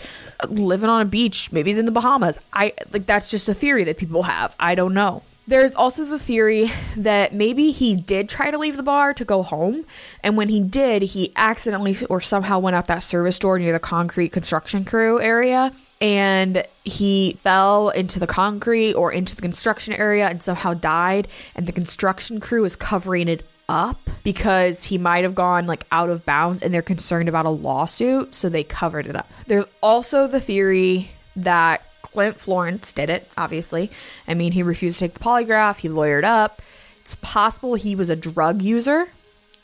living 0.48 0.90
on 0.90 1.02
a 1.02 1.06
beach. 1.06 1.52
Maybe 1.52 1.72
he's 1.72 1.80
in 1.80 1.86
the 1.86 1.92
Bahamas. 1.92 2.38
I 2.54 2.74
like 2.94 3.08
that's 3.08 3.32
just 3.32 3.50
a 3.50 3.54
theory 3.54 3.84
that 3.86 3.98
people 3.98 4.24
have. 4.24 4.56
I 4.60 4.76
don't 4.76 4.94
know. 4.94 5.24
There's 5.52 5.76
also 5.76 6.06
the 6.06 6.18
theory 6.18 6.72
that 6.96 7.34
maybe 7.34 7.72
he 7.72 7.94
did 7.94 8.30
try 8.30 8.52
to 8.52 8.58
leave 8.58 8.78
the 8.78 8.84
bar 8.84 9.14
to 9.14 9.26
go 9.26 9.44
home, 9.44 9.84
and 10.24 10.38
when 10.38 10.48
he 10.48 10.62
did, 10.62 11.02
he 11.02 11.34
accidentally 11.36 11.98
or 12.10 12.22
somehow 12.22 12.60
went 12.60 12.78
out 12.78 12.88
that 12.88 13.04
service 13.04 13.38
door 13.38 13.60
near 13.60 13.74
the 13.74 13.80
concrete 13.80 14.30
construction 14.30 14.86
crew 14.86 15.20
area 15.20 15.74
and 16.00 16.66
he 16.86 17.38
fell 17.44 17.90
into 17.90 18.18
the 18.18 18.28
concrete 18.28 18.94
or 18.94 19.12
into 19.12 19.36
the 19.36 19.42
construction 19.42 19.94
area 19.94 20.30
and 20.30 20.42
somehow 20.42 20.74
died 20.74 21.28
and 21.54 21.66
the 21.66 21.74
construction 21.74 22.40
crew 22.40 22.64
is 22.64 22.78
covering 22.78 23.28
it 23.28 23.46
up 23.68 24.10
because 24.24 24.86
he 24.86 24.98
might 24.98 25.26
have 25.26 25.36
gone 25.36 25.68
like 25.68 25.84
out 25.92 26.10
of 26.10 26.26
bounds 26.26 26.62
and 26.62 26.74
they're 26.74 26.82
concerned 26.82 27.28
about 27.28 27.46
a 27.46 27.50
lawsuit 27.50 28.34
so 28.34 28.48
they 28.48 28.64
covered 28.64 29.06
it 29.06 29.18
up. 29.18 29.30
There's 29.48 29.66
also 29.84 30.28
the 30.28 30.40
theory 30.40 31.12
that 31.36 31.84
clint 32.12 32.40
florence 32.40 32.94
did 32.94 33.10
it 33.10 33.30
obviously 33.38 33.90
i 34.28 34.34
mean 34.34 34.52
he 34.52 34.64
refused 34.64 35.00
to 35.00 35.08
take 35.08 35.14
the 35.14 35.24
polygraph 35.24 35.80
he 35.80 35.90
lawyered 35.90 36.24
up 36.24 36.62
it's 37.00 37.16
possible 37.16 37.76
he 37.76 37.96
was 37.96 38.10
a 38.10 38.16
drug 38.16 38.62
user 38.62 39.08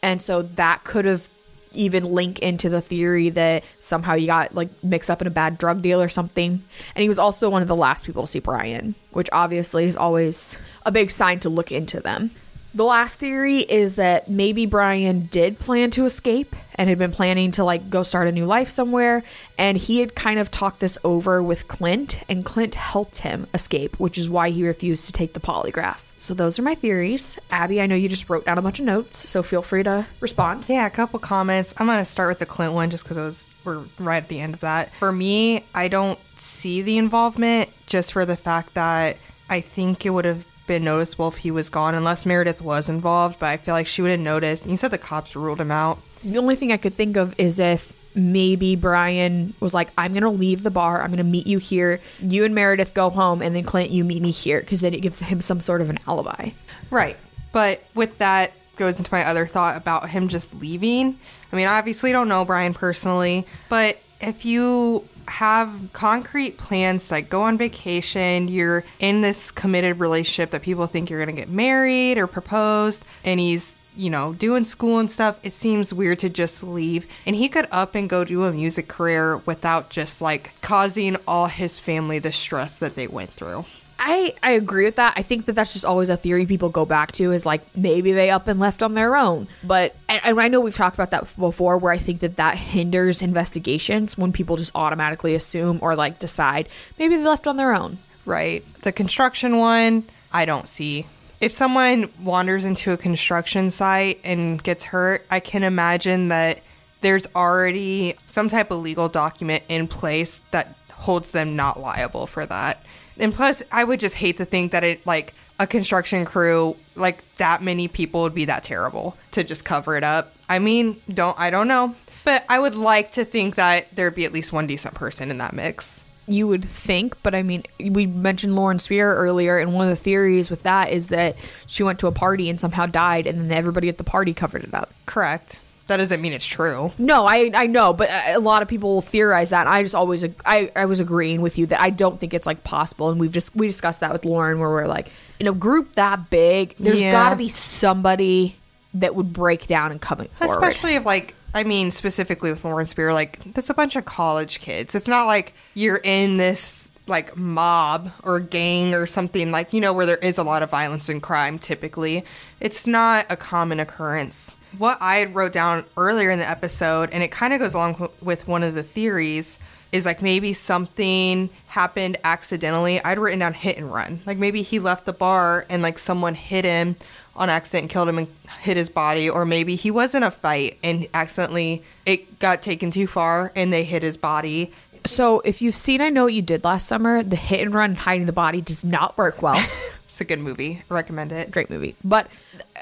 and 0.01 0.21
so 0.21 0.41
that 0.41 0.83
could 0.83 1.05
have 1.05 1.29
even 1.73 2.05
link 2.05 2.39
into 2.39 2.69
the 2.69 2.81
theory 2.81 3.29
that 3.29 3.63
somehow 3.79 4.15
he 4.15 4.25
got 4.25 4.53
like 4.55 4.69
mixed 4.83 5.09
up 5.09 5.21
in 5.21 5.27
a 5.27 5.31
bad 5.31 5.57
drug 5.57 5.81
deal 5.81 6.01
or 6.01 6.09
something. 6.09 6.63
And 6.95 7.01
he 7.01 7.07
was 7.07 7.19
also 7.19 7.49
one 7.49 7.61
of 7.61 7.67
the 7.67 7.75
last 7.75 8.05
people 8.05 8.23
to 8.23 8.27
see 8.27 8.39
Brian, 8.39 8.95
which 9.11 9.29
obviously 9.31 9.85
is 9.85 9.97
always 9.97 10.57
a 10.85 10.91
big 10.91 11.11
sign 11.11 11.39
to 11.41 11.49
look 11.49 11.71
into 11.71 11.99
them. 11.99 12.31
The 12.73 12.83
last 12.83 13.19
theory 13.19 13.59
is 13.59 13.95
that 13.95 14.29
maybe 14.29 14.65
Brian 14.65 15.21
did 15.21 15.57
plan 15.57 15.89
to 15.91 16.05
escape 16.05 16.55
and 16.75 16.89
had 16.89 16.99
been 16.99 17.11
planning 17.11 17.51
to 17.51 17.63
like 17.63 17.89
go 17.89 18.03
start 18.03 18.27
a 18.27 18.31
new 18.31 18.45
life 18.45 18.69
somewhere 18.69 19.23
and 19.57 19.77
he 19.77 19.99
had 19.99 20.15
kind 20.15 20.37
of 20.37 20.51
talked 20.51 20.79
this 20.79 20.97
over 21.03 21.41
with 21.41 21.67
Clint 21.67 22.19
and 22.29 22.45
Clint 22.45 22.75
helped 22.75 23.19
him 23.19 23.47
escape, 23.53 23.99
which 23.99 24.17
is 24.17 24.29
why 24.29 24.51
he 24.51 24.63
refused 24.63 25.05
to 25.05 25.11
take 25.11 25.33
the 25.33 25.39
polygraph. 25.39 26.03
So 26.19 26.33
those 26.33 26.59
are 26.59 26.63
my 26.63 26.75
theories. 26.75 27.39
Abby, 27.51 27.81
I 27.81 27.87
know 27.87 27.95
you 27.95 28.09
just 28.09 28.29
wrote 28.29 28.45
down 28.45 28.57
a 28.57 28.61
bunch 28.61 28.79
of 28.79 28.85
notes, 28.85 29.29
so 29.29 29.41
feel 29.43 29.61
free 29.61 29.83
to 29.83 30.05
respond. 30.19 30.65
Yeah, 30.67 30.85
a 30.85 30.91
couple 30.91 31.19
comments. 31.19 31.73
I'm 31.77 31.87
gonna 31.87 32.05
start 32.05 32.29
with 32.29 32.39
the 32.39 32.45
Clint 32.45 32.73
one 32.73 32.89
just 32.89 33.03
because 33.03 33.17
it 33.17 33.21
was 33.21 33.47
we're 33.63 33.83
right 33.97 34.21
at 34.21 34.29
the 34.29 34.39
end 34.39 34.53
of 34.53 34.59
that. 34.61 34.93
For 34.95 35.11
me, 35.11 35.65
I 35.73 35.87
don't 35.87 36.19
see 36.35 36.81
the 36.81 36.97
involvement 36.97 37.69
just 37.85 38.13
for 38.13 38.25
the 38.25 38.37
fact 38.37 38.73
that 38.75 39.17
I 39.49 39.61
think 39.61 40.05
it 40.05 40.09
would 40.09 40.25
have 40.25 40.45
been 40.67 40.83
noticeable 40.83 41.29
if 41.29 41.37
he 41.37 41.49
was 41.49 41.69
gone, 41.69 41.95
unless 41.95 42.25
Meredith 42.25 42.61
was 42.61 42.89
involved. 42.89 43.39
But 43.39 43.47
I 43.47 43.57
feel 43.57 43.73
like 43.73 43.87
she 43.87 44.01
would 44.01 44.11
have 44.11 44.19
noticed. 44.19 44.67
You 44.67 44.77
said 44.77 44.91
the 44.91 44.97
cops 44.97 45.35
ruled 45.35 45.59
him 45.59 45.71
out. 45.71 45.99
The 46.23 46.37
only 46.37 46.55
thing 46.55 46.71
I 46.71 46.77
could 46.77 46.95
think 46.95 47.17
of 47.17 47.33
is 47.37 47.59
if 47.59 47.93
maybe 48.13 48.75
Brian 48.75 49.53
was 49.59 49.73
like, 49.73 49.89
I'm 49.97 50.11
going 50.13 50.23
to 50.23 50.29
leave 50.29 50.63
the 50.63 50.71
bar. 50.71 51.01
I'm 51.01 51.09
going 51.09 51.17
to 51.17 51.23
meet 51.23 51.47
you 51.47 51.59
here. 51.59 52.01
You 52.19 52.43
and 52.45 52.53
Meredith 52.53 52.93
go 52.93 53.09
home, 53.09 53.41
and 53.41 53.55
then 53.55 53.63
Clint, 53.63 53.91
you 53.91 54.03
meet 54.03 54.21
me 54.21 54.31
here, 54.31 54.59
because 54.59 54.81
then 54.81 54.93
it 54.93 55.01
gives 55.01 55.19
him 55.19 55.39
some 55.41 55.61
sort 55.61 55.81
of 55.81 55.89
an 55.89 55.99
alibi. 56.07 56.49
Right. 56.89 57.17
But 57.51 57.83
with 57.93 58.17
that 58.17 58.53
goes 58.75 58.97
into 58.97 59.11
my 59.11 59.25
other 59.25 59.45
thought 59.45 59.77
about 59.77 60.09
him 60.09 60.27
just 60.27 60.53
leaving. 60.55 61.19
I 61.51 61.55
mean, 61.55 61.67
I 61.67 61.77
obviously 61.77 62.11
don't 62.11 62.27
know 62.27 62.45
Brian 62.45 62.73
personally, 62.73 63.45
but 63.69 63.99
if 64.19 64.45
you 64.45 65.07
have 65.27 65.89
concrete 65.93 66.57
plans 66.57 67.07
to 67.07 67.15
like 67.15 67.29
go 67.29 67.43
on 67.43 67.57
vacation, 67.57 68.47
you're 68.47 68.83
in 68.99 69.21
this 69.21 69.51
committed 69.51 69.99
relationship 69.99 70.51
that 70.51 70.61
people 70.61 70.87
think 70.87 71.09
you're 71.09 71.23
going 71.23 71.35
to 71.35 71.41
get 71.41 71.49
married 71.49 72.17
or 72.17 72.27
proposed, 72.27 73.05
and 73.23 73.39
he's 73.39 73.77
you 73.97 74.09
know, 74.11 74.33
doing 74.33 74.63
school 74.63 74.99
and 74.99 75.09
stuff, 75.09 75.39
it 75.41 75.51
seems 75.51 75.93
weird 75.93 76.19
to 76.19 76.29
just 76.29 76.63
leave. 76.63 77.07
And 77.25 77.35
he 77.35 77.49
could 77.49 77.67
up 77.71 77.95
and 77.95 78.07
go 78.07 78.23
do 78.23 78.43
a 78.43 78.53
music 78.53 78.87
career 78.87 79.37
without 79.37 79.89
just 79.89 80.21
like 80.21 80.53
causing 80.61 81.17
all 81.27 81.47
his 81.47 81.79
family 81.79 82.19
the 82.19 82.31
stress 82.31 82.77
that 82.77 82.95
they 82.95 83.07
went 83.07 83.33
through. 83.33 83.65
I, 83.99 84.35
I 84.43 84.51
agree 84.51 84.85
with 84.85 84.97
that. 84.97 85.13
I 85.15 85.21
think 85.21 85.45
that 85.45 85.53
that's 85.53 85.73
just 85.73 85.85
always 85.85 86.09
a 86.09 86.17
theory 86.17 86.45
people 86.45 86.69
go 86.69 86.85
back 86.85 87.11
to 87.13 87.31
is 87.31 87.45
like 87.45 87.61
maybe 87.75 88.11
they 88.11 88.29
up 88.29 88.47
and 88.47 88.59
left 88.59 88.83
on 88.83 88.93
their 88.93 89.15
own. 89.15 89.47
But 89.63 89.95
and, 90.07 90.21
and 90.23 90.39
I 90.39 90.47
know 90.47 90.59
we've 90.59 90.75
talked 90.75 90.95
about 90.95 91.11
that 91.11 91.35
before 91.37 91.77
where 91.77 91.91
I 91.91 91.97
think 91.97 92.19
that 92.19 92.37
that 92.37 92.57
hinders 92.57 93.21
investigations 93.21 94.17
when 94.17 94.31
people 94.31 94.55
just 94.57 94.71
automatically 94.75 95.35
assume 95.35 95.79
or 95.81 95.95
like 95.95 96.19
decide 96.19 96.69
maybe 96.99 97.15
they 97.15 97.23
left 97.23 97.47
on 97.47 97.57
their 97.57 97.73
own. 97.73 97.97
Right. 98.25 98.63
The 98.81 98.91
construction 98.91 99.57
one, 99.57 100.03
I 100.31 100.45
don't 100.45 100.67
see. 100.67 101.07
If 101.39 101.53
someone 101.53 102.09
wanders 102.21 102.65
into 102.65 102.91
a 102.91 102.97
construction 102.97 103.71
site 103.71 104.19
and 104.23 104.61
gets 104.61 104.83
hurt, 104.83 105.25
I 105.29 105.39
can 105.39 105.63
imagine 105.63 106.29
that 106.29 106.61
there's 107.01 107.27
already 107.35 108.15
some 108.27 108.49
type 108.49 108.71
of 108.71 108.81
legal 108.81 109.07
document 109.07 109.63
in 109.69 109.87
place 109.87 110.41
that 110.51 110.75
holds 110.91 111.31
them 111.31 111.55
not 111.55 111.79
liable 111.79 112.27
for 112.27 112.45
that. 112.45 112.83
And 113.19 113.33
plus, 113.33 113.63
I 113.71 113.83
would 113.83 113.99
just 113.99 114.15
hate 114.15 114.37
to 114.37 114.45
think 114.45 114.71
that 114.71 114.83
it, 114.83 115.05
like, 115.05 115.33
a 115.59 115.67
construction 115.67 116.25
crew, 116.25 116.75
like, 116.95 117.23
that 117.37 117.61
many 117.61 117.87
people 117.87 118.21
would 118.23 118.35
be 118.35 118.45
that 118.45 118.63
terrible 118.63 119.17
to 119.31 119.43
just 119.43 119.65
cover 119.65 119.97
it 119.97 120.03
up. 120.03 120.33
I 120.49 120.59
mean, 120.59 121.01
don't, 121.11 121.37
I 121.39 121.49
don't 121.49 121.67
know. 121.67 121.95
But 122.23 122.45
I 122.49 122.59
would 122.59 122.75
like 122.75 123.13
to 123.13 123.25
think 123.25 123.55
that 123.55 123.95
there'd 123.95 124.15
be 124.15 124.25
at 124.25 124.33
least 124.33 124.51
one 124.51 124.67
decent 124.67 124.93
person 124.93 125.31
in 125.31 125.37
that 125.37 125.53
mix 125.53 126.03
you 126.27 126.47
would 126.47 126.63
think, 126.63 127.15
but 127.23 127.33
I 127.33 127.41
mean, 127.41 127.63
we 127.79 128.05
mentioned 128.05 128.55
Lauren 128.55 128.79
Spierer 128.79 129.15
earlier, 129.15 129.57
and 129.57 129.73
one 129.73 129.85
of 129.85 129.89
the 129.89 129.95
theories 130.03 130.49
with 130.49 130.63
that 130.63 130.91
is 130.91 131.07
that 131.07 131.37
she 131.67 131.83
went 131.83 131.99
to 131.99 132.07
a 132.07 132.11
party 132.11 132.49
and 132.49 132.59
somehow 132.59 132.85
died, 132.85 133.27
and 133.27 133.39
then 133.39 133.51
everybody 133.51 133.87
at 133.87 133.97
the 133.97 134.03
party 134.03 134.33
covered 134.33 134.63
it 134.63 134.73
up. 134.73 134.91
Correct. 135.05 135.61
That 135.87 135.97
doesn't 135.97 136.21
mean 136.21 136.33
it's 136.33 136.45
true. 136.45 136.91
No, 136.97 137.25
I 137.25 137.49
I 137.53 137.65
know, 137.67 137.93
but 137.93 138.09
uh, 138.09 138.21
a 138.35 138.39
lot 138.39 138.61
of 138.61 138.67
people 138.67 139.01
theorize 139.01 139.51
that. 139.51 139.67
I 139.67 139.83
just 139.83 139.95
always 139.95 140.25
I 140.45 140.71
I 140.75 140.85
was 140.85 140.99
agreeing 140.99 141.41
with 141.41 141.57
you 141.57 141.65
that 141.67 141.81
I 141.81 141.89
don't 141.89 142.19
think 142.19 142.33
it's 142.33 142.45
like 142.45 142.63
possible, 142.63 143.09
and 143.09 143.19
we've 143.19 143.31
just 143.31 143.55
we 143.55 143.67
discussed 143.67 144.01
that 144.01 144.11
with 144.11 144.25
Lauren 144.25 144.59
where 144.59 144.69
we're 144.69 144.85
like 144.87 145.07
in 145.39 145.47
a 145.47 145.53
group 145.53 145.93
that 145.95 146.29
big, 146.29 146.75
there's 146.77 146.99
Yeah. 147.01 147.11
got 147.11 147.29
to 147.29 147.35
be 147.35 147.47
somebody 147.47 148.57
that 148.95 149.15
would 149.15 149.31
break 149.31 149.67
down 149.67 149.91
and 149.91 150.01
come 150.01 150.17
forward. 150.17 150.31
Especially 150.41 150.95
if 150.95 151.05
like 151.05 151.35
I 151.53 151.63
mean 151.63 151.91
specifically 151.91 152.49
with 152.51 152.65
Lawrence 152.65 152.93
Spierer, 152.93 153.13
like 153.13 153.39
there's 153.53 153.69
a 153.69 153.73
bunch 153.73 153.95
of 153.95 154.03
college 154.03 154.59
kids. 154.59 154.93
It's 154.93 155.07
not 155.07 155.25
like 155.25 155.53
you're 155.73 156.01
in 156.03 156.35
this 156.37 156.91
like 157.07 157.37
mob 157.37 158.11
or 158.23 158.41
gang 158.41 158.93
or 158.93 159.07
something 159.07 159.49
like 159.49 159.71
you 159.71 159.79
know 159.79 159.93
where 159.93 160.05
there 160.05 160.17
is 160.17 160.37
a 160.37 160.43
lot 160.43 160.61
of 160.61 160.69
violence 160.69 161.07
and 161.07 161.23
crime 161.23 161.57
typically 161.57 162.21
it's 162.59 162.85
not 162.85 163.25
a 163.29 163.37
common 163.37 163.79
occurrence 163.79 164.56
what 164.77 164.97
i 165.01 165.25
wrote 165.25 165.53
down 165.53 165.83
earlier 165.95 166.31
in 166.31 166.39
the 166.39 166.49
episode 166.49 167.09
and 167.11 167.23
it 167.23 167.31
kind 167.31 167.53
of 167.53 167.59
goes 167.59 167.73
along 167.73 168.09
with 168.21 168.47
one 168.47 168.63
of 168.63 168.75
the 168.75 168.83
theories 168.83 169.59
is 169.91 170.05
like 170.05 170.21
maybe 170.21 170.53
something 170.53 171.49
happened 171.67 172.17
accidentally. 172.23 173.03
I'd 173.03 173.19
written 173.19 173.39
down 173.39 173.53
hit 173.53 173.77
and 173.77 173.91
run. 173.91 174.21
Like 174.25 174.37
maybe 174.37 174.61
he 174.61 174.79
left 174.79 175.05
the 175.05 175.13
bar 175.13 175.65
and 175.69 175.81
like 175.81 175.97
someone 175.97 176.35
hit 176.35 176.65
him 176.65 176.97
on 177.35 177.49
accident 177.49 177.83
and 177.83 177.89
killed 177.89 178.09
him 178.09 178.17
and 178.17 178.27
hit 178.61 178.77
his 178.77 178.89
body 178.89 179.29
or 179.29 179.45
maybe 179.45 179.75
he 179.75 179.91
was 179.91 180.15
in 180.15 180.23
a 180.23 180.31
fight 180.31 180.77
and 180.83 181.07
accidentally 181.13 181.83
it 182.05 182.39
got 182.39 182.61
taken 182.61 182.91
too 182.91 183.07
far 183.07 183.51
and 183.55 183.71
they 183.71 183.83
hit 183.83 184.03
his 184.03 184.17
body. 184.17 184.71
So 185.05 185.39
if 185.41 185.61
you've 185.61 185.75
seen 185.75 186.01
I 186.01 186.09
Know 186.09 186.25
What 186.25 186.33
You 186.33 186.41
Did 186.41 186.63
Last 186.63 186.87
Summer, 186.87 187.23
the 187.23 187.35
hit 187.35 187.61
and 187.61 187.73
run 187.73 187.95
hiding 187.95 188.25
the 188.25 188.33
body 188.33 188.61
does 188.61 188.83
not 188.83 189.17
work 189.17 189.41
well. 189.41 189.63
it's 190.17 190.21
a 190.21 190.25
good 190.25 190.39
movie 190.39 190.81
recommend 190.89 191.31
it 191.31 191.51
Great 191.51 191.69
movie. 191.69 191.95
But 192.03 192.27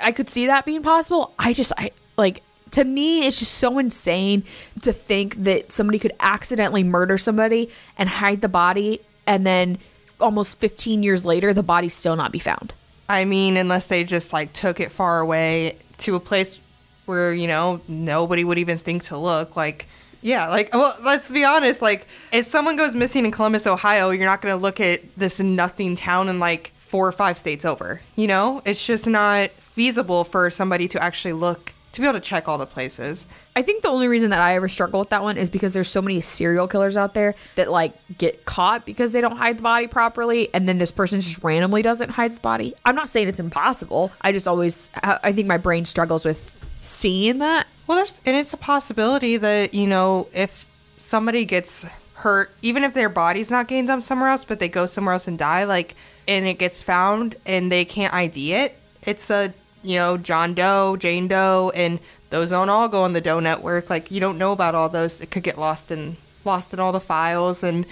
I 0.01 0.13
could 0.13 0.29
see 0.29 0.47
that 0.47 0.65
being 0.65 0.81
possible. 0.81 1.33
I 1.37 1.51
just 1.51 1.73
I 1.77 1.91
like 2.17 2.41
to 2.71 2.85
me 2.85 3.27
it's 3.27 3.39
just 3.39 3.55
so 3.55 3.77
insane 3.77 4.43
to 4.83 4.93
think 4.93 5.35
that 5.43 5.73
somebody 5.73 5.99
could 5.99 6.13
accidentally 6.21 6.83
murder 6.83 7.17
somebody 7.17 7.69
and 7.97 8.07
hide 8.07 8.39
the 8.39 8.47
body 8.47 9.01
and 9.27 9.45
then 9.45 9.79
almost 10.21 10.59
15 10.59 11.03
years 11.03 11.25
later 11.25 11.53
the 11.53 11.61
body 11.61 11.89
still 11.89 12.15
not 12.15 12.31
be 12.31 12.39
found. 12.39 12.71
I 13.09 13.25
mean, 13.25 13.57
unless 13.57 13.87
they 13.87 14.05
just 14.05 14.31
like 14.31 14.53
took 14.53 14.79
it 14.79 14.93
far 14.93 15.19
away 15.19 15.77
to 15.99 16.15
a 16.15 16.21
place 16.21 16.61
where, 17.05 17.33
you 17.33 17.47
know, 17.47 17.81
nobody 17.89 18.45
would 18.45 18.57
even 18.59 18.77
think 18.77 19.03
to 19.03 19.17
look. 19.17 19.57
Like, 19.57 19.87
yeah, 20.21 20.47
like, 20.47 20.73
well, 20.73 20.97
let's 21.03 21.29
be 21.29 21.43
honest. 21.43 21.81
Like, 21.81 22.07
if 22.31 22.45
someone 22.45 22.77
goes 22.77 22.95
missing 22.95 23.25
in 23.25 23.31
Columbus, 23.31 23.67
Ohio, 23.67 24.09
you're 24.09 24.25
not 24.25 24.41
going 24.41 24.55
to 24.55 24.61
look 24.61 24.79
at 24.79 25.15
this 25.15 25.39
nothing 25.39 25.95
town 25.95 26.29
and 26.29 26.39
like 26.39 26.71
four 26.95 27.09
or 27.09 27.11
five 27.11 27.37
states 27.37 27.65
over. 27.65 27.99
You 28.15 28.25
know, 28.25 28.61
it's 28.63 28.87
just 28.87 29.05
not 29.05 29.49
feasible 29.49 30.23
for 30.23 30.49
somebody 30.49 30.87
to 30.87 31.03
actually 31.03 31.33
look 31.33 31.73
to 31.91 31.99
be 31.99 32.07
able 32.07 32.17
to 32.17 32.23
check 32.23 32.47
all 32.47 32.57
the 32.57 32.65
places. 32.65 33.27
I 33.53 33.63
think 33.63 33.81
the 33.81 33.89
only 33.89 34.07
reason 34.07 34.29
that 34.29 34.39
I 34.39 34.55
ever 34.55 34.69
struggle 34.69 35.01
with 35.01 35.09
that 35.09 35.21
one 35.21 35.35
is 35.35 35.49
because 35.49 35.73
there's 35.73 35.89
so 35.89 36.01
many 36.01 36.21
serial 36.21 36.69
killers 36.69 36.95
out 36.95 37.13
there 37.13 37.35
that 37.55 37.69
like 37.69 37.91
get 38.17 38.45
caught 38.45 38.85
because 38.85 39.11
they 39.11 39.19
don't 39.19 39.35
hide 39.35 39.57
the 39.57 39.63
body 39.63 39.87
properly, 39.87 40.49
and 40.53 40.69
then 40.69 40.77
this 40.77 40.91
person 40.91 41.19
just 41.19 41.43
randomly 41.43 41.81
doesn't 41.81 42.11
hide 42.11 42.31
the 42.31 42.39
body. 42.39 42.73
I'm 42.85 42.95
not 42.95 43.09
saying 43.09 43.27
it's 43.27 43.41
impossible. 43.41 44.13
I 44.21 44.31
just 44.31 44.47
always, 44.47 44.89
I 45.03 45.33
think 45.33 45.49
my 45.49 45.57
brain 45.57 45.83
struggles 45.83 46.23
with 46.23 46.55
seeing 46.79 47.39
that. 47.39 47.67
Well, 47.87 47.97
there's 47.97 48.21
and 48.25 48.37
it's 48.37 48.53
a 48.53 48.57
possibility 48.57 49.35
that 49.35 49.73
you 49.73 49.85
know 49.85 50.29
if 50.31 50.65
somebody 50.97 51.43
gets 51.43 51.85
hurt, 52.15 52.51
even 52.61 52.83
if 52.83 52.93
their 52.93 53.09
body's 53.09 53.51
not 53.51 53.67
getting 53.67 53.85
dumped 53.85 54.05
somewhere 54.05 54.29
else, 54.29 54.45
but 54.45 54.59
they 54.59 54.69
go 54.69 54.85
somewhere 54.85 55.13
else 55.13 55.27
and 55.27 55.37
die, 55.37 55.65
like, 55.65 55.95
and 56.27 56.45
it 56.45 56.59
gets 56.59 56.83
found 56.83 57.35
and 57.45 57.71
they 57.71 57.85
can't 57.85 58.13
ID 58.13 58.53
it, 58.53 58.79
it's 59.03 59.29
a 59.29 59.53
you 59.83 59.95
know 59.97 60.17
John 60.17 60.53
Doe, 60.53 60.97
Jane 60.97 61.27
Doe, 61.27 61.71
and 61.75 61.99
those 62.29 62.49
don't 62.49 62.69
all 62.69 62.87
go 62.87 63.03
on 63.03 63.13
the 63.13 63.21
Doe 63.21 63.39
network. 63.39 63.89
Like 63.89 64.11
you 64.11 64.19
don't 64.19 64.37
know 64.37 64.51
about 64.51 64.75
all 64.75 64.89
those. 64.89 65.21
It 65.21 65.31
could 65.31 65.43
get 65.43 65.57
lost 65.57 65.91
in 65.91 66.17
lost 66.43 66.73
in 66.73 66.79
all 66.79 66.91
the 66.91 66.99
files, 66.99 67.63
and 67.63 67.85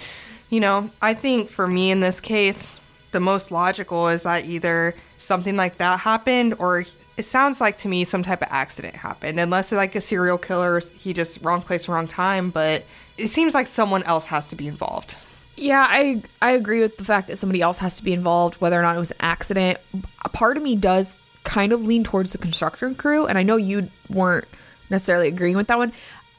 you 0.50 0.60
know 0.60 0.90
I 1.02 1.14
think 1.14 1.50
for 1.50 1.68
me 1.68 1.92
in 1.92 2.00
this 2.00 2.20
case, 2.20 2.80
the 3.12 3.20
most 3.20 3.52
logical 3.52 4.08
is 4.08 4.24
that 4.24 4.46
either 4.46 4.96
something 5.18 5.56
like 5.56 5.78
that 5.78 6.02
happened 6.02 6.56
or 6.60 6.86
it 7.16 7.24
sounds 7.24 7.62
like 7.62 7.78
to 7.78 7.88
me 7.88 8.04
some 8.04 8.24
type 8.24 8.42
of 8.42 8.48
accident 8.50 8.96
happened. 8.96 9.40
Unless 9.40 9.72
it's 9.72 9.78
like 9.78 9.96
a 9.96 10.02
serial 10.02 10.38
killer 10.38 10.82
he 10.98 11.14
just 11.14 11.42
wrong 11.42 11.62
place 11.62 11.88
wrong 11.88 12.08
time. 12.08 12.50
But 12.50 12.86
it 13.18 13.28
seems 13.28 13.54
like 13.54 13.68
someone 13.68 14.04
else 14.04 14.26
has 14.26 14.48
to 14.50 14.56
be 14.56 14.68
involved 14.68 15.16
Yeah, 15.56 15.86
I 15.88 16.24
I 16.42 16.52
agree 16.52 16.80
with 16.80 16.98
the 16.98 17.04
fact 17.04 17.28
that 17.28 17.38
somebody 17.38 17.62
else 17.62 17.78
has 17.78 17.98
to 17.98 18.04
be 18.04 18.14
involved, 18.14 18.56
whether 18.56 18.78
or 18.80 18.82
not 18.82 18.96
it 18.96 19.00
was 19.00 19.12
an 19.12 19.18
accident. 19.20 19.80
A 20.24 20.30
part 20.30 20.58
of 20.58 20.64
me 20.64 20.76
does 20.76 21.18
kind 21.44 21.72
of 21.72 21.86
lean 21.86 22.04
towards 22.04 22.32
the 22.32 22.38
construction 22.38 22.96
crew, 22.96 23.28
and 23.28 23.38
I 23.38 23.44
know 23.44 23.58
you 23.58 23.90
weren't 24.10 24.46
necessarily 24.90 25.28
agreeing 25.28 25.56
with 25.56 25.68
that 25.68 25.78
one. 25.78 25.94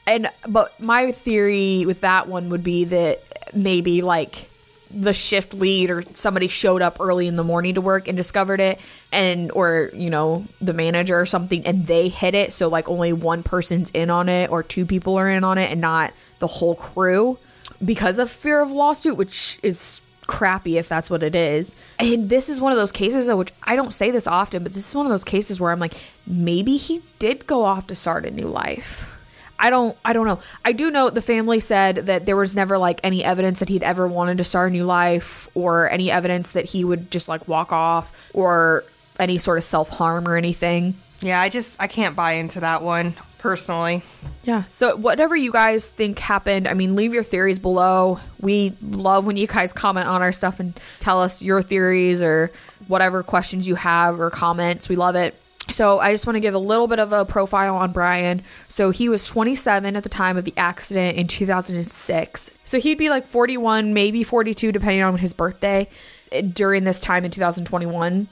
And 0.05 0.29
but 0.47 0.79
my 0.79 1.11
theory 1.11 1.85
with 1.85 2.01
that 2.01 2.27
one 2.27 2.49
would 2.49 2.63
be 2.63 2.85
that 2.85 3.23
maybe 3.55 4.01
like 4.01 4.49
the 4.91 5.13
shift 5.13 5.53
lead 5.53 5.89
or 5.89 6.03
somebody 6.13 6.47
showed 6.47 6.81
up 6.81 6.97
early 6.99 7.27
in 7.27 7.35
the 7.35 7.43
morning 7.43 7.75
to 7.75 7.81
work 7.81 8.07
and 8.07 8.15
discovered 8.15 8.61
it 8.61 8.79
and 9.11 9.51
or 9.51 9.89
you 9.93 10.09
know 10.09 10.45
the 10.61 10.73
manager 10.73 11.19
or 11.19 11.25
something 11.25 11.65
and 11.65 11.87
they 11.87 12.07
hit 12.07 12.35
it 12.35 12.53
so 12.53 12.67
like 12.67 12.87
only 12.87 13.11
one 13.11 13.41
person's 13.41 13.89
in 13.89 14.09
on 14.09 14.29
it 14.29 14.49
or 14.51 14.61
two 14.61 14.85
people 14.85 15.17
are 15.17 15.27
in 15.27 15.43
on 15.43 15.57
it 15.57 15.71
and 15.71 15.81
not 15.81 16.13
the 16.39 16.47
whole 16.47 16.75
crew 16.75 17.37
because 17.83 18.19
of 18.19 18.29
fear 18.29 18.61
of 18.61 18.71
lawsuit 18.71 19.17
which 19.17 19.59
is 19.63 20.01
crappy 20.27 20.77
if 20.77 20.89
that's 20.89 21.09
what 21.09 21.21
it 21.21 21.35
is 21.35 21.75
and 21.99 22.29
this 22.29 22.49
is 22.49 22.59
one 22.59 22.71
of 22.71 22.77
those 22.77 22.91
cases 22.91 23.29
which 23.29 23.51
i 23.63 23.75
don't 23.75 23.93
say 23.93 24.09
this 24.09 24.25
often 24.25 24.63
but 24.63 24.73
this 24.73 24.87
is 24.87 24.95
one 24.95 25.05
of 25.05 25.11
those 25.11 25.23
cases 25.23 25.59
where 25.59 25.71
i'm 25.71 25.79
like 25.79 25.93
maybe 26.25 26.77
he 26.77 27.01
did 27.19 27.45
go 27.45 27.63
off 27.63 27.87
to 27.87 27.95
start 27.95 28.25
a 28.25 28.31
new 28.31 28.47
life 28.47 29.11
I 29.57 29.69
don't 29.69 29.97
I 30.03 30.11
don't 30.11 30.25
know. 30.25 30.39
I 30.65 30.73
do 30.73 30.91
know 30.91 31.09
the 31.09 31.21
family 31.21 31.61
said 31.61 31.95
that 32.07 32.25
there 32.25 32.35
was 32.35 32.57
never 32.57 32.77
like 32.77 32.99
any 33.03 33.23
evidence 33.23 33.59
that 33.59 33.69
he'd 33.69 33.83
ever 33.83 34.05
wanted 34.05 34.37
to 34.39 34.43
start 34.43 34.69
a 34.69 34.73
new 34.73 34.83
life 34.83 35.47
or 35.55 35.89
any 35.89 36.11
evidence 36.11 36.51
that 36.51 36.65
he 36.65 36.83
would 36.83 37.09
just 37.09 37.29
like 37.29 37.47
walk 37.47 37.71
off 37.71 38.11
or 38.33 38.83
any 39.17 39.37
sort 39.37 39.57
of 39.57 39.63
self-harm 39.63 40.27
or 40.27 40.35
anything. 40.35 40.93
yeah 41.21 41.39
i 41.39 41.47
just 41.47 41.79
i 41.81 41.87
can't 41.87 42.17
buy 42.17 42.33
into 42.33 42.59
that 42.59 42.81
one 42.81 43.15
personally 43.45 44.03
Yeah. 44.43 44.63
So 44.63 44.95
whatever 44.95 45.35
you 45.35 45.51
guys 45.51 45.89
think 45.89 46.19
happened, 46.19 46.67
I 46.67 46.75
mean, 46.75 46.95
leave 46.95 47.13
your 47.13 47.23
theories 47.23 47.57
below. 47.57 48.19
We 48.39 48.73
love 48.81 49.25
when 49.25 49.37
you 49.37 49.47
guys 49.47 49.73
comment 49.73 50.07
on 50.07 50.21
our 50.21 50.31
stuff 50.31 50.59
and 50.59 50.79
tell 50.99 51.19
us 51.19 51.41
your 51.41 51.63
theories 51.63 52.21
or 52.21 52.51
whatever 52.87 53.23
questions 53.23 53.67
you 53.67 53.73
have 53.75 54.19
or 54.19 54.29
comments. 54.29 54.87
We 54.87 54.95
love 54.95 55.15
it. 55.15 55.35
So 55.69 55.99
I 55.99 56.11
just 56.11 56.27
want 56.27 56.35
to 56.35 56.41
give 56.41 56.53
a 56.53 56.59
little 56.59 56.87
bit 56.87 56.99
of 56.99 57.11
a 57.11 57.25
profile 57.25 57.75
on 57.75 57.91
Brian. 57.91 58.43
So 58.67 58.91
he 58.91 59.09
was 59.09 59.25
27 59.25 59.95
at 59.95 60.03
the 60.03 60.09
time 60.09 60.37
of 60.37 60.45
the 60.45 60.53
accident 60.57 61.17
in 61.17 61.27
2006. 61.27 62.51
So 62.65 62.79
he'd 62.79 62.97
be 62.97 63.09
like 63.09 63.25
41, 63.25 63.93
maybe 63.93 64.23
42 64.23 64.71
depending 64.71 65.01
on 65.01 65.17
his 65.17 65.33
birthday 65.33 65.89
eh, 66.31 66.41
during 66.41 66.83
this 66.83 67.01
time 67.01 67.25
in 67.25 67.31
2021. 67.31 68.27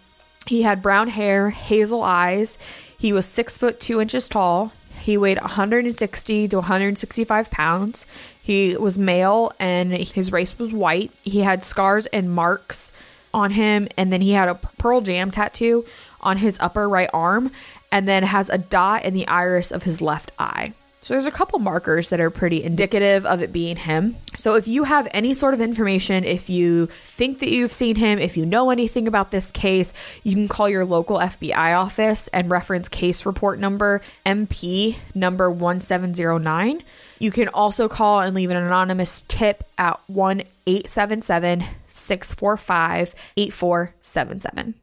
He 0.46 0.62
had 0.62 0.82
brown 0.82 1.08
hair, 1.08 1.50
hazel 1.50 2.04
eyes. 2.04 2.58
He 2.98 3.14
was 3.14 3.26
six 3.26 3.58
foot 3.58 3.80
two 3.80 4.00
inches 4.00 4.30
tall. 4.30 4.72
He 5.04 5.18
weighed 5.18 5.38
160 5.38 6.48
to 6.48 6.56
165 6.56 7.52
pounds. 7.52 8.06
He 8.42 8.78
was 8.78 8.98
male 8.98 9.52
and 9.60 9.92
his 9.92 10.32
race 10.32 10.58
was 10.58 10.72
white. 10.72 11.12
He 11.24 11.42
had 11.42 11.62
scars 11.62 12.06
and 12.06 12.32
marks 12.32 12.94
on 13.34 13.52
him, 13.52 13.90
and 13.98 14.14
then 14.14 14.22
he 14.22 14.32
had 14.32 14.48
a 14.48 14.56
Pearl 14.56 15.02
Jam 15.02 15.30
tattoo 15.30 15.84
on 16.22 16.38
his 16.38 16.58
upper 16.62 16.88
right 16.88 17.10
arm, 17.14 17.52
and 17.92 18.08
then 18.08 18.24
has 18.24 18.50
a 18.50 18.58
dot 18.58 19.04
in 19.04 19.14
the 19.14 19.28
iris 19.28 19.74
of 19.74 19.84
his 19.84 20.00
left 20.00 20.32
eye. 20.40 20.74
So 21.04 21.14
there's 21.14 21.26
a 21.26 21.32
couple 21.32 21.60
markers 21.60 22.12
that 22.12 22.22
are 22.22 22.30
pretty 22.30 22.64
indicative 22.64 23.26
of 23.26 23.42
it 23.42 23.52
being 23.52 23.76
him. 23.76 24.16
So 24.38 24.56
if 24.56 24.70
you 24.70 24.86
have 24.86 25.06
any 25.12 25.34
sort 25.34 25.54
of 25.54 25.60
information, 25.60 26.24
if 26.24 26.50
you 26.50 26.86
think 27.04 27.40
that 27.40 27.50
you've 27.50 27.74
seen 27.74 27.98
him, 27.98 28.20
if 28.20 28.38
you 28.38 28.46
know 28.46 28.70
anything 28.70 29.10
about 29.10 29.30
this 29.30 29.52
case, 29.52 29.94
you 30.24 30.34
can 30.34 30.48
call 30.48 30.70
your 30.70 30.86
local 30.86 31.18
FBI 31.18 31.78
office 31.78 32.30
and 32.30 32.50
reference 32.50 32.88
case 32.88 33.26
report 33.26 33.60
number 33.60 34.00
MP 34.26 34.96
number 35.14 35.52
1709. 35.52 36.82
You 37.20 37.32
can 37.32 37.50
also 37.50 37.90
call 37.90 38.22
and 38.22 38.34
leave 38.34 38.50
an 38.50 38.56
anonymous 38.56 39.24
tip 39.28 39.66
at 39.78 40.00
1 40.08 40.44
877 40.66 41.66
645 41.86 43.14
8477. 43.36 44.76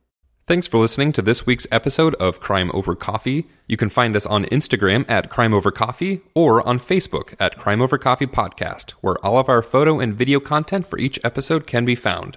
Thanks 0.51 0.66
for 0.66 0.78
listening 0.78 1.12
to 1.12 1.22
this 1.22 1.46
week's 1.46 1.68
episode 1.70 2.16
of 2.16 2.40
Crime 2.40 2.72
Over 2.74 2.96
Coffee. 2.96 3.46
You 3.68 3.76
can 3.76 3.88
find 3.88 4.16
us 4.16 4.26
on 4.26 4.46
Instagram 4.46 5.09
at 5.09 5.30
Crime 5.30 5.55
Over 5.55 5.70
Coffee 5.70 6.22
or 6.34 6.66
on 6.66 6.80
Facebook 6.80 7.36
at 7.38 7.57
Crime 7.57 7.80
Over 7.80 7.98
Coffee 7.98 8.26
Podcast, 8.26 8.90
where 9.01 9.14
all 9.24 9.38
of 9.38 9.48
our 9.48 9.62
photo 9.62 10.01
and 10.01 10.12
video 10.12 10.40
content 10.40 10.88
for 10.88 10.98
each 10.98 11.20
episode 11.22 11.68
can 11.68 11.84
be 11.84 11.94
found. 11.94 12.36